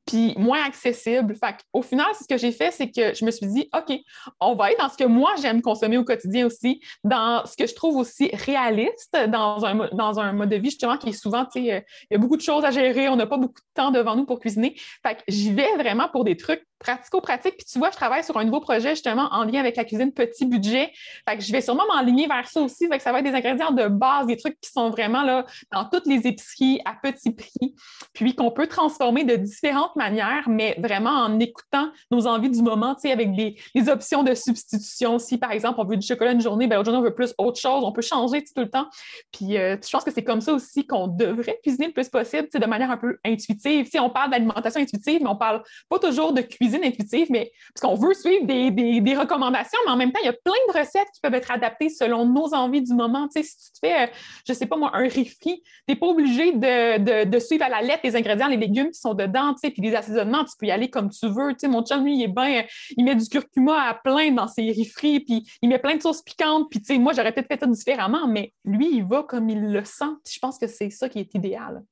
puis 0.06 0.34
moins 0.36 0.64
accessible. 0.64 1.34
Fait 1.36 1.56
au 1.72 1.82
final, 1.82 2.06
ce 2.20 2.26
que 2.26 2.36
j'ai 2.36 2.52
fait, 2.52 2.70
c'est 2.70 2.90
que 2.90 3.14
je 3.14 3.24
me 3.24 3.30
suis 3.30 3.46
dit, 3.46 3.68
OK, 3.74 3.96
on 4.40 4.54
va 4.54 4.72
être 4.72 4.80
dans 4.80 4.88
ce 4.88 4.96
que 4.96 5.04
moi 5.04 5.30
j'aime 5.40 5.62
consommer 5.62 5.96
au 5.96 6.04
quotidien 6.04 6.46
aussi, 6.46 6.80
dans 7.04 7.44
ce 7.46 7.56
que 7.56 7.66
je 7.66 7.74
trouve 7.74 7.96
aussi 7.96 8.30
réaliste 8.32 9.16
dans 9.28 9.64
un, 9.64 9.88
dans 9.92 10.18
un 10.18 10.32
mode 10.32 10.48
de 10.48 10.56
vie, 10.56 10.70
justement, 10.70 10.98
qui 10.98 11.10
est 11.10 11.12
souvent, 11.12 11.44
tu 11.44 11.64
sais, 11.64 11.72
euh, 11.72 11.80
il 12.10 12.14
y 12.14 12.16
a 12.16 12.18
beaucoup 12.18 12.36
de 12.36 12.42
choses 12.42 12.64
à 12.64 12.70
gérer, 12.70 13.08
on 13.08 13.16
n'a 13.16 13.26
pas 13.26 13.36
beaucoup 13.36 13.60
de 13.60 13.74
temps 13.74 13.90
devant 13.90 14.16
nous 14.16 14.26
pour 14.26 14.40
cuisiner. 14.40 14.74
Fait 15.06 15.16
que 15.16 15.22
j'y 15.28 15.52
vais 15.52 15.76
vraiment 15.76 16.08
pour 16.08 16.24
des 16.24 16.36
trucs 16.36 16.66
pratico-pratiques. 16.82 17.56
Puis 17.56 17.66
tu 17.70 17.78
vois, 17.78 17.90
je 17.90 17.96
travaille 17.96 18.24
sur 18.24 18.36
un 18.36 18.44
nouveau 18.44 18.60
projet 18.60 18.90
justement 18.90 19.28
en 19.32 19.44
lien 19.44 19.60
avec 19.60 19.76
la 19.76 19.84
cuisine 19.84 20.12
petit 20.12 20.44
budget. 20.44 20.90
Fait 21.28 21.36
que 21.36 21.42
je 21.42 21.52
vais 21.52 21.60
sûrement 21.60 21.84
m'enligner 21.94 22.26
vers 22.26 22.48
ça 22.48 22.60
aussi. 22.60 22.88
Fait 22.88 22.98
que 22.98 23.02
ça 23.02 23.12
va 23.12 23.20
être 23.20 23.24
des 23.24 23.34
ingrédients 23.34 23.70
de 23.70 23.88
base, 23.88 24.26
des 24.26 24.36
trucs 24.36 24.60
qui 24.60 24.70
sont 24.70 24.90
vraiment 24.90 25.22
là 25.22 25.46
dans 25.70 25.84
toutes 25.84 26.06
les 26.06 26.26
épiceries 26.26 26.80
à 26.84 26.94
petit 26.94 27.30
prix, 27.30 27.74
puis 28.12 28.34
qu'on 28.34 28.50
peut 28.50 28.66
transformer 28.66 29.24
de 29.24 29.36
différentes 29.36 29.96
manière, 29.96 30.48
mais 30.48 30.74
vraiment 30.78 31.10
en 31.10 31.38
écoutant 31.38 31.90
nos 32.10 32.26
envies 32.26 32.50
du 32.50 32.62
moment, 32.62 32.94
tu 32.94 33.02
sais, 33.02 33.12
avec 33.12 33.34
des, 33.34 33.56
options 33.88 34.22
de 34.22 34.34
substitution. 34.34 35.18
Si, 35.18 35.38
par 35.38 35.50
exemple, 35.50 35.80
on 35.80 35.84
veut 35.84 35.96
du 35.96 36.06
chocolat 36.06 36.32
une 36.32 36.40
journée, 36.40 36.66
ben, 36.66 36.84
journée, 36.84 36.98
on 36.98 37.02
veut 37.02 37.14
plus 37.14 37.34
autre 37.36 37.58
chose, 37.58 37.82
on 37.84 37.92
peut 37.92 38.02
changer 38.02 38.42
tout 38.44 38.52
le 38.56 38.70
temps. 38.70 38.86
Puis, 39.32 39.58
euh, 39.58 39.76
je 39.84 39.90
pense 39.90 40.04
que 40.04 40.12
c'est 40.12 40.22
comme 40.22 40.40
ça 40.40 40.52
aussi 40.52 40.86
qu'on 40.86 41.08
devrait 41.08 41.58
cuisiner 41.62 41.88
le 41.88 41.92
plus 41.92 42.08
possible, 42.08 42.44
tu 42.44 42.50
sais, 42.52 42.58
de 42.60 42.66
manière 42.66 42.90
un 42.90 42.96
peu 42.96 43.18
intuitive. 43.24 43.88
Si 43.90 43.98
on 43.98 44.10
parle 44.10 44.30
d'alimentation 44.30 44.80
intuitive, 44.80 45.20
mais 45.22 45.28
on 45.28 45.36
parle 45.36 45.62
pas 45.88 45.98
toujours 45.98 46.32
de 46.32 46.42
cuisine 46.42 46.71
intuitive, 46.80 47.28
mais 47.30 47.52
parce 47.74 47.80
qu'on 47.82 48.00
veut 48.00 48.14
suivre 48.14 48.46
des, 48.46 48.70
des, 49.00 49.16
recommandations, 49.16 49.78
mais 49.86 49.92
en 49.92 49.96
même 49.96 50.12
temps, 50.12 50.20
il 50.22 50.26
y 50.26 50.30
a 50.30 50.32
plein 50.32 50.52
de 50.68 50.78
recettes 50.78 51.08
qui 51.14 51.20
peuvent 51.20 51.34
être 51.34 51.50
adaptées 51.50 51.88
selon 51.88 52.24
nos 52.26 52.54
envies 52.54 52.82
du 52.82 52.94
moment. 52.94 53.28
Tu 53.28 53.42
sais, 53.42 53.48
si 53.48 53.56
tu 53.56 53.72
te 53.72 53.86
fais, 53.86 54.02
euh, 54.02 54.06
je 54.46 54.52
sais 54.52 54.66
pas 54.66 54.76
moi, 54.76 54.90
un 54.94 55.08
tu 55.08 55.62
n'es 55.88 55.96
pas 55.96 56.06
obligé 56.06 56.52
de, 56.52 57.24
de, 57.24 57.38
suivre 57.38 57.64
à 57.64 57.68
la 57.68 57.82
lettre 57.82 58.00
les 58.04 58.16
ingrédients, 58.16 58.48
les 58.48 58.56
légumes 58.56 58.90
qui 58.90 59.00
sont 59.00 59.14
dedans, 59.14 59.52
tu 59.54 59.60
sais, 59.60 59.70
puis 59.70 59.82
les 59.82 59.94
assaisonnements, 59.94 60.44
tu 60.44 60.52
peux 60.58 60.66
y 60.66 60.70
aller 60.70 60.88
comme 60.88 61.10
tu 61.10 61.28
veux. 61.28 61.52
Tu 61.52 61.60
sais, 61.60 61.68
mon 61.68 61.84
chum, 61.84 62.04
lui, 62.04 62.16
il 62.16 62.22
est 62.22 62.28
bien, 62.28 62.64
il 62.96 63.04
met 63.04 63.14
du 63.14 63.28
curcuma 63.28 63.88
à 63.88 63.94
plein 63.94 64.30
dans 64.32 64.48
ses 64.48 64.70
riz 64.70 64.86
frits, 64.86 65.20
puis 65.20 65.44
il 65.60 65.68
met 65.68 65.78
plein 65.78 65.96
de 65.96 66.02
sauces 66.02 66.22
piquantes. 66.22 66.68
Puis, 66.70 66.80
tu 66.80 66.94
sais, 66.94 66.98
moi, 66.98 67.12
j'aurais 67.12 67.32
peut-être 67.32 67.48
fait 67.48 67.60
ça 67.60 67.66
différemment, 67.66 68.26
mais 68.26 68.52
lui, 68.64 68.96
il 68.96 69.04
va 69.04 69.22
comme 69.22 69.48
il 69.48 69.72
le 69.72 69.84
sent. 69.84 70.04
Je 70.30 70.38
pense 70.38 70.58
que 70.58 70.66
c'est 70.66 70.90
ça 70.90 71.08
qui 71.08 71.20
est 71.20 71.34
idéal. 71.34 71.82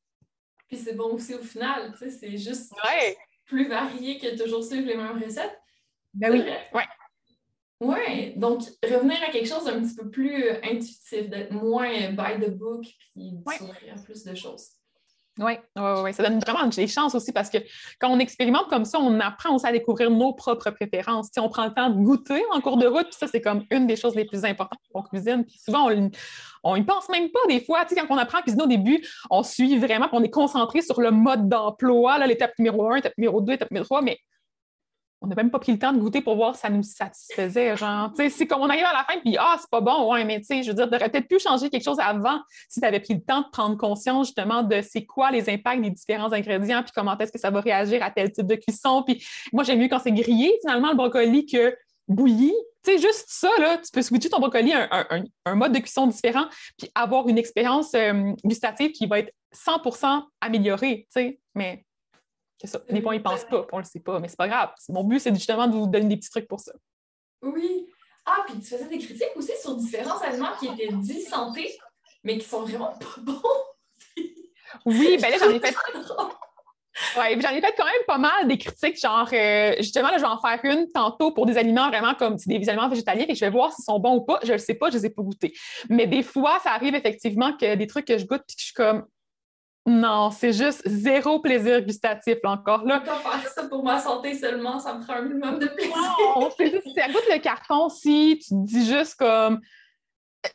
Puis 0.71 0.79
c'est 0.79 0.95
bon 0.95 1.15
aussi 1.15 1.35
au 1.35 1.43
final, 1.43 1.93
tu 1.93 1.99
sais, 1.99 2.11
c'est 2.11 2.37
juste 2.39 2.73
plus 3.51 3.69
varié 3.69 4.19
que 4.19 4.41
toujours 4.41 4.65
suivre 4.65 4.87
les 4.87 4.97
mêmes 4.97 5.21
recettes. 5.23 5.59
Ben 6.15 6.31
oui, 6.31 6.43
ouais. 6.73 6.85
Oui, 7.83 8.35
donc 8.37 8.63
revenir 8.85 9.17
à 9.27 9.31
quelque 9.31 9.49
chose 9.49 9.65
d'un 9.65 9.81
petit 9.83 9.95
peu 9.95 10.09
plus 10.09 10.51
intuitif, 10.63 11.29
d'être 11.31 11.51
moins 11.51 12.11
by 12.11 12.39
the 12.39 12.51
book, 12.51 12.85
puis 13.15 13.33
de 13.33 14.05
plus 14.05 14.25
de 14.25 14.35
choses. 14.35 14.69
Oui, 15.43 15.53
ouais, 15.75 16.13
ça 16.13 16.23
donne 16.23 16.39
vraiment 16.39 16.67
des 16.67 16.87
chances 16.87 17.15
aussi 17.15 17.33
parce 17.33 17.49
que 17.49 17.57
quand 17.99 18.11
on 18.11 18.19
expérimente 18.19 18.69
comme 18.69 18.85
ça, 18.85 19.01
on 19.01 19.19
apprend 19.21 19.55
aussi 19.55 19.67
à 19.67 19.73
découvrir 19.73 20.11
nos 20.11 20.35
propres 20.35 20.71
préférences. 20.71 21.29
Si 21.33 21.41
on 21.41 21.49
prend 21.49 21.65
le 21.65 21.73
temps 21.73 21.89
de 21.89 21.95
goûter 21.95 22.43
en 22.53 22.61
cours 22.61 22.77
de 22.77 22.87
route, 22.87 23.07
ça, 23.13 23.27
c'est 23.27 23.41
comme 23.41 23.65
une 23.71 23.87
des 23.87 23.97
choses 23.97 24.15
les 24.15 24.27
plus 24.27 24.45
importantes 24.45 24.79
en 24.93 25.03
cuisine. 25.03 25.47
Puis 25.47 25.59
souvent, 25.65 25.91
on 26.63 26.77
n'y 26.77 26.85
pense 26.85 27.09
même 27.09 27.31
pas 27.31 27.41
des 27.49 27.65
fois. 27.65 27.87
Tu 27.87 27.95
quand 27.95 28.05
on 28.11 28.19
apprend 28.19 28.41
à 28.41 28.43
cuisiner 28.43 28.65
au 28.65 28.67
début, 28.67 29.03
on 29.31 29.43
suit 29.43 29.79
vraiment, 29.79 30.11
on 30.13 30.23
est 30.23 30.29
concentré 30.29 30.83
sur 30.83 31.01
le 31.01 31.11
mode 31.11 31.49
d'emploi, 31.49 32.19
l'étape 32.27 32.53
numéro 32.59 32.91
1, 32.91 32.97
l'étape 32.97 33.17
numéro 33.17 33.41
2, 33.41 33.53
l'étape 33.53 33.71
numéro 33.71 33.87
3, 33.87 34.03
mais 34.03 34.19
on 35.23 35.27
n'a 35.27 35.35
même 35.35 35.51
pas 35.51 35.59
pris 35.59 35.73
le 35.73 35.79
temps 35.79 35.93
de 35.93 35.99
goûter 35.99 36.23
pour 36.23 36.35
voir 36.37 36.55
si 36.55 36.63
ça 36.63 36.71
nous 36.71 36.83
satisfaisait. 36.83 37.77
Genre, 37.77 38.11
c'est 38.17 38.47
comme 38.47 38.63
on 38.63 38.69
arrive 38.71 38.85
à 38.85 38.93
la 38.93 39.05
fin, 39.05 39.21
puis 39.21 39.37
ah, 39.39 39.57
c'est 39.61 39.69
pas 39.71 39.81
bon, 39.81 40.13
ouais, 40.13 40.25
mais 40.25 40.41
tu 40.41 40.47
sais, 40.47 40.63
je 40.63 40.69
veux 40.69 40.75
dire, 40.75 40.89
tu 40.89 40.95
aurais 40.95 41.11
peut-être 41.11 41.29
pu 41.29 41.39
changer 41.39 41.69
quelque 41.69 41.85
chose 41.85 41.99
avant 42.01 42.41
si 42.69 42.81
tu 42.81 42.87
avais 42.87 43.01
pris 43.01 43.15
le 43.15 43.21
temps 43.21 43.43
de 43.43 43.49
prendre 43.53 43.77
conscience 43.77 44.29
justement 44.29 44.63
de 44.63 44.81
c'est 44.81 45.05
quoi 45.05 45.31
les 45.31 45.51
impacts 45.51 45.83
des 45.83 45.91
différents 45.91 46.33
ingrédients, 46.33 46.83
puis 46.83 46.93
comment 46.95 47.17
est-ce 47.19 47.33
que 47.33 47.39
ça 47.39 47.51
va 47.51 47.61
réagir 47.61 48.03
à 48.03 48.11
tel 48.11 48.33
type 48.33 48.47
de 48.47 48.55
cuisson. 48.55 49.03
Puis 49.03 49.23
moi, 49.53 49.63
j'aime 49.63 49.79
mieux 49.79 49.89
quand 49.89 50.01
c'est 50.01 50.13
grillé, 50.13 50.57
finalement, 50.63 50.91
le 50.91 50.97
brocoli, 50.97 51.45
que 51.45 51.77
bouilli. 52.09 52.53
Tu 52.83 52.93
sais, 52.93 52.99
juste 52.99 53.27
ça, 53.29 53.51
là, 53.59 53.77
tu 53.77 53.91
peux 53.93 54.01
switcher 54.01 54.31
ton 54.31 54.39
brocoli 54.39 54.73
à 54.73 55.07
un, 55.45 55.55
mode 55.55 55.73
de 55.73 55.81
cuisson 55.81 56.07
différent, 56.07 56.47
puis 56.79 56.91
avoir 56.95 57.29
une 57.29 57.37
expérience 57.37 57.93
euh, 57.95 58.33
gustative 58.43 58.93
qui 58.93 59.07
va 59.07 59.19
être 59.19 59.33
100% 59.55 60.23
améliorée, 60.41 61.07
tu 61.15 61.21
sais. 61.21 61.41
Mais 61.55 61.85
ça. 62.67 62.81
Des 62.89 63.01
fois, 63.01 63.15
ils 63.15 63.19
ne 63.19 63.25
pensent 63.25 63.45
pas, 63.45 63.67
on 63.73 63.77
ne 63.77 63.83
le 63.83 63.87
sait 63.87 64.01
pas, 64.01 64.19
mais 64.21 64.29
c'est 64.29 64.37
pas 64.37 64.49
grave. 64.49 64.71
Mon 64.89 65.05
but, 65.05 65.21
c'est 65.21 65.35
justement 65.35 65.67
de 65.67 65.73
vous 65.73 65.87
donner 65.87 66.07
des 66.07 66.17
petits 66.17 66.31
trucs 66.31 66.49
pour 66.49 66.61
ça. 66.61 66.73
Oui. 67.43 67.87
Ah, 68.27 68.45
puis 68.47 68.59
tu 68.59 68.67
faisais 68.67 68.87
des 68.87 68.99
critiques 68.99 69.33
aussi 69.37 69.53
sur 69.61 69.75
différents 69.77 70.19
aliments 70.19 70.55
qui 70.59 70.69
étaient 70.69 70.93
dits 70.93 71.23
santé, 71.23 71.79
mais 72.23 72.39
qui 72.39 72.47
sont 72.47 72.63
vraiment 72.63 72.93
pas 72.99 73.21
bons. 73.23 73.43
oui, 74.85 75.19
ben 75.21 75.31
là, 75.31 75.37
j'en 75.41 75.51
ai 75.51 75.61
fait. 75.61 75.75
Oui, 77.17 77.41
j'en 77.41 77.51
ai 77.51 77.61
fait 77.61 77.75
quand 77.77 77.85
même 77.85 78.05
pas 78.07 78.19
mal 78.19 78.47
des 78.47 78.59
critiques, 78.59 79.01
genre, 79.01 79.29
euh, 79.33 79.75
justement, 79.79 80.11
là, 80.11 80.19
je 80.19 80.23
vais 80.23 80.29
en 80.29 80.41
faire 80.41 80.61
une 80.65 80.91
tantôt 80.93 81.33
pour 81.33 81.47
des 81.47 81.57
aliments 81.57 81.89
vraiment 81.89 82.15
comme 82.15 82.37
des 82.47 82.69
aliments 82.69 82.89
végétaliens 82.89 83.25
et 83.29 83.35
je 83.35 83.41
vais 83.41 83.51
voir 83.51 83.73
s'ils 83.73 83.85
sont 83.85 83.99
bons 83.99 84.17
ou 84.17 84.21
pas. 84.21 84.39
Je 84.43 84.49
ne 84.49 84.53
le 84.53 84.59
sais 84.59 84.75
pas, 84.75 84.91
je 84.91 84.97
ne 84.97 85.01
les 85.01 85.07
ai 85.07 85.11
pas 85.11 85.23
goûtés. 85.23 85.55
Mais 85.89 86.07
des 86.07 86.23
fois, 86.23 86.59
ça 86.63 86.73
arrive 86.73 86.95
effectivement 86.95 87.57
que 87.57 87.75
des 87.75 87.87
trucs 87.87 88.07
que 88.07 88.19
je 88.19 88.27
goûte 88.27 88.43
puis 88.47 88.57
que 88.57 88.61
je 88.61 88.65
suis 88.67 88.75
comme, 88.75 89.07
non, 89.91 90.31
c'est 90.31 90.53
juste 90.53 90.83
zéro 90.87 91.41
plaisir 91.41 91.83
gustatif, 91.83 92.37
encore 92.45 92.85
là. 92.85 93.03
Je 93.05 93.11
faire 93.11 93.49
ça 93.49 93.65
pour 93.65 93.83
ma 93.83 93.99
santé 93.99 94.35
seulement, 94.35 94.79
ça 94.79 94.95
me 94.95 95.03
prend 95.03 95.15
un 95.15 95.23
minimum 95.23 95.59
de 95.59 95.67
plaisir. 95.67 95.97
Non, 96.37 96.49
c'est 96.57 96.71
juste, 96.71 96.89
ça 96.95 97.09
goûte 97.09 97.25
le 97.29 97.41
carton 97.41 97.89
si 97.89 98.39
tu 98.41 98.51
te 98.51 98.65
dis 98.67 98.87
juste 98.87 99.17
comme, 99.17 99.61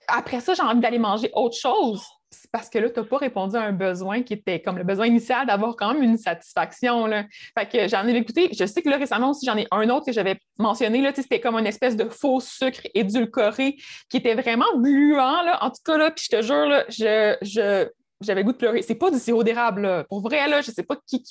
après 0.07 0.39
ça, 0.39 0.53
j'ai 0.53 0.63
envie 0.63 0.79
d'aller 0.79 0.99
manger 0.99 1.29
autre 1.33 1.57
chose 1.57 2.01
c'est 2.41 2.51
parce 2.51 2.69
que 2.69 2.77
là, 2.77 2.89
tu 2.89 2.99
n'as 2.99 3.05
pas 3.05 3.17
répondu 3.17 3.55
à 3.55 3.61
un 3.61 3.71
besoin 3.71 4.21
qui 4.21 4.33
était 4.33 4.61
comme 4.61 4.77
le 4.77 4.83
besoin 4.83 5.07
initial 5.07 5.47
d'avoir 5.47 5.75
quand 5.75 5.93
même 5.93 6.03
une 6.03 6.17
satisfaction. 6.17 7.05
Là. 7.05 7.25
Fait 7.57 7.65
que 7.65 7.87
j'en 7.87 8.07
ai 8.07 8.15
écouté. 8.15 8.49
Je 8.51 8.65
sais 8.65 8.81
que 8.81 8.89
là, 8.89 8.97
récemment 8.97 9.31
aussi, 9.31 9.45
j'en 9.45 9.57
ai 9.57 9.67
un 9.71 9.89
autre 9.89 10.05
que 10.05 10.11
j'avais 10.11 10.37
mentionné. 10.57 11.01
Là, 11.01 11.11
c'était 11.15 11.39
comme 11.39 11.57
une 11.57 11.67
espèce 11.67 11.95
de 11.95 12.09
faux 12.09 12.39
sucre 12.39 12.81
édulcoré 12.93 13.77
qui 14.09 14.17
était 14.17 14.35
vraiment 14.35 14.65
gluant. 14.75 15.41
Là. 15.43 15.63
En 15.63 15.69
tout 15.69 15.81
cas, 15.85 15.97
là, 15.97 16.11
puis 16.11 16.25
je 16.29 16.37
te 16.37 16.41
jure, 16.41 16.65
là, 16.65 16.85
je, 16.89 17.35
je 17.41 17.89
j'avais 18.25 18.43
goût 18.43 18.51
de 18.51 18.57
pleurer. 18.57 18.81
C'est 18.81 18.95
pas 18.95 19.11
du 19.11 19.19
sirop 19.19 19.43
d'érable. 19.43 20.05
Pour 20.09 20.21
vrai, 20.21 20.47
là, 20.47 20.61
je 20.61 20.71
sais 20.71 20.83
pas 20.83 20.97
qui, 21.07 21.23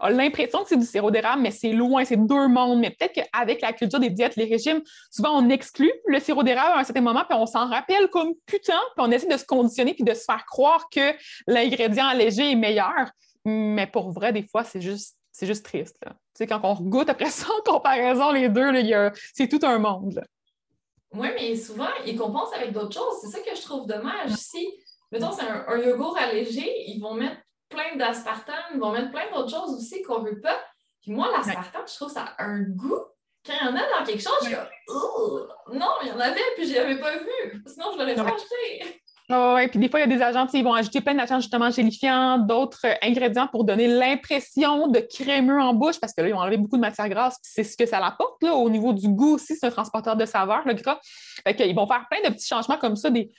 a 0.00 0.10
l'impression 0.10 0.62
que 0.62 0.68
c'est 0.68 0.76
du 0.76 0.86
sirop 0.86 1.10
d'érable, 1.10 1.42
mais 1.42 1.50
c'est 1.50 1.72
loin, 1.72 2.04
c'est 2.04 2.16
deux 2.16 2.48
mondes. 2.48 2.80
Mais 2.80 2.90
peut-être 2.90 3.12
qu'avec 3.12 3.60
la 3.60 3.72
culture 3.72 4.00
des 4.00 4.10
diètes, 4.10 4.36
les 4.36 4.46
régimes, 4.46 4.80
souvent 5.10 5.38
on 5.38 5.48
exclut 5.50 5.92
le 6.06 6.18
sirop 6.20 6.42
d'érable 6.42 6.78
à 6.78 6.80
un 6.80 6.84
certain 6.84 7.00
moment, 7.00 7.24
puis 7.28 7.38
on 7.38 7.46
s'en 7.46 7.68
rappelle 7.68 8.08
comme 8.08 8.32
putain, 8.46 8.80
puis 8.96 9.06
on 9.06 9.10
essaie 9.10 9.28
de 9.28 9.36
se 9.36 9.44
conditionner 9.44 9.94
puis 9.94 10.04
de 10.04 10.14
se 10.14 10.24
faire 10.24 10.44
croire 10.46 10.88
que 10.90 11.12
l'ingrédient 11.46 12.06
allégé 12.06 12.52
est 12.52 12.56
meilleur. 12.56 13.10
Mais 13.44 13.86
pour 13.86 14.10
vrai, 14.10 14.32
des 14.32 14.46
fois, 14.46 14.64
c'est 14.64 14.80
juste 14.80 15.16
c'est 15.32 15.46
juste 15.46 15.64
triste. 15.64 15.96
Tu 16.02 16.10
sais, 16.34 16.46
quand 16.46 16.60
on 16.62 16.74
goûte 16.74 17.08
après 17.08 17.30
ça, 17.30 17.46
en 17.58 17.72
comparaison, 17.72 18.32
les 18.32 18.48
deux, 18.48 18.72
c'est 19.32 19.48
tout 19.48 19.64
un 19.64 19.78
monde. 19.78 20.22
Oui, 21.12 21.28
mais 21.34 21.56
souvent, 21.56 21.88
ils 22.06 22.16
compensent 22.16 22.52
avec 22.54 22.72
d'autres 22.72 22.94
choses. 22.94 23.18
C'est 23.20 23.28
ça 23.28 23.38
que 23.40 23.56
je 23.56 23.62
trouve 23.62 23.86
dommage. 23.86 24.30
Si 24.32 24.66
mettons, 25.10 25.32
c'est 25.32 25.46
un, 25.46 25.76
yogourt 25.78 26.16
allégé, 26.16 26.84
ils 26.88 27.00
vont 27.00 27.14
mettre 27.14 27.36
plein 27.68 27.96
d'aspartame, 27.96 28.64
ils 28.74 28.80
vont 28.80 28.92
mettre 28.92 29.10
plein 29.10 29.30
d'autres 29.32 29.50
choses 29.50 29.74
aussi 29.74 30.02
qu'on 30.02 30.22
ne 30.22 30.30
veut 30.30 30.40
pas. 30.40 30.58
Puis 31.02 31.12
moi, 31.12 31.30
l'aspartame, 31.30 31.82
je 31.86 31.94
trouve 31.94 32.08
que 32.08 32.14
ça 32.14 32.34
a 32.36 32.44
un 32.44 32.62
goût. 32.62 33.00
Quand 33.46 33.54
il 33.58 33.66
y 33.66 33.68
en 33.68 33.74
a 33.74 33.98
dans 33.98 34.04
quelque 34.04 34.22
chose, 34.22 34.36
je 34.42 34.48
suis 34.48 34.56
comme, 34.56 35.78
non, 35.78 35.88
il 36.02 36.08
y 36.08 36.12
en 36.12 36.20
avait, 36.20 36.40
puis 36.56 36.66
je 36.66 36.72
n'y 36.72 36.78
avais 36.78 37.00
pas 37.00 37.16
vu. 37.16 37.62
Sinon, 37.66 37.86
je 37.92 37.98
l'aurais 37.98 38.14
pas 38.14 38.34
acheté. 38.34 39.00
Oh, 39.32 39.54
oui, 39.56 39.68
puis 39.68 39.78
des 39.78 39.88
fois, 39.88 40.00
il 40.00 40.10
y 40.10 40.12
a 40.12 40.16
des 40.16 40.22
agents, 40.22 40.46
ils 40.52 40.64
vont 40.64 40.74
ajouter 40.74 41.00
plein 41.00 41.14
d'agents 41.14 41.38
justement 41.38 41.70
gélifiants, 41.70 42.38
d'autres 42.38 42.84
euh, 42.84 42.94
ingrédients 43.00 43.46
pour 43.46 43.62
donner 43.62 43.86
l'impression 43.86 44.88
de 44.88 44.98
crémeux 44.98 45.60
en 45.60 45.72
bouche, 45.72 46.00
parce 46.00 46.12
que 46.12 46.20
là, 46.20 46.28
ils 46.28 46.32
vont 46.32 46.40
enlever 46.40 46.56
beaucoup 46.56 46.76
de 46.76 46.80
matière 46.80 47.08
grasse, 47.08 47.38
puis 47.40 47.52
c'est 47.54 47.62
ce 47.62 47.76
que 47.76 47.86
ça 47.86 48.04
apporte 48.04 48.42
au 48.42 48.68
niveau 48.68 48.92
du 48.92 49.08
goût 49.08 49.34
aussi, 49.34 49.54
c'est 49.54 49.66
un 49.66 49.70
transporteur 49.70 50.16
de 50.16 50.24
saveur, 50.24 50.62
le 50.66 50.74
gras. 50.74 50.98
Fait 51.44 51.54
qu'ils 51.54 51.76
vont 51.76 51.86
faire 51.86 52.06
plein 52.10 52.28
de 52.28 52.34
petits 52.34 52.48
changements 52.48 52.76
comme 52.76 52.96
ça, 52.96 53.08
des, 53.08 53.30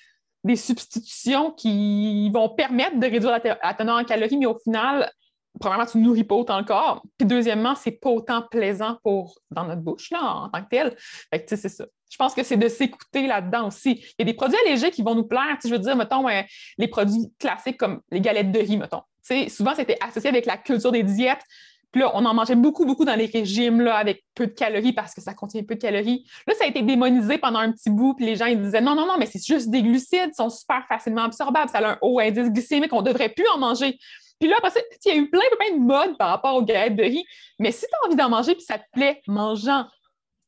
des 0.44 0.56
substitutions 0.56 1.52
qui 1.52 2.30
vont 2.32 2.50
permettre 2.50 3.00
de 3.00 3.06
réduire 3.06 3.40
la, 3.44 3.74
teneur 3.74 3.98
en 3.98 4.04
calories, 4.04 4.38
mais 4.38 4.48
au 4.48 4.58
final, 4.58 5.12
premièrement, 5.60 5.86
tu 5.86 6.00
nourris 6.00 6.24
pas 6.24 6.36
autant 6.36 6.58
le 6.58 6.66
corps. 6.66 7.04
Puis 7.18 7.28
deuxièmement, 7.28 7.76
c'est 7.76 7.92
pas 7.92 8.10
autant 8.10 8.42
plaisant 8.50 8.98
pour 9.04 9.36
dans 9.52 9.66
notre 9.66 9.82
bouche 9.82 10.10
là, 10.12 10.20
en 10.22 10.50
tant 10.50 10.64
que 10.64 10.70
tel. 10.70 10.96
Fait 10.98 11.44
que 11.44 11.56
c'est 11.56 11.70
ça. 11.70 11.86
Je 12.10 12.18
pense 12.18 12.34
que 12.34 12.44
c'est 12.44 12.58
de 12.58 12.68
s'écouter 12.68 13.28
là-dedans 13.28 13.68
aussi. 13.68 13.92
Il 13.92 14.16
y 14.20 14.22
a 14.24 14.26
des 14.26 14.34
produits 14.34 14.58
allégés 14.66 14.92
qui 14.92 15.02
vont 15.02 15.16
nous 15.16 15.24
plaire. 15.24 15.58
je 15.64 15.70
veux 15.70 15.80
dire, 15.80 15.96
mettons, 15.96 16.28
euh, 16.28 16.42
les 16.78 16.88
produits 16.88 17.32
classiques 17.40 17.78
comme 17.78 18.02
les 18.12 18.20
galettes 18.20 18.52
de 18.52 18.60
riz, 18.60 18.78
mettons. 18.78 19.04
souvent, 19.50 19.76
c'était 19.76 19.98
associé 20.02 20.30
avec 20.30 20.46
la 20.46 20.58
culture 20.58 20.92
des 20.92 21.04
diètes. 21.04 21.44
Puis 21.92 22.02
là, 22.02 22.12
on 22.14 22.26
en 22.26 22.34
mangeait 22.34 22.56
beaucoup, 22.56 22.86
beaucoup 22.86 23.04
dans 23.04 23.16
les 23.16 23.26
régimes 23.26 23.82
là, 23.82 23.96
avec 23.96 24.24
peu 24.34 24.48
de 24.48 24.52
calories 24.52 24.94
parce 24.94 25.14
que 25.14 25.22
ça 25.22 25.34
contient 25.34 25.64
peu 25.64 25.76
de 25.76 25.82
calories. 25.82 26.26
Là, 26.48 26.54
ça 26.58 26.66
a 26.66 26.68
été 26.68 26.82
démonisé 26.82 27.38
pendant 27.38 27.60
un 27.60 27.72
petit 27.72 27.90
bout, 27.90 28.14
puis 28.16 28.26
les 28.26 28.36
gens 28.36 28.46
ils 28.46 28.62
disaient 28.62 28.82
non, 28.82 28.96
non, 28.96 29.06
non, 29.06 29.18
mais 29.18 29.26
c'est 29.26 29.44
juste 29.44 29.70
des 29.70 29.82
glucides, 29.82 30.30
ils 30.32 30.36
sont 30.36 30.50
super 30.50 30.86
facilement 30.88 31.24
absorbables, 31.24 31.70
ça 31.70 31.80
a 31.80 31.92
un 31.92 31.98
haut 32.02 32.20
indice 32.20 32.50
glycémique, 32.50 32.94
on 32.94 33.02
ne 33.02 33.08
devrait 33.08 33.30
plus 33.30 33.48
en 33.54 33.58
manger. 33.58 33.98
Puis 34.40 34.50
là, 34.50 34.56
après 34.58 34.72
il 35.06 35.14
y 35.14 35.16
a 35.16 35.18
eu 35.18 35.30
plein, 35.30 35.42
plein 35.60 35.78
de 35.78 35.82
modes 35.82 36.18
par 36.18 36.30
rapport 36.30 36.56
aux 36.56 36.64
galettes 36.64 36.96
de 36.96 37.04
riz. 37.04 37.26
Mais 37.60 37.72
si 37.72 37.82
tu 37.82 37.92
as 37.94 38.08
envie 38.08 38.16
d'en 38.16 38.30
manger 38.30 38.56
puis 38.56 38.64
ça 38.64 38.80
te 38.80 38.86
plaît, 38.94 39.22
mange-en. 39.28 39.86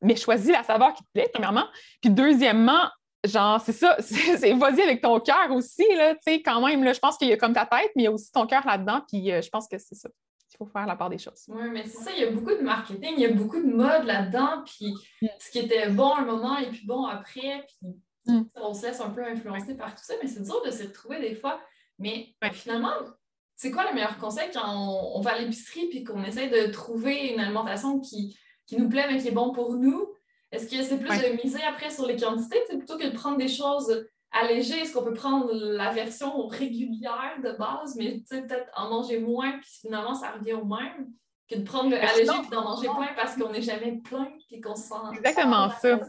Mais 0.02 0.16
choisis 0.16 0.50
la 0.50 0.62
saveur 0.62 0.94
qui 0.94 1.02
te 1.04 1.08
plaît, 1.12 1.30
premièrement. 1.32 1.66
Puis 2.00 2.10
deuxièmement, 2.10 2.90
genre, 3.24 3.60
c'est 3.60 3.72
ça, 3.72 3.96
c'est 4.00 4.52
vas-y 4.54 4.80
avec 4.80 5.02
ton 5.02 5.20
cœur 5.20 5.50
aussi, 5.50 5.84
là, 5.94 6.14
tu 6.14 6.20
sais, 6.24 6.42
quand 6.42 6.66
même, 6.66 6.82
là, 6.82 6.92
je 6.92 6.98
pense 6.98 7.16
qu'il 7.16 7.28
y 7.28 7.32
a 7.32 7.36
comme 7.36 7.52
ta 7.52 7.66
tête, 7.66 7.90
mais 7.94 8.02
il 8.02 8.04
y 8.04 8.08
a 8.08 8.12
aussi 8.12 8.32
ton 8.32 8.46
cœur 8.46 8.66
là-dedans, 8.66 9.02
puis 9.08 9.30
euh, 9.30 9.40
je 9.40 9.48
pense 9.48 9.68
que 9.68 9.78
c'est 9.78 9.94
ça 9.94 10.08
il 10.54 10.56
faut 10.56 10.66
faire 10.66 10.86
la 10.86 10.94
part 10.94 11.10
des 11.10 11.18
choses. 11.18 11.44
Oui, 11.48 11.68
mais 11.70 11.82
c'est 11.84 11.98
ça, 12.04 12.12
il 12.12 12.20
y 12.20 12.24
a 12.24 12.30
beaucoup 12.30 12.54
de 12.54 12.62
marketing, 12.62 13.14
il 13.16 13.20
y 13.20 13.26
a 13.26 13.32
beaucoup 13.32 13.60
de 13.60 13.66
mode 13.66 14.04
là-dedans, 14.04 14.62
puis 14.64 14.94
mm. 15.20 15.26
ce 15.40 15.50
qui 15.50 15.58
était 15.58 15.90
bon 15.90 16.10
à 16.10 16.20
un 16.20 16.24
moment 16.24 16.56
et 16.58 16.68
puis 16.70 16.86
bon 16.86 17.04
après, 17.04 17.66
puis 17.66 17.88
mm. 18.26 18.44
on 18.56 18.72
se 18.72 18.86
laisse 18.86 19.00
un 19.00 19.10
peu 19.10 19.24
influencer 19.24 19.76
par 19.76 19.94
tout 19.94 20.04
ça, 20.04 20.14
mais 20.22 20.28
c'est 20.28 20.42
dur 20.42 20.62
de 20.64 20.70
se 20.70 20.84
retrouver 20.84 21.20
des 21.20 21.34
fois. 21.34 21.60
Mais 21.98 22.34
finalement, 22.52 22.92
c'est 23.56 23.70
quoi 23.70 23.88
le 23.88 23.94
meilleur 23.94 24.16
conseil 24.18 24.48
quand 24.52 24.62
on, 25.14 25.20
va 25.20 25.32
à 25.32 25.38
l'épicerie 25.38 25.88
puis 25.88 26.04
qu'on 26.04 26.22
essaie 26.24 26.48
de 26.48 26.70
trouver 26.70 27.32
une 27.32 27.40
alimentation 27.40 28.00
qui, 28.00 28.36
qui 28.66 28.76
nous 28.76 28.88
plaît 28.88 29.06
mais 29.08 29.18
qui 29.18 29.28
est 29.28 29.32
bon 29.32 29.52
pour 29.52 29.74
nous? 29.74 30.08
Est-ce 30.52 30.68
que 30.68 30.82
c'est 30.82 30.98
plus 30.98 31.08
de 31.08 31.42
miser 31.42 31.62
après 31.62 31.90
sur 31.90 32.06
les 32.06 32.16
quantités? 32.16 32.58
Plutôt 32.68 32.96
que 32.96 33.06
de 33.06 33.16
prendre 33.16 33.38
des 33.38 33.48
choses 33.48 34.06
allégé, 34.34 34.80
est-ce 34.80 34.92
qu'on 34.92 35.04
peut 35.04 35.14
prendre 35.14 35.50
la 35.52 35.90
version 35.90 36.46
régulière 36.46 37.36
de 37.42 37.52
base, 37.52 37.96
mais 37.96 38.22
peut-être 38.28 38.70
en 38.76 38.90
manger 38.90 39.18
moins, 39.20 39.52
puis 39.52 39.70
finalement, 39.82 40.14
ça 40.14 40.32
revient 40.32 40.54
au 40.54 40.64
même, 40.64 41.08
que 41.48 41.56
de 41.56 41.62
prendre 41.62 41.90
le 41.90 41.96
allégé 41.96 42.22
et 42.22 42.50
d'en 42.50 42.64
manger 42.64 42.88
plein 42.88 43.14
parce 43.16 43.36
qu'on 43.36 43.50
n'est 43.50 43.62
jamais 43.62 44.00
plein 44.04 44.28
et 44.50 44.60
qu'on 44.60 44.74
se 44.74 44.88
sent. 44.88 44.94
Exactement 45.16 45.70
ça. 45.80 46.00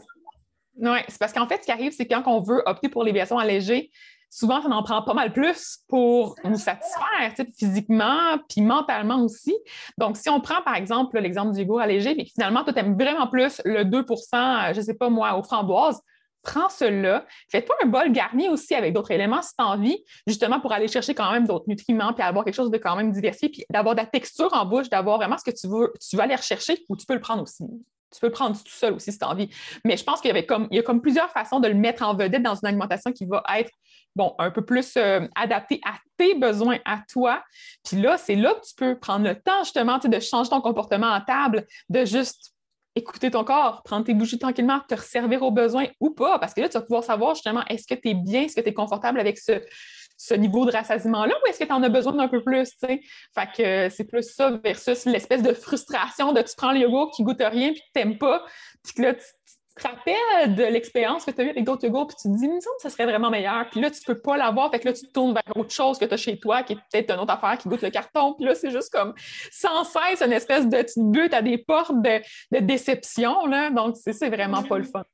Oui, 0.78 0.98
c'est 1.08 1.18
parce 1.18 1.32
qu'en 1.32 1.46
fait, 1.46 1.60
ce 1.60 1.66
qui 1.66 1.72
arrive, 1.72 1.92
c'est 1.92 2.06
quand 2.06 2.22
on 2.26 2.40
veut 2.40 2.62
opter 2.66 2.88
pour 2.88 3.04
les 3.04 3.12
versions 3.12 3.38
allégées, 3.38 3.90
souvent, 4.28 4.60
ça 4.60 4.68
en 4.68 4.82
prend 4.82 5.02
pas 5.02 5.14
mal 5.14 5.32
plus 5.32 5.78
pour 5.88 6.36
nous 6.44 6.58
satisfaire, 6.58 7.32
physiquement, 7.58 8.38
puis 8.48 8.60
mentalement 8.60 9.22
aussi. 9.22 9.56
Donc, 9.96 10.16
si 10.16 10.28
on 10.28 10.40
prend, 10.40 10.60
par 10.62 10.74
exemple, 10.74 11.18
l'exemple 11.18 11.54
du 11.54 11.64
goût 11.64 11.78
allégé, 11.78 12.14
puis 12.14 12.30
finalement, 12.34 12.64
tu 12.64 12.78
aimes 12.78 12.98
vraiment 12.98 13.26
plus 13.28 13.62
le 13.64 13.84
2% 13.84 14.74
je 14.74 14.80
ne 14.80 14.84
sais 14.84 14.94
pas 14.94 15.08
moi, 15.08 15.38
aux 15.38 15.42
framboises, 15.42 16.02
prends 16.46 16.68
cela, 16.68 17.26
fais-toi 17.50 17.74
un 17.82 17.86
bol 17.86 18.12
garni 18.12 18.48
aussi 18.48 18.74
avec 18.74 18.94
d'autres 18.94 19.10
éléments 19.10 19.42
si 19.42 19.50
tu 19.56 19.64
as 19.64 19.66
envie, 19.66 19.98
justement 20.26 20.60
pour 20.60 20.72
aller 20.72 20.88
chercher 20.88 21.14
quand 21.14 21.30
même 21.32 21.46
d'autres 21.46 21.66
nutriments, 21.66 22.12
puis 22.12 22.22
avoir 22.22 22.44
quelque 22.44 22.54
chose 22.54 22.70
de 22.70 22.78
quand 22.78 22.94
même 22.96 23.10
diversifié, 23.10 23.48
puis 23.48 23.64
d'avoir 23.68 23.94
de 23.94 24.00
la 24.00 24.06
texture 24.06 24.52
en 24.52 24.64
bouche, 24.64 24.88
d'avoir 24.88 25.18
vraiment 25.18 25.36
ce 25.36 25.50
que 25.50 25.56
tu 25.56 25.66
veux, 25.66 25.92
tu 26.00 26.16
vas 26.16 26.22
aller 26.22 26.36
rechercher 26.36 26.78
ou 26.88 26.96
tu 26.96 27.04
peux 27.04 27.14
le 27.14 27.20
prendre 27.20 27.42
aussi. 27.42 27.64
Tu 28.14 28.20
peux 28.20 28.28
le 28.28 28.32
prendre 28.32 28.56
tout 28.56 28.70
seul 28.70 28.94
aussi 28.94 29.10
si 29.12 29.18
tu 29.18 29.24
as 29.24 29.28
envie. 29.28 29.50
Mais 29.84 29.96
je 29.96 30.04
pense 30.04 30.20
qu'il 30.20 30.28
y 30.28 30.30
avait 30.30 30.46
comme, 30.46 30.68
il 30.70 30.76
y 30.76 30.78
a 30.78 30.82
comme 30.82 31.02
plusieurs 31.02 31.30
façons 31.30 31.58
de 31.58 31.66
le 31.66 31.74
mettre 31.74 32.04
en 32.04 32.14
vedette 32.14 32.42
dans 32.42 32.54
une 32.54 32.68
alimentation 32.68 33.12
qui 33.12 33.26
va 33.26 33.42
être 33.58 33.70
bon, 34.14 34.34
un 34.38 34.50
peu 34.50 34.64
plus 34.64 34.96
euh, 34.96 35.26
adaptée 35.34 35.80
à 35.84 35.94
tes 36.16 36.34
besoins, 36.34 36.78
à 36.84 37.00
toi. 37.10 37.42
Puis 37.84 38.00
là, 38.00 38.16
c'est 38.16 38.36
là 38.36 38.54
que 38.54 38.66
tu 38.66 38.74
peux 38.76 38.98
prendre 38.98 39.26
le 39.26 39.34
temps 39.34 39.64
justement 39.64 39.98
de 39.98 40.20
changer 40.20 40.50
ton 40.50 40.60
comportement 40.60 41.08
en 41.08 41.20
table, 41.20 41.66
de 41.90 42.04
juste 42.04 42.55
écouter 42.96 43.30
ton 43.30 43.44
corps, 43.44 43.82
prendre 43.84 44.04
tes 44.04 44.14
bougies 44.14 44.38
tranquillement, 44.38 44.80
te 44.88 44.94
resservir 44.94 45.42
aux 45.42 45.50
besoins 45.50 45.86
ou 46.00 46.10
pas, 46.10 46.38
parce 46.38 46.54
que 46.54 46.62
là, 46.62 46.68
tu 46.68 46.78
vas 46.78 46.82
pouvoir 46.82 47.04
savoir 47.04 47.34
justement 47.34 47.62
est-ce 47.68 47.86
que 47.86 47.94
tu 47.94 48.08
es 48.08 48.14
bien, 48.14 48.42
est-ce 48.42 48.56
que 48.56 48.62
tu 48.62 48.70
es 48.70 48.74
confortable 48.74 49.20
avec 49.20 49.38
ce, 49.38 50.34
niveau 50.34 50.64
de 50.64 50.72
rassasiement-là 50.72 51.34
ou 51.34 51.48
est-ce 51.48 51.58
que 51.58 51.64
tu 51.64 51.72
en 51.72 51.82
as 51.82 51.90
besoin 51.90 52.14
d'un 52.14 52.28
peu 52.28 52.42
plus, 52.42 52.70
tu 52.70 52.86
sais? 52.86 53.00
Fait 53.34 53.48
que 53.54 53.62
euh, 53.62 53.90
c'est 53.90 54.04
plus 54.04 54.22
ça 54.22 54.50
versus 54.64 55.04
l'espèce 55.04 55.42
de 55.42 55.52
frustration 55.52 56.32
de 56.32 56.40
tu 56.40 56.54
prends 56.56 56.72
le 56.72 56.80
yogourt 56.80 57.10
qui 57.14 57.22
goûte 57.22 57.42
rien 57.42 57.72
puis 57.72 57.82
que 57.94 58.00
tu 58.00 58.18
pas, 58.18 58.44
puis 58.82 58.94
que 58.94 59.02
là, 59.02 59.14
tu, 59.14 59.24
te 59.76 59.88
rappelles 59.88 60.54
de 60.54 60.64
l'expérience 60.64 61.24
que 61.24 61.30
tu 61.30 61.40
as 61.40 61.44
eue 61.44 61.50
avec 61.50 61.64
d'autres 61.64 61.84
yogourts, 61.84 62.06
puis 62.06 62.16
tu 62.20 62.28
te 62.28 62.36
dis, 62.36 62.48
que 62.48 62.64
ça 62.82 62.90
serait 62.90 63.04
vraiment 63.04 63.30
meilleur. 63.30 63.68
Puis 63.70 63.80
là, 63.80 63.90
tu 63.90 64.00
peux 64.02 64.18
pas 64.18 64.36
l'avoir, 64.36 64.70
fait 64.70 64.80
que 64.80 64.86
là, 64.86 64.92
tu 64.92 65.06
te 65.06 65.12
tournes 65.12 65.34
vers 65.34 65.56
autre 65.56 65.70
chose 65.70 65.98
que 65.98 66.04
tu 66.04 66.14
as 66.14 66.16
chez 66.16 66.38
toi, 66.38 66.62
qui 66.62 66.74
est 66.74 66.76
peut-être 66.76 67.14
une 67.14 67.20
autre 67.20 67.32
affaire 67.32 67.58
qui 67.58 67.68
goûte 67.68 67.82
le 67.82 67.90
carton. 67.90 68.34
Puis 68.34 68.44
là, 68.44 68.54
c'est 68.54 68.70
juste 68.70 68.92
comme 68.92 69.14
sans 69.50 69.84
cesse 69.84 70.22
une 70.22 70.32
espèce 70.32 70.66
de 70.66 70.76
petite 70.76 71.04
butte 71.04 71.34
à 71.34 71.42
des 71.42 71.58
portes 71.58 72.00
de, 72.02 72.20
déception. 72.60 73.46
Là. 73.46 73.70
Donc, 73.70 73.96
c'est 73.96 74.30
vraiment 74.30 74.62
pas 74.62 74.78
le 74.78 74.84
fun. 74.84 75.04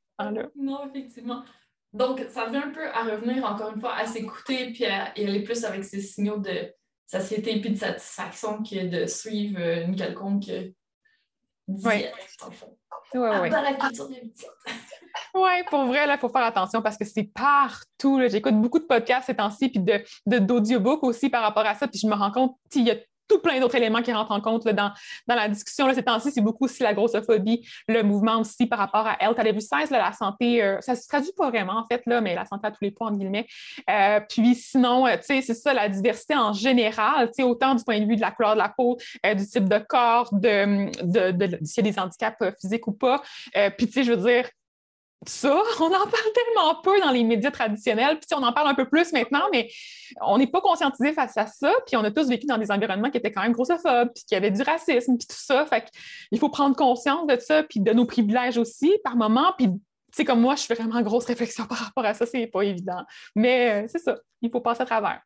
Non, 0.55 0.87
effectivement. 0.87 1.43
Donc, 1.91 2.25
ça 2.29 2.45
revient 2.45 2.57
un 2.57 2.71
peu 2.71 2.87
à 2.87 3.03
revenir, 3.03 3.45
encore 3.45 3.71
une 3.73 3.79
fois, 3.79 3.95
à 3.95 4.05
s'écouter 4.05 4.71
puis 4.71 4.85
à 4.85 5.11
aller 5.15 5.43
plus 5.43 5.63
avec 5.63 5.83
ces 5.83 6.01
signaux 6.01 6.37
de 6.37 6.73
satiété 7.05 7.59
puis 7.61 7.71
de 7.71 7.77
satisfaction 7.77 8.63
que 8.63 8.87
de 8.87 9.05
suivre 9.05 9.59
une 9.59 9.95
quelconque 9.95 10.49
oui. 11.67 12.05
la 13.13 13.73
culture 13.73 14.09
de 14.09 14.15
Oui, 15.35 15.63
pour 15.69 15.85
vrai, 15.85 16.05
il 16.07 16.17
faut 16.19 16.29
faire 16.29 16.43
attention 16.43 16.81
parce 16.81 16.97
que 16.97 17.05
c'est 17.05 17.23
partout. 17.23 18.21
J'écoute 18.27 18.59
beaucoup 18.59 18.79
de 18.79 18.85
podcasts 18.85 19.27
ces 19.27 19.35
temps-ci, 19.35 19.69
puis 19.69 19.83
d'audiobooks 20.25 21.01
de, 21.01 21.07
aussi 21.07 21.29
par 21.29 21.43
rapport 21.43 21.65
à 21.65 21.75
ça, 21.75 21.87
puis 21.87 21.99
je 21.99 22.07
me 22.07 22.15
rends 22.15 22.31
compte 22.31 22.55
qu'il 22.71 22.83
y 22.83 22.91
a 22.91 22.95
tout 23.27 23.39
plein 23.39 23.59
d'autres 23.59 23.75
éléments 23.75 24.01
qui 24.01 24.11
rentrent 24.11 24.31
en 24.31 24.41
compte 24.41 24.67
dans, 24.67 24.91
dans 25.27 25.35
la 25.35 25.47
discussion. 25.47 25.87
Là, 25.87 25.93
ces 25.93 26.03
temps-ci, 26.03 26.31
c'est 26.31 26.41
beaucoup 26.41 26.65
aussi 26.65 26.83
la 26.83 26.93
grossophobie, 26.93 27.67
le 27.87 28.03
mouvement 28.03 28.39
aussi 28.39 28.65
par 28.65 28.79
rapport 28.79 29.07
à 29.07 29.17
Health. 29.21 29.35
T'avais 29.35 29.51
vu 29.51 29.61
16, 29.61 29.91
la 29.91 30.13
santé, 30.13 30.63
euh, 30.63 30.79
ça 30.81 30.95
se 30.95 31.07
traduit 31.07 31.31
pas 31.35 31.49
vraiment 31.49 31.77
en 31.77 31.85
fait, 31.85 32.01
là, 32.05 32.21
mais 32.21 32.35
la 32.35 32.45
santé 32.45 32.67
à 32.67 32.71
tous 32.71 32.83
les 32.83 32.91
points, 32.91 33.09
en 33.09 33.15
guillemets. 33.15 33.47
Euh, 33.89 34.19
puis 34.29 34.55
sinon, 34.55 35.07
euh, 35.07 35.17
c'est 35.21 35.41
ça, 35.41 35.73
la 35.73 35.89
diversité 35.89 36.35
en 36.35 36.53
général, 36.53 37.29
autant 37.43 37.75
du 37.75 37.83
point 37.83 37.99
de 37.99 38.05
vue 38.05 38.15
de 38.15 38.21
la 38.21 38.31
couleur 38.31 38.53
de 38.53 38.59
la 38.59 38.69
peau, 38.69 38.97
du 39.23 39.47
type 39.47 39.67
de 39.67 39.79
corps, 39.79 40.29
de, 40.33 40.89
de, 41.03 41.31
de, 41.31 41.65
s'il 41.65 41.85
y 41.85 41.89
a 41.89 41.91
des 41.91 41.99
handicaps 41.99 42.37
physiques 42.59 42.87
ou 42.87 42.93
pas. 42.93 43.21
puis 43.77 43.89
je 43.95 44.11
veux 44.11 44.17
dire, 44.17 44.49
ça, 45.27 45.61
on 45.79 45.85
en 45.85 45.89
parle 45.89 46.31
tellement 46.33 46.75
peu 46.81 46.99
dans 46.99 47.11
les 47.11 47.23
médias 47.23 47.51
traditionnels, 47.51 48.19
puis 48.19 48.27
on 48.37 48.43
en 48.43 48.53
parle 48.53 48.69
un 48.69 48.73
peu 48.75 48.87
plus 48.87 49.11
maintenant, 49.13 49.43
mais 49.51 49.69
on 50.21 50.37
n'est 50.37 50.47
pas 50.47 50.61
conscientisé 50.61 51.13
face 51.13 51.37
à 51.37 51.47
ça, 51.47 51.73
puis 51.85 51.95
on 51.95 52.03
a 52.03 52.11
tous 52.11 52.27
vécu 52.27 52.45
dans 52.45 52.57
des 52.57 52.71
environnements 52.71 53.09
qui 53.09 53.17
étaient 53.17 53.31
quand 53.31 53.41
même 53.41 53.53
grossophobes, 53.53 54.11
puis 54.13 54.23
qui 54.27 54.35
avaient 54.35 54.51
du 54.51 54.61
racisme, 54.61 55.17
puis 55.17 55.27
tout 55.27 55.37
ça. 55.37 55.65
Fait 55.65 55.85
il 56.31 56.39
faut 56.39 56.49
prendre 56.49 56.75
conscience 56.75 57.27
de 57.27 57.37
ça, 57.39 57.63
puis 57.63 57.79
de 57.79 57.91
nos 57.93 58.05
privilèges 58.05 58.57
aussi, 58.57 58.97
par 59.03 59.15
moment, 59.15 59.53
puis 59.57 59.69
tu 60.15 60.25
comme 60.25 60.41
moi, 60.41 60.55
je 60.55 60.63
fais 60.63 60.75
vraiment 60.75 61.01
grosse 61.01 61.25
réflexion 61.25 61.65
par 61.65 61.79
rapport 61.79 62.05
à 62.05 62.13
ça, 62.13 62.25
c'est 62.25 62.47
pas 62.47 62.61
évident. 62.61 63.03
Mais 63.35 63.83
euh, 63.83 63.87
c'est 63.87 63.99
ça, 63.99 64.17
il 64.41 64.51
faut 64.51 64.61
passer 64.61 64.83
à 64.83 64.85
travers. 64.85 65.21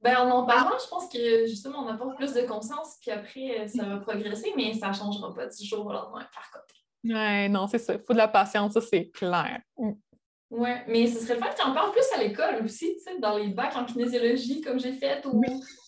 Ben, 0.00 0.16
en 0.16 0.30
en 0.30 0.46
parlant, 0.46 0.76
je 0.80 0.88
pense 0.88 1.08
que 1.12 1.46
justement, 1.46 1.84
on 1.84 1.88
apporte 1.88 2.16
plus 2.16 2.32
de 2.32 2.42
conscience, 2.42 2.98
puis 3.00 3.10
après, 3.10 3.66
ça 3.66 3.84
va 3.84 3.96
progresser, 3.96 4.52
mais 4.56 4.74
ça 4.74 4.88
ne 4.88 4.92
changera 4.92 5.34
pas 5.34 5.46
du 5.46 5.64
jour 5.64 5.86
au 5.86 5.92
lendemain, 5.92 6.24
par 6.32 6.50
contre. 6.52 6.77
Ouais, 7.04 7.48
non, 7.48 7.66
c'est 7.66 7.78
ça. 7.78 7.94
Il 7.94 8.00
faut 8.06 8.12
de 8.12 8.18
la 8.18 8.28
patience, 8.28 8.72
ça, 8.74 8.80
c'est 8.80 9.10
clair. 9.10 9.60
Mm. 9.76 9.92
Oui, 10.50 10.70
mais 10.86 11.06
ce 11.06 11.20
serait 11.20 11.34
le 11.34 11.42
fait 11.42 11.50
que 11.50 11.60
tu 11.60 11.66
en 11.66 11.74
parles 11.74 11.92
plus 11.92 12.06
à 12.14 12.22
l'école 12.22 12.64
aussi, 12.64 12.94
tu 12.96 13.00
sais, 13.00 13.18
dans 13.18 13.36
les 13.36 13.48
bacs 13.48 13.76
en 13.76 13.84
kinésiologie 13.84 14.62
comme 14.62 14.80
j'ai 14.80 14.92
fait 14.92 15.22
ou 15.26 15.42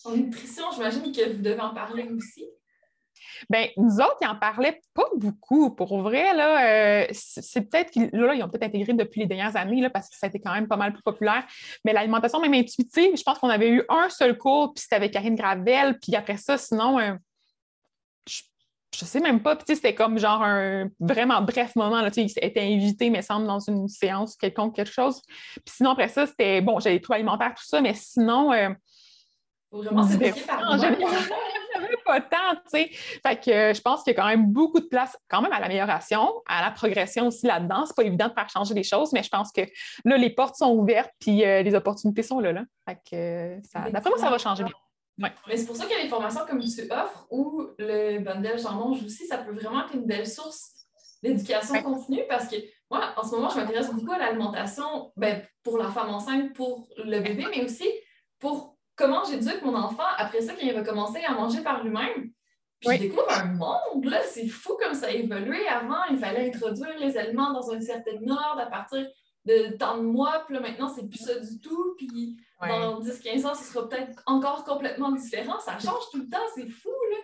en 0.05 0.17
nutrition, 0.17 0.65
j'imagine 0.75 1.11
que 1.13 1.33
vous 1.33 1.43
devez 1.43 1.61
en 1.61 1.73
parler 1.73 2.07
aussi. 2.15 2.45
Bien, 3.49 3.69
nous 3.77 3.97
autres, 3.97 4.19
ils 4.21 4.27
en 4.27 4.37
parlaient 4.37 4.81
pas 4.93 5.09
beaucoup. 5.17 5.71
Pour 5.75 6.03
vrai, 6.03 6.35
là, 6.35 7.03
euh, 7.03 7.07
c'est 7.13 7.63
peut-être 7.63 7.91
qu'ils 7.91 8.11
là, 8.13 8.35
ils 8.35 8.43
ont 8.43 8.49
peut-être 8.49 8.65
intégré 8.65 8.93
depuis 8.93 9.23
les 9.23 9.27
dernières 9.27 9.57
années, 9.57 9.81
là, 9.81 9.89
parce 9.89 10.11
que 10.11 10.17
ça 10.17 10.27
a 10.27 10.29
été 10.29 10.41
quand 10.41 10.53
même 10.53 10.69
pas 10.69 10.77
mal 10.77 10.93
plus 10.93 11.03
populaire. 11.03 11.45
Mais 11.85 11.93
l'alimentation 11.95 12.41
même 12.41 12.55
intuitive, 12.55 13.17
je 13.17 13.23
pense 13.23 13.39
qu'on 13.39 13.49
avait 13.49 13.71
eu 13.71 13.83
un 13.89 14.11
seul 14.11 14.37
cours, 14.37 14.75
puis 14.75 14.83
c'était 14.83 14.97
avec 14.97 15.13
Karine 15.13 15.37
Gravel, 15.37 15.99
puis 16.01 16.15
après 16.17 16.37
ça, 16.37 16.59
sinon, 16.59 16.99
euh, 16.99 17.15
je 18.95 19.05
sais 19.05 19.21
même 19.21 19.41
pas. 19.41 19.57
Puis, 19.57 19.77
c'était 19.77 19.95
comme 19.95 20.19
genre 20.19 20.43
un 20.43 20.89
vraiment 20.99 21.41
bref 21.43 21.77
moment. 21.77 22.01
Là, 22.01 22.11
il 22.17 22.33
était 22.43 22.61
invité, 22.61 23.11
me 23.11 23.23
semble, 23.23 23.47
dans 23.47 23.61
une 23.61 23.89
séance 23.89 24.37
quelconque, 24.37 24.77
quelque 24.77 24.93
chose. 24.93 25.23
Puis 25.27 25.77
sinon, 25.77 25.91
après 25.91 26.09
ça, 26.09 26.27
c'était 26.27 26.61
bon, 26.61 26.81
j'avais 26.81 26.97
des 26.97 27.03
troubles 27.03 27.17
alimentaires, 27.17 27.55
tout 27.57 27.65
ça, 27.65 27.81
mais 27.81 27.95
sinon. 27.95 28.53
Euh, 28.53 28.71
vraiment, 29.71 30.03
c'était 30.03 30.35
J'avais 31.73 31.97
pas 32.05 32.21
tant, 32.21 32.55
tu 32.55 32.61
sais. 32.71 32.91
Fait 33.25 33.37
que 33.41 33.51
euh, 33.51 33.75
je 33.75 33.81
pense 33.81 34.03
qu'il 34.03 34.13
y 34.13 34.17
a 34.17 34.21
quand 34.21 34.29
même 34.29 34.47
beaucoup 34.47 34.81
de 34.81 34.87
place, 34.87 35.17
quand 35.29 35.41
même, 35.41 35.53
à 35.53 35.61
l'amélioration, 35.61 36.29
à 36.49 36.63
la 36.63 36.71
progression 36.73 37.29
aussi 37.29 37.47
là-dedans. 37.47 37.87
C'est 37.87 37.97
pas 37.97 38.03
évident 38.03 38.29
de 38.29 38.35
faire 38.35 38.49
changer 38.51 38.75
les 38.75 38.83
choses, 38.83 39.13
mais 39.13 39.23
je 39.23 39.29
pense 39.29 39.53
que 39.53 39.63
là, 40.05 40.17
les 40.17 40.31
portes 40.31 40.57
sont 40.57 40.73
ouvertes, 40.73 41.13
puis 41.21 41.45
euh, 41.45 41.63
les 41.63 41.75
opportunités 41.75 42.23
sont 42.23 42.41
là. 42.41 42.53
là. 42.53 42.65
Fait 42.87 42.99
que 43.09 43.67
ça, 43.69 43.89
d'après 43.91 44.11
moi, 44.11 44.19
ça 44.19 44.31
va 44.31 44.39
changer 44.39 44.65
bien. 44.65 44.73
Mais 45.19 45.57
c'est 45.57 45.67
pour 45.67 45.77
ça 45.77 45.85
qu'il 45.85 45.97
y 45.97 46.01
a 46.01 46.03
des 46.03 46.09
formations 46.09 46.43
comme 46.49 46.61
tu 46.61 46.91
offres 46.91 47.27
où 47.31 47.67
le 47.79 48.21
bundle 48.21 48.59
J'en 48.59 48.75
mange 48.75 49.05
aussi, 49.05 49.27
ça 49.27 49.39
peut 49.39 49.53
vraiment 49.53 49.85
être 49.85 49.95
une 49.95 50.07
belle 50.07 50.27
source 50.27 50.73
d'éducation 51.23 51.83
continue 51.83 52.23
parce 52.29 52.49
que 52.49 52.57
moi, 52.91 53.13
en 53.17 53.23
ce 53.23 53.31
moment, 53.33 53.49
je 53.51 53.57
m'intéresse 53.57 53.93
beaucoup 53.93 54.13
à 54.13 54.19
l'alimentation 54.19 55.13
ben, 55.17 55.43
pour 55.63 55.79
la 55.79 55.91
femme 55.91 56.11
enceinte, 56.11 56.55
pour 56.55 56.89
le 56.97 57.21
bébé, 57.21 57.47
mais 57.51 57.65
aussi 57.65 57.89
pour 58.39 58.77
comment 58.97 59.23
j'éduque 59.25 59.63
mon 59.63 59.75
enfant 59.75 60.09
après 60.17 60.41
ça 60.41 60.55
quand 60.55 60.67
il 60.67 60.75
va 60.75 60.83
commencer 60.83 61.23
à 61.25 61.33
manger 61.33 61.63
par 61.63 61.85
lui-même. 61.85 62.31
Puis 62.81 62.97
je 62.97 63.03
découvre 63.03 63.31
un 63.31 63.45
monde, 63.45 64.07
là, 64.07 64.23
c'est 64.25 64.49
fou 64.49 64.77
comme 64.81 64.95
ça 64.95 65.09
a 65.09 65.11
évolué. 65.11 65.69
Avant, 65.69 66.03
il 66.11 66.19
fallait 66.19 66.49
introduire 66.49 66.99
les 66.99 67.17
aliments 67.19 67.53
dans 67.53 67.71
un 67.71 67.81
certain 67.81 68.17
ordre 68.27 68.61
à 68.61 68.67
partir 68.67 69.07
de 69.47 69.77
tant 69.77 69.97
de 69.97 70.03
mois, 70.03 70.45
puis 70.47 70.55
là, 70.55 70.61
maintenant, 70.61 70.89
c'est 70.89 71.09
plus 71.09 71.19
ça 71.19 71.39
du 71.39 71.61
tout. 71.61 71.95
Puis 71.97 72.37
dans 72.61 73.01
10-15 73.01 73.47
ans, 73.47 73.55
ce 73.55 73.65
sera 73.65 73.89
peut-être 73.89 74.23
encore 74.27 74.65
complètement 74.65 75.13
différent. 75.13 75.59
Ça 75.61 75.79
change 75.79 76.11
tout 76.11 76.19
le 76.19 76.29
temps, 76.29 76.39
c'est 76.55 76.69
fou, 76.69 76.91
là. 77.11 77.17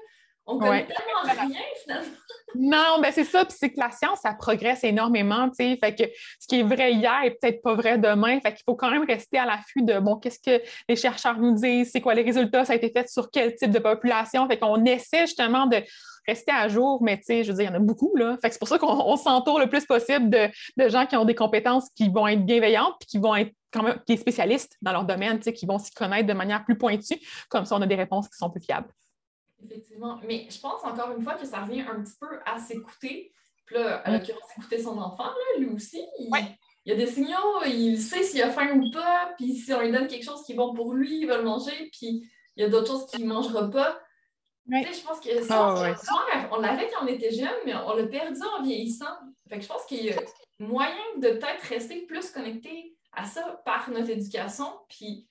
On 0.48 0.58
connaît 0.58 0.86
tellement 0.86 1.22
rien, 1.24 1.60
finalement. 1.82 2.16
Non, 2.58 3.00
ben 3.02 3.12
c'est 3.12 3.24
ça, 3.24 3.44
puis 3.44 3.56
c'est 3.58 3.70
que 3.70 3.78
la 3.80 3.90
science, 3.90 4.20
ça 4.20 4.32
progresse 4.32 4.82
énormément, 4.84 5.48
tu 5.48 5.56
sais, 5.56 5.78
fait 5.82 5.94
que 5.94 6.04
ce 6.40 6.46
qui 6.46 6.60
est 6.60 6.62
vrai 6.62 6.92
hier 6.92 7.22
est 7.24 7.32
peut-être 7.32 7.62
pas 7.62 7.74
vrai 7.74 7.98
demain, 7.98 8.40
fait 8.40 8.52
qu'il 8.54 8.62
faut 8.64 8.74
quand 8.74 8.90
même 8.90 9.04
rester 9.04 9.38
à 9.38 9.44
l'affût 9.44 9.82
de, 9.82 9.98
bon, 9.98 10.16
qu'est-ce 10.16 10.38
que 10.38 10.62
les 10.88 10.96
chercheurs 10.96 11.38
nous 11.38 11.54
disent, 11.54 11.90
c'est 11.92 12.00
quoi 12.00 12.14
les 12.14 12.22
résultats, 12.22 12.64
ça 12.64 12.72
a 12.72 12.76
été 12.76 12.90
fait 12.90 13.08
sur 13.08 13.30
quel 13.30 13.54
type 13.56 13.70
de 13.70 13.78
population, 13.78 14.48
fait 14.48 14.58
qu'on 14.58 14.84
essaie 14.84 15.26
justement 15.26 15.66
de 15.66 15.82
rester 16.26 16.52
à 16.52 16.68
jour, 16.68 17.02
mais 17.02 17.18
tu 17.18 17.24
sais, 17.24 17.44
je 17.44 17.52
veux 17.52 17.58
dire, 17.58 17.70
il 17.70 17.72
y 17.72 17.76
en 17.76 17.80
a 17.80 17.82
beaucoup, 17.82 18.16
là. 18.16 18.36
Fait 18.42 18.48
que 18.48 18.54
c'est 18.54 18.58
pour 18.58 18.68
ça 18.68 18.78
qu'on 18.78 19.16
s'entoure 19.16 19.60
le 19.60 19.68
plus 19.68 19.84
possible 19.84 20.28
de, 20.28 20.48
de, 20.76 20.88
gens 20.88 21.06
qui 21.06 21.16
ont 21.16 21.24
des 21.24 21.34
compétences 21.34 21.88
qui 21.94 22.08
vont 22.08 22.26
être 22.26 22.44
bienveillantes 22.44 22.94
puis 22.98 23.06
qui 23.06 23.18
vont 23.18 23.36
être 23.36 23.52
quand 23.72 23.82
même 23.82 24.00
des 24.08 24.16
spécialistes 24.16 24.76
dans 24.82 24.92
leur 24.92 25.04
domaine, 25.04 25.38
tu 25.38 25.44
sais, 25.44 25.52
qui 25.52 25.66
vont 25.66 25.78
s'y 25.78 25.92
connaître 25.92 26.26
de 26.26 26.32
manière 26.32 26.64
plus 26.64 26.76
pointue. 26.76 27.20
Comme 27.48 27.64
ça, 27.64 27.76
on 27.76 27.82
a 27.82 27.86
des 27.86 27.94
réponses 27.94 28.28
qui 28.28 28.36
sont 28.38 28.50
plus 28.50 28.60
fiables. 28.60 28.88
Effectivement. 29.64 30.20
Mais 30.26 30.46
je 30.50 30.60
pense 30.60 30.84
encore 30.84 31.12
une 31.16 31.22
fois 31.22 31.34
que 31.34 31.46
ça 31.46 31.62
revient 31.62 31.82
un 31.82 32.02
petit 32.02 32.16
peu 32.20 32.40
à 32.44 32.58
s'écouter. 32.58 33.32
Puis 33.64 33.74
là, 33.74 33.96
à 33.98 34.12
l'occurrence, 34.12 34.42
écouter 34.56 34.82
son 34.82 34.96
enfant, 34.98 35.24
là, 35.24 35.58
lui 35.58 35.68
aussi. 35.68 36.04
Il, 36.18 36.30
il 36.84 36.90
y 36.90 36.92
a 36.92 36.96
des 36.96 37.06
signaux, 37.06 37.64
il 37.66 38.00
sait 38.00 38.22
s'il 38.22 38.42
a 38.42 38.50
faim 38.50 38.78
ou 38.78 38.90
pas. 38.92 39.32
Puis 39.36 39.54
si 39.54 39.72
on 39.72 39.80
lui 39.80 39.90
donne 39.90 40.06
quelque 40.06 40.24
chose 40.24 40.44
qui 40.44 40.52
est 40.52 40.56
bon 40.56 40.72
pour 40.72 40.94
lui, 40.94 41.20
il 41.20 41.26
va 41.26 41.38
le 41.38 41.44
manger. 41.44 41.90
Puis 41.92 42.30
il 42.56 42.62
y 42.62 42.64
a 42.64 42.68
d'autres 42.68 42.86
choses 42.86 43.06
qu'il 43.06 43.22
ne 43.22 43.32
mangera 43.32 43.68
pas. 43.70 44.00
Tu 44.68 44.82
sais, 44.82 44.94
je 44.94 45.06
pense 45.06 45.20
que 45.20 45.42
ça, 45.42 45.74
ah, 45.76 46.48
on 46.50 46.60
l'avait 46.60 46.88
quand 46.88 47.04
on 47.04 47.06
était 47.06 47.30
jeune, 47.30 47.54
mais 47.64 47.74
on 47.74 47.94
l'a 47.94 48.06
perdu 48.06 48.40
en 48.58 48.62
vieillissant. 48.62 49.14
Fait 49.48 49.58
que 49.58 49.62
je 49.62 49.68
pense 49.68 49.84
qu'il 49.86 50.04
y 50.04 50.10
a 50.10 50.16
moyen 50.58 50.96
de 51.18 51.28
peut-être 51.28 51.62
rester 51.68 52.02
plus 52.06 52.30
connecté 52.30 52.96
à 53.12 53.26
ça 53.26 53.62
par 53.64 53.88
notre 53.90 54.10
éducation. 54.10 54.66
Puis 54.88 55.28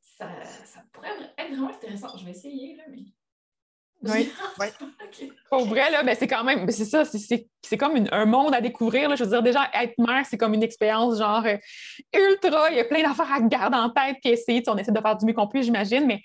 ça, 0.00 0.28
ça, 0.44 0.82
pourrait 0.92 1.10
être 1.38 1.50
vraiment 1.50 1.70
intéressant. 1.70 2.16
Je 2.16 2.24
vais 2.24 2.32
essayer, 2.32 2.76
là, 2.76 2.84
mais. 2.90 3.04
Oui, 4.02 4.32
oui. 4.60 4.66
Pour 5.50 5.66
vrai, 5.66 5.90
là, 5.90 6.02
ben, 6.02 6.14
c'est 6.18 6.26
quand 6.26 6.44
même, 6.44 6.70
c'est 6.70 6.84
ça, 6.84 7.04
c'est 7.04 7.76
comme 7.76 8.06
un 8.10 8.26
monde 8.26 8.54
à 8.54 8.60
découvrir. 8.60 9.08
Là. 9.08 9.16
Je 9.16 9.24
veux 9.24 9.30
dire, 9.30 9.42
déjà, 9.42 9.68
être 9.74 9.94
mère, 9.98 10.24
c'est 10.28 10.36
comme 10.36 10.54
une 10.54 10.62
expérience 10.62 11.18
genre 11.18 11.44
euh, 11.46 11.56
ultra, 12.14 12.70
il 12.70 12.76
y 12.76 12.80
a 12.80 12.84
plein 12.84 13.02
d'affaires 13.02 13.32
à 13.32 13.40
garder 13.40 13.76
en 13.76 13.90
tête, 13.90 14.16
puis 14.22 14.32
essayer, 14.32 14.62
on 14.68 14.76
essaie 14.76 14.92
de 14.92 15.00
faire 15.00 15.16
du 15.16 15.26
mieux 15.26 15.32
qu'on 15.32 15.48
peut, 15.48 15.62
j'imagine, 15.62 16.06
mais 16.06 16.20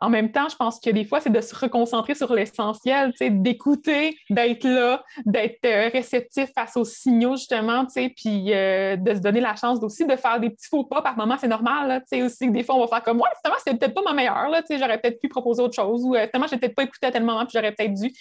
en 0.00 0.08
même 0.08 0.32
temps, 0.32 0.48
je 0.48 0.56
pense 0.56 0.80
que 0.80 0.90
des 0.90 1.04
fois, 1.04 1.20
c'est 1.20 1.30
de 1.30 1.40
se 1.40 1.54
reconcentrer 1.54 2.14
sur 2.14 2.32
l'essentiel, 2.34 3.12
d'écouter, 3.20 4.16
d'être 4.30 4.64
là, 4.64 5.02
d'être 5.26 5.64
euh, 5.64 5.88
réceptif 5.92 6.50
face 6.54 6.76
aux 6.76 6.84
signaux, 6.84 7.36
justement, 7.36 7.86
puis 8.16 8.52
euh, 8.52 8.96
de 8.96 9.14
se 9.14 9.20
donner 9.20 9.40
la 9.40 9.56
chance 9.56 9.82
aussi 9.82 10.06
de 10.06 10.16
faire 10.16 10.40
des 10.40 10.50
petits 10.50 10.68
faux 10.68 10.84
pas 10.84 11.02
par 11.02 11.16
moment, 11.16 11.36
c'est 11.38 11.48
normal, 11.48 12.02
sais 12.06 12.22
aussi 12.22 12.46
que 12.46 12.52
des 12.52 12.62
fois, 12.62 12.76
on 12.76 12.80
va 12.80 12.86
faire 12.86 13.02
comme, 13.02 13.20
ouais, 13.20 13.28
justement, 13.34 13.56
c'était 13.58 13.76
peut-être 13.76 13.94
pas 13.94 14.02
ma 14.02 14.14
meilleure, 14.14 14.48
là, 14.48 14.62
j'aurais 14.68 14.98
peut-être 14.98 15.20
pu 15.20 15.28
proposer 15.28 15.62
autre 15.62 15.74
chose, 15.74 16.02
ou 16.04 16.16
justement, 16.16 16.46
j'ai 16.50 16.56
peut-être 16.56 16.74
pas 16.74 16.84
écouté 16.84 17.06
à 17.06 17.10
tel 17.10 17.24
moment, 17.24 17.44
puis 17.44 17.52
j'aurais 17.54 17.72
peut-être 17.72 17.94
dû 17.94 18.12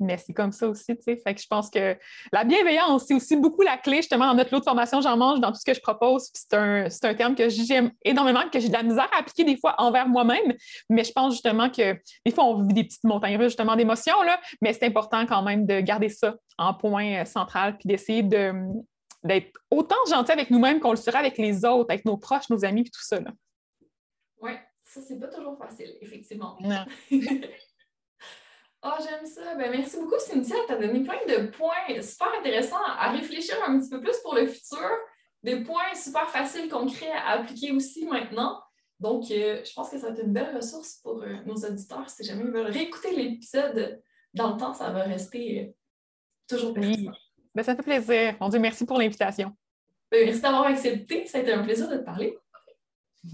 mais 0.00 0.18
c'est 0.18 0.32
comme 0.32 0.52
ça 0.52 0.68
aussi, 0.68 0.96
tu 0.96 1.02
sais. 1.02 1.16
Fait 1.16 1.34
que 1.34 1.40
je 1.40 1.46
pense 1.46 1.70
que 1.70 1.96
la 2.32 2.44
bienveillance, 2.44 3.04
c'est 3.06 3.14
aussi 3.14 3.36
beaucoup 3.36 3.62
la 3.62 3.76
clé, 3.76 3.96
justement, 3.98 4.26
dans 4.26 4.34
notre 4.34 4.52
lot 4.52 4.60
de 4.60 4.64
formation, 4.64 5.00
j'en 5.00 5.16
mange 5.16 5.40
dans 5.40 5.50
tout 5.52 5.58
ce 5.58 5.64
que 5.64 5.74
je 5.74 5.80
propose. 5.80 6.30
Puis 6.30 6.42
c'est 6.48 6.56
un, 6.56 6.86
un, 6.86 7.14
terme 7.14 7.34
que 7.34 7.48
j'aime 7.48 7.90
énormément, 8.04 8.40
que 8.52 8.60
j'ai 8.60 8.68
de 8.68 8.72
la 8.72 8.82
misère 8.82 9.08
à 9.14 9.20
appliquer 9.20 9.44
des 9.44 9.56
fois 9.56 9.74
envers 9.78 10.08
moi-même. 10.08 10.54
Mais 10.90 11.04
je 11.04 11.12
pense 11.12 11.32
justement 11.32 11.70
que 11.70 11.94
des 12.24 12.32
fois, 12.32 12.44
on 12.44 12.62
vit 12.62 12.74
des 12.74 12.84
petites 12.84 13.04
montagnes 13.04 13.36
russes, 13.36 13.48
justement, 13.48 13.76
d'émotions, 13.76 14.22
là. 14.22 14.40
Mais 14.60 14.72
c'est 14.72 14.86
important 14.86 15.26
quand 15.26 15.42
même 15.42 15.66
de 15.66 15.80
garder 15.80 16.08
ça 16.08 16.34
en 16.58 16.74
point 16.74 17.22
euh, 17.22 17.24
central, 17.24 17.76
puis 17.78 17.88
d'essayer 17.88 18.22
de 18.22 18.52
d'être 19.24 19.58
autant 19.70 19.96
gentil 20.08 20.30
avec 20.30 20.50
nous-mêmes 20.50 20.78
qu'on 20.78 20.90
le 20.90 20.96
sera 20.96 21.18
avec 21.18 21.36
les 21.36 21.64
autres, 21.64 21.90
avec 21.90 22.04
nos 22.04 22.16
proches, 22.16 22.48
nos 22.48 22.64
amis, 22.64 22.82
puis 22.82 22.92
tout 22.92 23.02
ça. 23.02 23.18
Oui, 24.40 24.52
ça, 24.84 25.00
c'est 25.00 25.18
pas 25.18 25.26
toujours 25.26 25.58
facile, 25.58 25.96
effectivement. 26.00 26.56
Oh, 28.86 29.02
j'aime 29.02 29.26
ça. 29.26 29.54
Ben, 29.56 29.70
merci 29.70 29.96
beaucoup, 29.96 30.18
Cynthia. 30.18 30.54
Tu 30.66 30.72
as 30.72 30.76
donné 30.76 31.00
plein 31.00 31.18
de 31.26 31.48
points 31.48 32.02
super 32.02 32.28
intéressants 32.38 32.84
à 32.84 33.10
réfléchir 33.10 33.56
un 33.66 33.80
petit 33.80 33.90
peu 33.90 34.00
plus 34.00 34.16
pour 34.22 34.34
le 34.36 34.46
futur. 34.46 34.88
Des 35.42 35.60
points 35.64 35.94
super 35.94 36.28
faciles, 36.30 36.68
concrets 36.68 37.10
à 37.10 37.32
appliquer 37.32 37.72
aussi 37.72 38.06
maintenant. 38.06 38.62
Donc, 39.00 39.24
euh, 39.30 39.62
je 39.64 39.72
pense 39.74 39.90
que 39.90 39.98
ça 39.98 40.08
va 40.08 40.12
être 40.14 40.24
une 40.24 40.32
belle 40.32 40.54
ressource 40.54 41.00
pour 41.02 41.22
euh, 41.22 41.36
nos 41.46 41.56
auditeurs. 41.56 42.08
Si 42.08 42.22
jamais 42.22 42.44
ils 42.44 42.50
veulent 42.50 42.70
réécouter 42.70 43.10
l'épisode 43.14 44.00
dans 44.34 44.52
le 44.52 44.56
temps, 44.56 44.72
ça 44.72 44.90
va 44.90 45.02
rester 45.02 45.60
euh, 45.60 45.72
toujours 46.48 46.72
plaisir. 46.72 47.12
Ben, 47.54 47.64
ça 47.64 47.74
fait 47.74 47.82
plaisir. 47.82 48.36
Mon 48.40 48.48
Dieu, 48.48 48.60
merci 48.60 48.86
pour 48.86 48.98
l'invitation. 48.98 49.52
Ben, 50.12 50.24
merci 50.24 50.40
d'avoir 50.40 50.66
accepté. 50.66 51.26
Ça 51.26 51.38
a 51.38 51.40
été 51.40 51.52
un 51.52 51.64
plaisir 51.64 51.88
de 51.88 51.96
te 51.96 52.04
parler. 52.04 52.38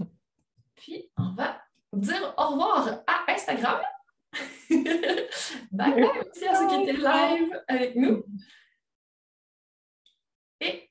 Puis, 0.75 1.11
on 1.15 1.33
va 1.35 1.61
dire 1.93 2.33
au 2.37 2.47
revoir 2.47 3.03
à 3.05 3.31
Instagram 3.31 3.79
bye 4.69 5.93
bye 5.93 6.09
aussi 6.31 6.47
à 6.47 6.55
ceux 6.55 6.67
qui 6.67 6.81
étaient 6.83 6.93
live 6.93 7.61
avec 7.67 7.95
nous. 7.95 8.23
Et 10.61 10.89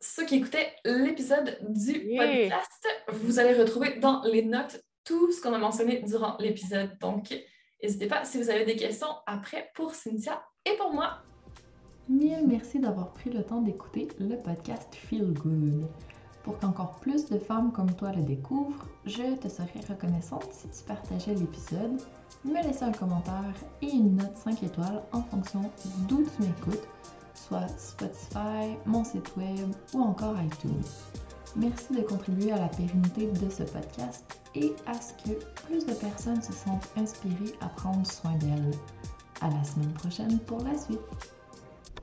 ceux 0.00 0.24
qui 0.26 0.36
écoutaient 0.36 0.74
l'épisode 0.84 1.58
du 1.68 2.16
podcast, 2.16 2.88
vous 3.08 3.38
allez 3.38 3.54
retrouver 3.54 3.98
dans 3.98 4.22
les 4.24 4.44
notes 4.44 4.82
tout 5.04 5.32
ce 5.32 5.40
qu'on 5.40 5.52
a 5.52 5.58
mentionné 5.58 6.02
durant 6.02 6.36
l'épisode. 6.38 6.96
Donc, 7.00 7.32
n'hésitez 7.82 8.06
pas 8.06 8.24
si 8.24 8.38
vous 8.38 8.50
avez 8.50 8.64
des 8.64 8.76
questions 8.76 9.14
après 9.26 9.70
pour 9.74 9.94
Cynthia 9.94 10.42
et 10.64 10.76
pour 10.76 10.92
moi. 10.92 11.18
Mille 12.08 12.46
merci 12.46 12.78
d'avoir 12.78 13.12
pris 13.12 13.30
le 13.30 13.44
temps 13.44 13.62
d'écouter 13.62 14.08
le 14.18 14.36
podcast 14.36 14.94
Feel 14.94 15.32
Good. 15.32 15.86
Pour 16.42 16.58
qu'encore 16.58 16.98
plus 16.98 17.26
de 17.26 17.38
femmes 17.38 17.72
comme 17.72 17.94
toi 17.94 18.10
le 18.12 18.22
découvrent, 18.22 18.88
je 19.06 19.36
te 19.36 19.48
serais 19.48 19.80
reconnaissante 19.88 20.48
si 20.52 20.68
tu 20.68 20.84
partageais 20.84 21.34
l'épisode, 21.34 22.00
me 22.44 22.62
laissais 22.62 22.84
un 22.84 22.92
commentaire 22.92 23.54
et 23.80 23.90
une 23.90 24.16
note 24.16 24.36
5 24.36 24.62
étoiles 24.62 25.02
en 25.12 25.22
fonction 25.22 25.62
d'où 26.08 26.24
tu 26.24 26.42
m'écoutes, 26.42 26.88
soit 27.34 27.68
Spotify, 27.78 28.76
mon 28.86 29.04
site 29.04 29.36
web 29.36 29.70
ou 29.94 30.00
encore 30.00 30.36
iTunes. 30.40 30.82
Merci 31.56 31.94
de 31.94 32.00
contribuer 32.02 32.52
à 32.52 32.58
la 32.58 32.68
pérennité 32.68 33.26
de 33.26 33.50
ce 33.50 33.62
podcast 33.62 34.24
et 34.54 34.74
à 34.86 34.94
ce 34.94 35.12
que 35.24 35.34
plus 35.66 35.84
de 35.86 35.92
personnes 35.92 36.42
se 36.42 36.52
sentent 36.52 36.88
inspirées 36.96 37.54
à 37.60 37.68
prendre 37.68 38.06
soin 38.06 38.34
d'elles. 38.36 38.72
À 39.40 39.50
la 39.50 39.64
semaine 39.64 39.92
prochaine 39.92 40.38
pour 40.40 40.62
la 40.62 40.76
suite. 40.78 41.00